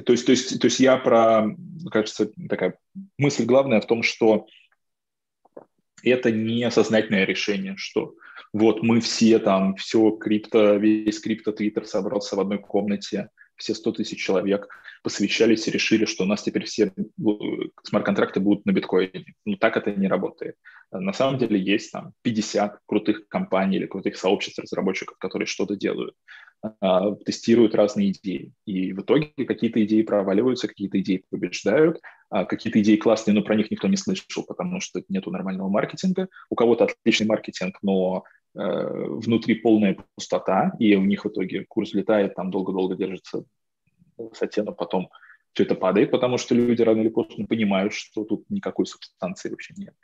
[0.03, 1.49] то есть, то, есть, то есть я про,
[1.91, 2.79] кажется, такая
[3.19, 4.47] мысль главная в том, что
[6.03, 8.15] это не сознательное решение, что
[8.53, 13.93] вот мы все там, все крипто, весь крипто Твиттер собрался в одной комнате, все 100
[13.93, 14.69] тысяч человек
[15.03, 16.93] посвящались и решили, что у нас теперь все
[17.83, 19.35] смарт-контракты будут на биткоине.
[19.45, 20.57] Ну, так это не работает.
[20.91, 26.15] На самом деле есть там 50 крутых компаний или крутых сообществ разработчиков, которые что-то делают,
[26.81, 28.53] а, тестируют разные идеи.
[28.65, 33.55] И в итоге какие-то идеи проваливаются, какие-то идеи побеждают, а какие-то идеи классные, но про
[33.55, 36.29] них никто не слышал, потому что нету нормального маркетинга.
[36.51, 42.35] У кого-то отличный маркетинг, но внутри полная пустота, и у них в итоге курс летает,
[42.35, 43.45] там долго-долго держится
[44.17, 45.11] высоте, но потом
[45.53, 49.75] все это падает, потому что люди рано или поздно понимают, что тут никакой субстанции вообще
[49.77, 49.95] нет.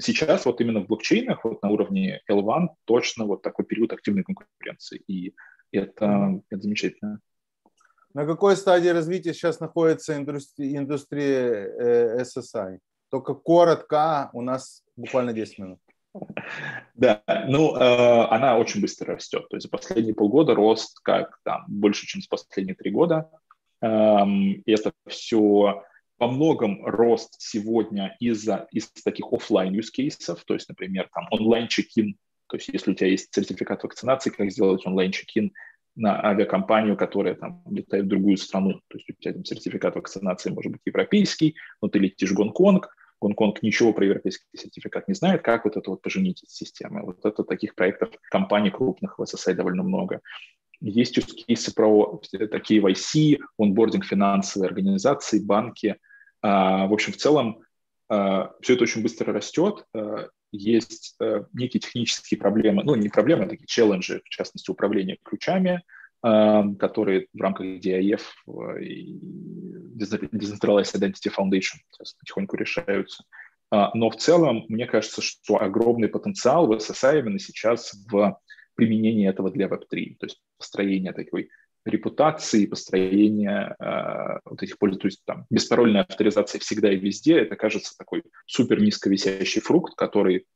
[0.00, 5.02] сейчас вот именно в блокчейнах, вот на уровне L1 точно вот такой период активной конкуренции,
[5.06, 5.34] и
[5.72, 7.20] это, это замечательно.
[8.14, 12.78] На какой стадии развития сейчас находится индустрия, индустрия э, SSI?
[13.10, 15.78] Только коротко, у нас буквально 10 минут.
[16.94, 19.48] Да, ну, э, она очень быстро растет.
[19.48, 23.30] То есть за последние полгода рост как там больше, чем за последние три года.
[23.80, 25.82] Эм, это все
[26.18, 31.66] во многом рост сегодня из-за из таких офлайн use cases, то есть, например, там онлайн
[31.66, 32.16] чекин,
[32.46, 35.52] то есть если у тебя есть сертификат вакцинации, как сделать онлайн чекин
[35.96, 40.50] на авиакомпанию, которая там летает в другую страну, то есть у тебя там сертификат вакцинации
[40.50, 45.42] может быть европейский, но ты летишь в Гонконг, Гонконг ничего про европейский сертификат не знает,
[45.42, 47.02] как вот это вот поженить эти системы.
[47.02, 50.20] Вот это таких проектов компаний крупных в СССР довольно много.
[50.80, 52.20] Есть кейсы про
[52.50, 55.98] такие YC, онбординг финансовые организации, банки.
[56.42, 57.60] А, в общем, в целом
[58.08, 59.86] а, все это очень быстро растет.
[59.94, 61.16] А, есть
[61.52, 65.82] некие технические проблемы, ну, не проблемы, а такие челленджи, в частности, управление ключами,
[66.22, 68.20] которые в рамках DIF
[68.80, 69.18] и
[69.96, 71.78] Decentralized Identity Foundation
[72.20, 73.24] потихоньку решаются.
[73.72, 78.38] А, но в целом, мне кажется, что огромный потенциал в SSI именно сейчас в
[78.74, 81.48] применении этого для Web3, то есть построение такой
[81.84, 88.22] репутации, построение э, вот этих пользователей, там беспарольная авторизация всегда и везде, это кажется такой
[88.46, 90.46] супер низковисящий фрукт, который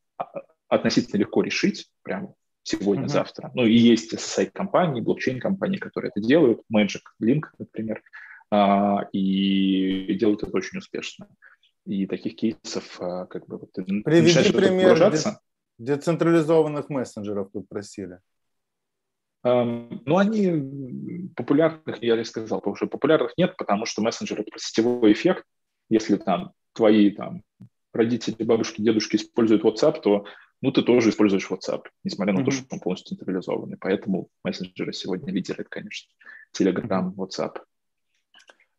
[0.69, 2.35] относительно легко решить, прямо
[2.67, 3.47] сегодня-завтра.
[3.47, 3.53] Mm-hmm.
[3.55, 8.03] Ну и есть SSI-компании, блокчейн-компании, которые это делают, Magic Link, например,
[8.51, 11.29] а, и делают это очень успешно.
[11.87, 15.13] И таких кейсов а, как бы вот, Приведи пример
[15.79, 18.21] децентрализованных мессенджеров тут просили.
[19.45, 24.51] Um, ну, они популярных, я не сказал, потому что популярных нет, потому что мессенджер— это
[24.57, 25.45] сетевой эффект.
[25.89, 27.43] Если там твои там
[27.93, 30.25] родители, бабушки, дедушки используют WhatsApp, то
[30.67, 32.45] ну, ты тоже используешь WhatsApp, несмотря на mm-hmm.
[32.45, 33.77] то, что он полностью централизованный.
[33.79, 36.11] Поэтому мессенджеры сегодня лидируют, конечно,
[36.59, 37.59] Telegram, WhatsApp.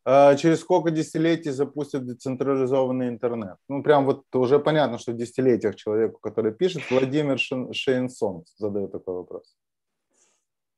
[0.04, 3.56] А через сколько десятилетий запустят децентрализованный интернет?
[3.70, 9.14] Ну, прям вот уже понятно, что в десятилетиях человеку, который пишет, Владимир Шейнсон задает такой
[9.14, 9.56] вопрос.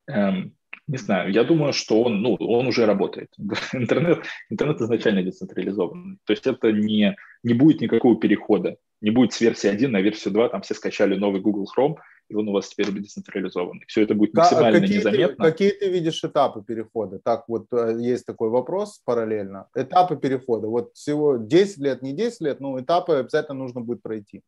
[0.06, 0.54] Эм,
[0.86, 3.34] не знаю, я думаю, что он, ну, он уже работает.
[3.72, 6.18] Интернет, интернет изначально децентрализованный.
[6.24, 8.76] То есть это не, не будет никакого перехода.
[9.00, 11.96] Не будет с версии 1 на версию 2, там все скачали новый Google Chrome,
[12.28, 13.84] и он у вас теперь децентрализованный.
[13.86, 15.44] Все это будет максимально какие незаметно.
[15.44, 17.18] Ты, какие ты видишь этапы перехода?
[17.18, 19.68] Так вот, э, есть такой вопрос параллельно.
[19.74, 20.68] Этапы перехода.
[20.68, 24.42] Вот всего 10 лет, не 10 лет, но этапы обязательно нужно будет пройти.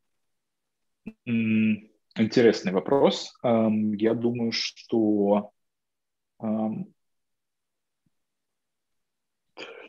[1.25, 3.33] Интересный вопрос.
[3.43, 5.51] Я думаю, что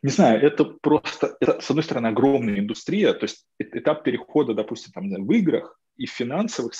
[0.04, 4.92] не знаю, это просто, это, с одной стороны, огромная индустрия, то есть этап перехода, допустим,
[4.92, 6.74] там, в играх и в финансовых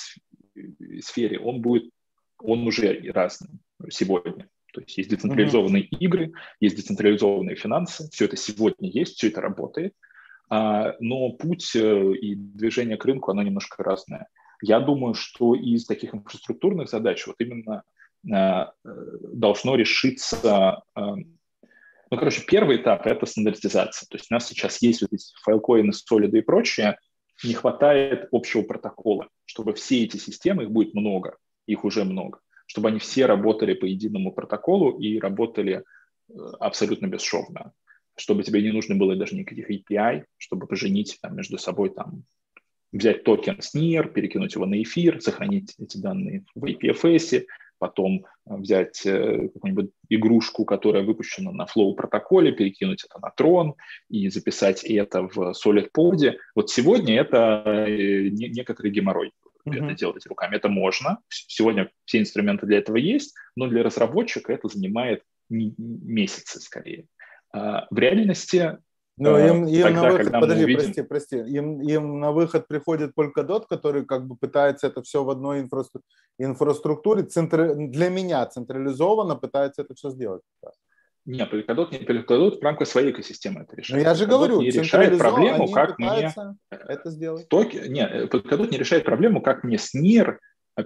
[1.01, 1.89] сфере, он будет,
[2.37, 3.49] он уже разный
[3.89, 4.47] сегодня.
[4.71, 5.97] То есть есть децентрализованные mm-hmm.
[6.01, 9.95] игры, есть децентрализованные финансы, все это сегодня есть, все это работает,
[10.47, 14.27] а, но путь э, и движение к рынку, оно немножко разное.
[14.61, 17.81] Я думаю, что из таких инфраструктурных задач вот именно
[18.31, 20.83] а, должно решиться
[22.15, 24.07] ну, короче, первый этап– это стандартизация.
[24.09, 26.97] То есть у нас сейчас есть вот эти файлкоины, солиды и прочее,
[27.43, 31.35] не хватает общего протокола, чтобы все эти системы, их будет много,
[31.67, 35.83] их уже много, чтобы они все работали по единому протоколу и работали
[36.29, 37.73] э, абсолютно бесшовно,
[38.15, 42.23] чтобы тебе не нужно было даже никаких API, чтобы поженить там, между собой там
[42.93, 47.45] взять токен с NIR, перекинуть его на эфир, сохранить эти данные в IPFS,
[47.79, 53.73] потом э, взять э, какую-нибудь игрушку, которая выпущена на Flow протоколе, перекинуть это на Tron
[54.09, 56.35] и записать это в SolidPod.
[56.55, 59.31] Вот сегодня это э, некоторый геморрой.
[59.67, 59.85] Mm-hmm.
[59.85, 60.55] Это делать руками.
[60.55, 61.19] Это можно.
[61.29, 67.07] Сегодня все инструменты для этого есть, но для разработчика это занимает месяцы скорее.
[67.51, 68.77] А в реальности
[69.17, 70.83] но э, им, им тогда, на выход, подожди, увидим...
[70.83, 75.29] прости, прости, им, им на выход приходит Polkadot, который как бы пытается это все в
[75.29, 76.03] одной инфраструктуре,
[76.37, 77.75] инфраструктуре центр...
[77.75, 80.41] для меня централизованно пытается это все сделать.
[81.25, 84.03] Нет, Polkadot не Polkadot в рамках своей экосистемы это решает.
[84.03, 86.33] Но я же говорю, не решает проблему, как мне
[86.69, 87.47] это сделать.
[87.47, 87.77] Токи...
[87.87, 90.37] Нет, Polkadot не решает проблему, как мне с NIR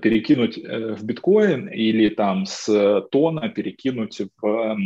[0.01, 4.77] перекинуть э, в биткоин или там с TON а перекинуть в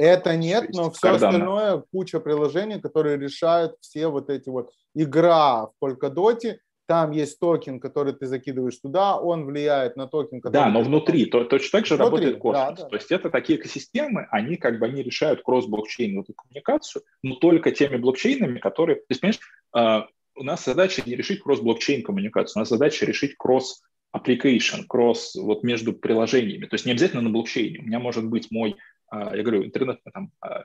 [0.00, 1.14] это нет, но все Cardano.
[1.14, 4.70] остальное, куча приложений, которые решают все вот эти вот.
[4.94, 6.56] Игра в Polkadot,
[6.86, 10.54] там есть токен, который ты закидываешь туда, он влияет на токен, который...
[10.54, 12.78] Да, но внутри, то, точно так же внутри, работает космос.
[12.78, 12.88] Да, да.
[12.88, 17.70] То есть это такие экосистемы, они как бы они решают кросс-блокчейн эту коммуникацию, но только
[17.70, 18.96] теми блокчейнами, которые...
[18.96, 19.40] То есть, понимаешь,
[19.76, 20.04] э,
[20.34, 23.82] у нас задача не решить кросс-блокчейн коммуникацию, у нас задача решить cross
[24.16, 26.66] application, кросс вот между приложениями.
[26.66, 27.78] То есть не обязательно на блокчейне.
[27.78, 28.76] У меня может быть мой а,
[29.12, 30.64] я говорю, интернет, там, а,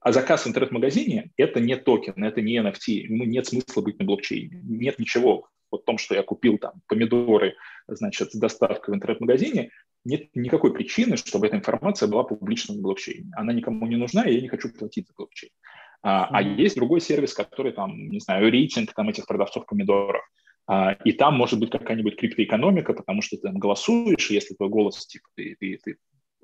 [0.00, 4.04] а заказ в интернет-магазине– это не токен, это не NFT, ему нет смысла быть на
[4.04, 4.60] блокчейне.
[4.64, 7.54] Нет ничего в том, что я купил там помидоры,
[7.86, 9.70] значит, с доставкой в интернет-магазине,
[10.04, 13.30] нет никакой причины, чтобы эта информация была публична в блокчейне.
[13.36, 15.52] Она никому не нужна, и я не хочу платить за блокчейн.
[16.02, 16.28] А, mm-hmm.
[16.32, 20.22] а есть другой сервис, который там, не знаю, рейтинг там этих продавцов помидоров.
[20.66, 24.70] А, и там может быть какая-нибудь криптоэкономика, потому что ты там голосуешь, и если твой
[24.70, 25.96] голос, типа, ты, ты, ты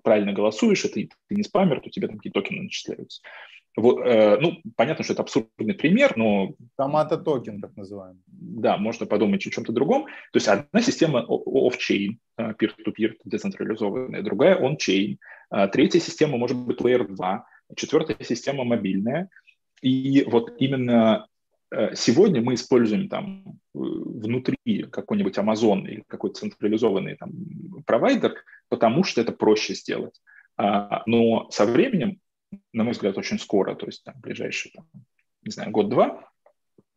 [0.07, 3.23] правильно голосуешь, и ты, ты не спамер, то тебе там какие токены начисляются.
[3.75, 6.55] Вот, э, ну, понятно, что это абсурдный пример, но...
[6.77, 8.23] Томата токен, так называемый.
[8.29, 10.05] Да, можно подумать о чем-то другом.
[10.05, 15.17] То есть одна система off-chain, э, peer-to-peer, децентрализованная, другая on-chain,
[15.51, 19.29] э, третья система может быть layer 2, четвертая система мобильная.
[19.83, 21.27] И вот именно
[21.95, 27.33] сегодня мы используем там э, внутри какой-нибудь Amazon или какой-то централизованный там
[27.87, 28.35] провайдер,
[28.69, 30.21] потому что это проще сделать.
[30.57, 32.21] А, но со временем,
[32.73, 34.87] на мой взгляд, очень скоро, то есть там ближайшие, там,
[35.43, 36.31] не знаю, год-два,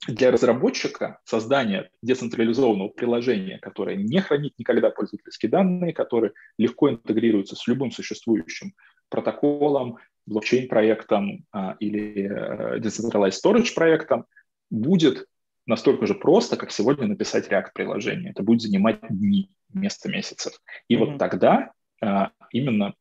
[0.08, 7.68] для разработчика создание децентрализованного приложения, которое не хранит никогда пользовательские данные, которое легко интегрируется с
[7.68, 8.74] любым существующим
[9.10, 14.26] протоколом, блокчейн-проектом а, или э, decentralized storage проектом,
[14.70, 15.26] будет
[15.66, 18.32] настолько же просто, как сегодня написать React-приложение.
[18.32, 20.54] Это будет занимать дни вместо месяцев.
[20.88, 21.00] И mm-hmm.
[21.00, 21.72] вот тогда
[22.02, 22.96] а, именно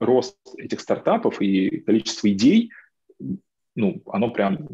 [0.00, 2.70] рост этих стартапов и количество идей,
[3.74, 4.68] ну, оно прям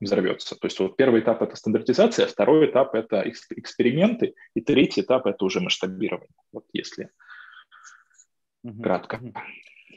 [0.00, 0.56] взорвется.
[0.56, 5.44] То есть вот первый этап– это стандартизация, второй этап– это эксперименты, и третий этап– это
[5.44, 7.10] уже масштабирование, вот если
[8.64, 8.82] mm-hmm.
[8.82, 9.20] кратко.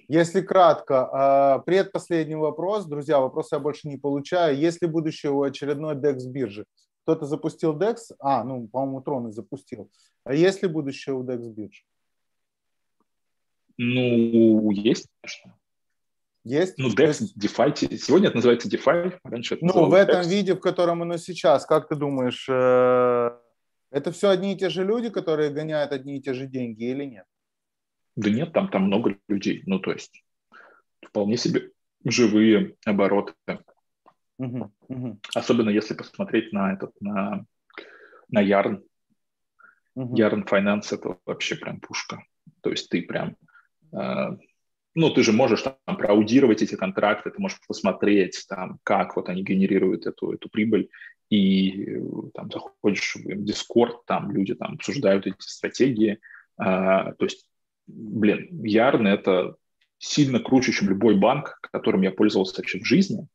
[0.09, 4.57] Если кратко, а, предпоследний вопрос, друзья, вопросы я больше не получаю.
[4.57, 6.65] Есть ли будущее у очередной DEX биржи?
[7.09, 9.89] кто-то запустил DEX, а, ну, по-моему, Трон и запустил.
[10.25, 11.83] А есть ли будущее у DEX бирж?
[13.77, 15.57] Ну, есть, конечно.
[16.43, 16.77] Есть?
[16.77, 20.29] Ну, DEX, DeFi, сегодня это называется DeFi, раньше это Ну, в этом DEX.
[20.29, 23.31] виде, в котором оно сейчас, как ты думаешь, э,
[23.91, 27.05] это все одни и те же люди, которые гоняют одни и те же деньги или
[27.05, 27.25] нет?
[28.15, 30.23] Да нет, там, там много людей, ну, то есть
[31.05, 31.71] вполне себе
[32.03, 33.33] живые обороты.
[34.37, 35.19] Угу, угу.
[35.33, 37.45] Особенно если посмотреть на этот, на,
[38.29, 38.83] на Yarn.
[39.95, 40.15] Угу.
[40.15, 42.23] Yarn Finance это вообще прям пушка.
[42.61, 43.35] То есть ты прям
[43.91, 44.37] э,
[44.95, 49.43] ну, ты же можешь там проаудировать эти контракты, ты можешь посмотреть, там, как вот они
[49.43, 50.89] генерируют эту, эту прибыль,
[51.29, 52.01] и
[52.33, 56.19] там заходишь в Discord, там люди там обсуждают эти стратегии.
[56.57, 57.45] А, то есть,
[57.89, 59.55] блин, Ярн— это
[59.97, 63.27] сильно круче, чем любой банк, которым я пользовался вообще в жизни.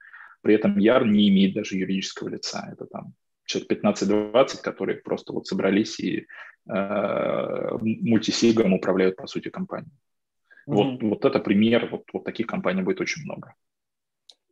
[0.43, 2.69] При этом Ярн не имеет даже юридического лица.
[2.73, 3.15] Это там
[3.45, 6.27] человек 15-20, которые просто вот собрались и
[6.69, 9.93] э, мультисигом управляют, по сути, компанией.
[10.69, 10.75] Mm-hmm.
[10.75, 13.55] Вот, вот это пример, вот, вот таких компаний будет очень много.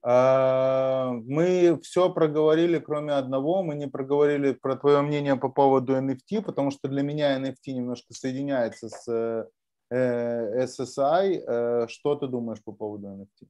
[0.04, 3.62] А, мы все проговорили, кроме одного.
[3.62, 8.12] Мы не проговорили про твое мнение по поводу NFT, потому что для меня NFT немножко
[8.12, 9.44] соединяется с э,
[9.93, 11.44] SSI.
[11.47, 13.48] Э, что ты думаешь по поводу NFT?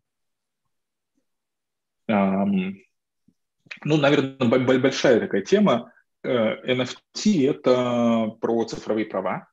[2.10, 2.74] Um,
[3.84, 5.92] ну, наверное, большая такая тема.
[6.24, 9.48] NFT– это про цифровые права.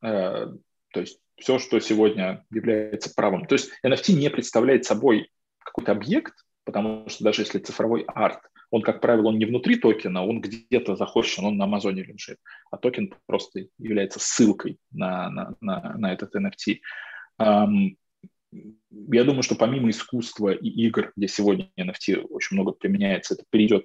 [0.00, 0.60] То
[0.94, 3.46] есть все, что сегодня является правом.
[3.46, 6.34] То есть NFT не представляет собой какой-то объект,
[6.64, 8.40] потому что даже если цифровой арт,
[8.70, 12.38] он, как правило, он не внутри токена, он где-то захочен, он на Амазоне лежит,
[12.70, 16.78] а токен просто является ссылкой на, на, на, на этот NFT.
[18.90, 23.84] Я думаю, что помимо искусства и игр, где сегодня NFT очень много применяется, это перейдет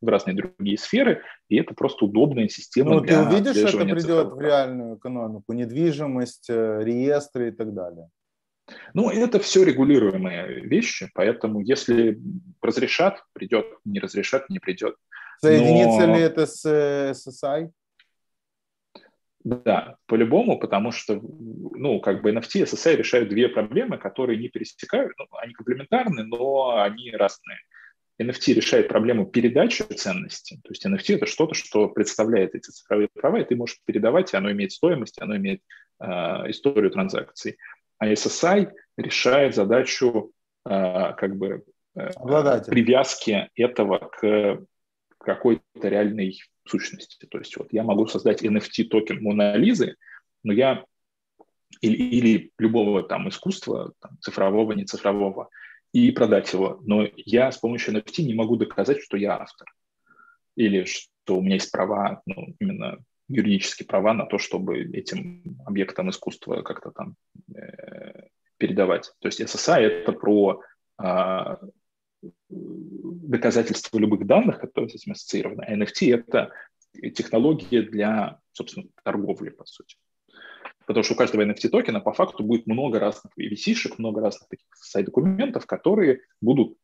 [0.00, 4.40] в разные другие сферы, и это просто удобная система Ну, ты увидишь, это придет в
[4.40, 8.10] реальную экономику, недвижимость, э, реестры и так далее?
[8.94, 12.18] Ну, это все регулируемые вещи, поэтому если
[12.62, 14.96] разрешат, придет, не разрешат, не придет.
[15.40, 16.16] Соединится Но...
[16.16, 17.70] ли это с SSI?
[19.44, 24.48] Да, по-любому, потому что, ну, как бы NFT и SSI решают две проблемы, которые не
[24.48, 27.58] пересекают, ну, они комплементарны, но они разные.
[28.22, 30.60] NFT решает проблему передачи ценности.
[30.62, 34.36] То есть NFT— это что-то, что представляет эти цифровые права, и ты можешь передавать, и
[34.36, 35.60] оно имеет стоимость, оно имеет
[36.00, 36.06] э,
[36.48, 37.58] историю транзакций.
[37.98, 40.32] А SSI решает задачу
[40.66, 41.64] э, как бы
[41.94, 42.10] э,
[42.66, 44.64] привязки этого к
[45.18, 47.26] какой-то реальной сущности.
[47.26, 49.96] То есть вот я могу создать NFT токен Монолизы,
[50.42, 50.84] но я
[51.80, 55.50] или, или любого там искусства, там, цифрового, не цифрового,
[55.92, 56.80] и продать его.
[56.84, 59.66] Но я с помощью NFT не могу доказать, что я автор.
[60.56, 62.98] Или что у меня есть права, ну, именно
[63.28, 67.16] юридические права на то, чтобы этим объектам искусства как-то там
[67.54, 68.28] э,
[68.58, 69.12] передавать.
[69.20, 70.62] То есть SSI— это про
[71.02, 71.56] э,
[72.50, 75.62] доказательство любых данных, которые с этим ассоциированы.
[75.62, 76.52] А NFT— это
[77.14, 79.96] технология для, собственно, торговли, по сути.
[80.86, 84.66] Потому что у каждого NFT токена по факту будет много разных VC-шек, много разных таких
[84.74, 86.76] сайт-документов, которые будут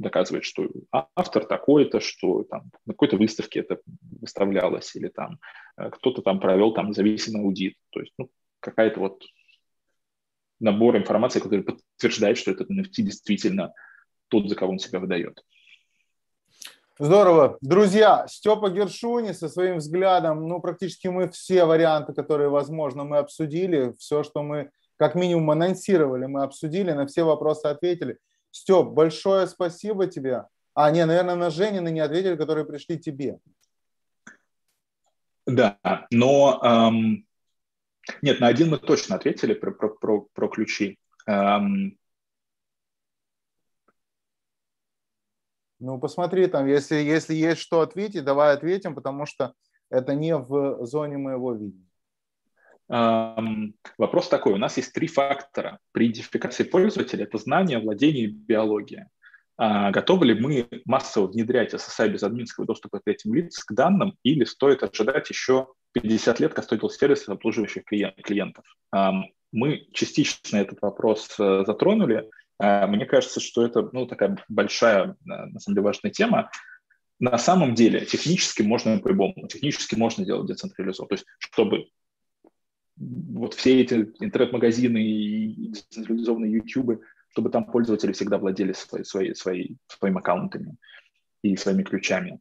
[0.00, 0.68] доказывать, что
[1.14, 3.80] автор такой-то, что там на какой-то выставке это
[4.20, 5.38] выставлялось, или там
[5.76, 7.74] э, кто-то там провел там независимый аудит.
[7.90, 9.22] То есть ну, какая-то вот
[10.58, 13.72] набор информации, который подтверждает, что этот NFT действительно
[14.28, 15.42] тот, за кого он себя выдает.
[16.98, 17.56] Здорово.
[17.62, 23.94] Друзья, Степа Гершуни со своим взглядом, ну, практически мы все варианты, которые возможно, мы обсудили.
[23.98, 28.18] Все, что мы как минимум анонсировали, мы обсудили, на все вопросы ответили.
[28.50, 30.46] Степ, большое спасибо тебе.
[30.74, 33.38] А, не, наверное, на Женины не ответили, которые пришли тебе.
[35.46, 35.78] Да,
[36.10, 37.26] но эм,
[38.22, 40.98] нет, на один мы точно ответили про, про, про, про ключи.
[41.26, 41.98] Эм,
[45.80, 49.54] Ну, посмотри там, если, если есть что ответить, давай ответим, потому что
[49.88, 51.89] это не в зоне моего видения.
[52.90, 54.54] Вопрос такой.
[54.54, 57.22] У нас есть три фактора при идентификации пользователя.
[57.22, 59.08] Это знание, владение и биология.
[59.60, 64.16] Uh, готовы ли мы массово внедрять SSI без админского доступа к этим лицам, к данным,
[64.22, 68.64] или стоит ожидать еще 50 лет custodial сервисов, обслуживающих клиентов?
[69.52, 72.30] Мы частично этот вопрос uh, затронули.
[72.58, 76.50] А, мне кажется, что это ну, такая большая, на самом деле, важная тема.
[77.18, 81.08] На самом деле технически можно по-любому, технически можно делать децентрализованно.
[81.08, 81.88] То есть чтобы
[83.00, 87.00] вот все эти интернет-магазины и децентрализованные YouTube,
[87.30, 90.76] чтобы там пользователи всегда владели свои, свои, свои, своими аккаунтами
[91.42, 92.40] и своими ключами.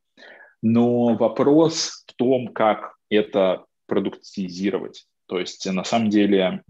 [0.62, 5.08] Но вопрос в том, как это продуктизировать.
[5.28, 6.64] То есть на самом деле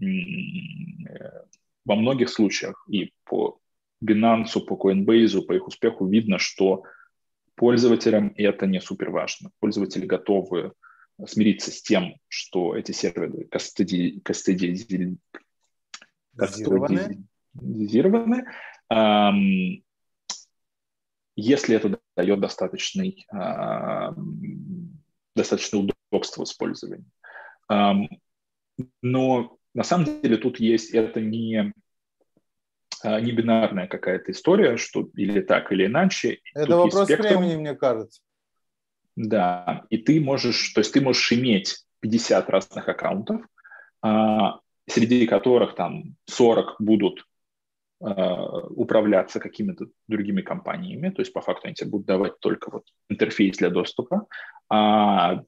[1.84, 3.58] во многих случаях и по
[4.04, 6.84] Binance, по Coinbase, по их успеху видно, что
[7.56, 9.50] пользователям это не супер важно.
[9.58, 10.72] Пользователи готовы
[11.26, 15.18] смириться с тем, что эти серверы кастеди, кастеди,
[16.36, 18.44] кастодизированы,
[18.90, 19.82] эм,
[21.36, 24.12] если это дает достаточный, э,
[25.34, 26.44] достаточное удобство.
[27.70, 28.08] Эм,
[29.02, 31.72] но на самом деле тут есть, это не,
[33.02, 36.40] а, не бинарная какая-то история, что или так, или иначе.
[36.54, 38.20] Это тут вопрос времени, мне кажется.
[39.16, 43.42] Да, и ты можешь, то есть ты можешь иметь 50 разных аккаунтов,
[44.02, 47.26] а, среди которых там 40 будут
[48.00, 52.84] а, управляться какими-то другими компаниями, то есть по факту они тебе будут давать только вот
[53.08, 54.26] интерфейс для доступа,
[54.68, 55.42] а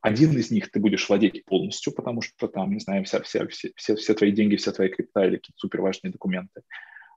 [0.00, 3.72] один из них ты будешь владеть полностью, потому что там, не знаю, вся, вся, все,
[3.74, 6.62] все, все твои деньги, вся твоя крипта или какие-то супер важные документы.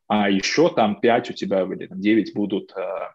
[0.08, 3.10] А еще там 5 у тебя или там, 9 будут, э,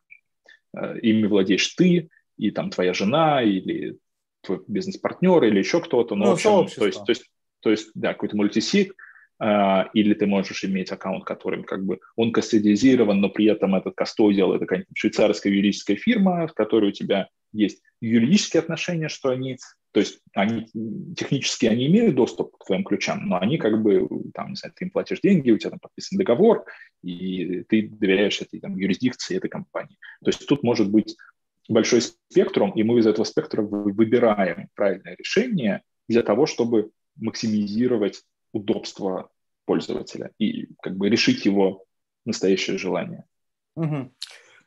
[0.79, 3.99] э, ими владеешь ты, и там твоя жена, или
[4.43, 6.15] твой бизнес-партнер, или еще кто-то.
[6.15, 7.25] Ну, ну в общем, то есть, то есть,
[7.61, 8.95] то есть, да, какой-то мультисик,
[9.39, 13.95] Uh, или ты можешь иметь аккаунт, которым как бы он кастодизирован, но при этом этот
[13.95, 19.59] кастодиал это какая-нибудь швейцарская юридическая фирма, в которой у тебя есть юридические отношения, что они,
[19.93, 20.69] то есть они
[21.15, 24.87] технически они имеют доступ к твоим ключам, но они как бы, там, не знаю, ты
[24.87, 26.65] им платишь деньги, у тебя там подписан договор,
[27.03, 29.99] и ты доверяешь этой там, юрисдикции этой компании.
[30.25, 31.15] То есть тут может быть
[31.69, 38.23] большой спектрум, и мы из этого спектра выбираем правильное решение для того, чтобы максимизировать
[38.53, 39.31] удобство
[39.65, 41.85] пользователя и как бы решить его
[42.25, 43.25] настоящее желание.
[43.75, 44.13] Угу.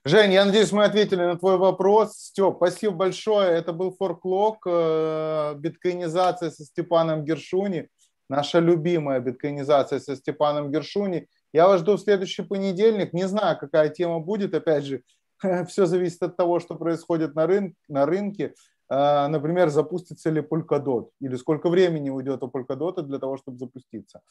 [0.06, 2.14] Жень, я надеюсь, мы ответили на твой вопрос.
[2.18, 3.50] Степ, спасибо большое.
[3.50, 7.90] Это был Форклок, э, биткоинизация со Степаном Гершуни,
[8.30, 11.28] наша любимая биткоинизация со Степаном Гершуни.
[11.52, 13.12] Я вас жду в следующий понедельник.
[13.12, 14.54] Не знаю, какая тема будет.
[14.54, 15.02] Опять же,
[15.68, 18.54] все зависит от того, что происходит на, рын- на рынке.
[18.90, 24.22] Э, например, запустится ли Polkadot или сколько времени уйдет у Polkadot для того, чтобы запуститься.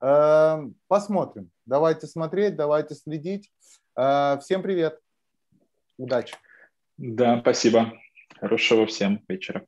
[0.00, 1.50] Э, посмотрим.
[1.66, 3.50] Давайте смотреть, давайте следить.
[3.94, 5.00] Всем привет!
[5.98, 6.36] Удачи.
[6.98, 7.92] Да, спасибо.
[8.38, 9.66] Хорошего всем вечера.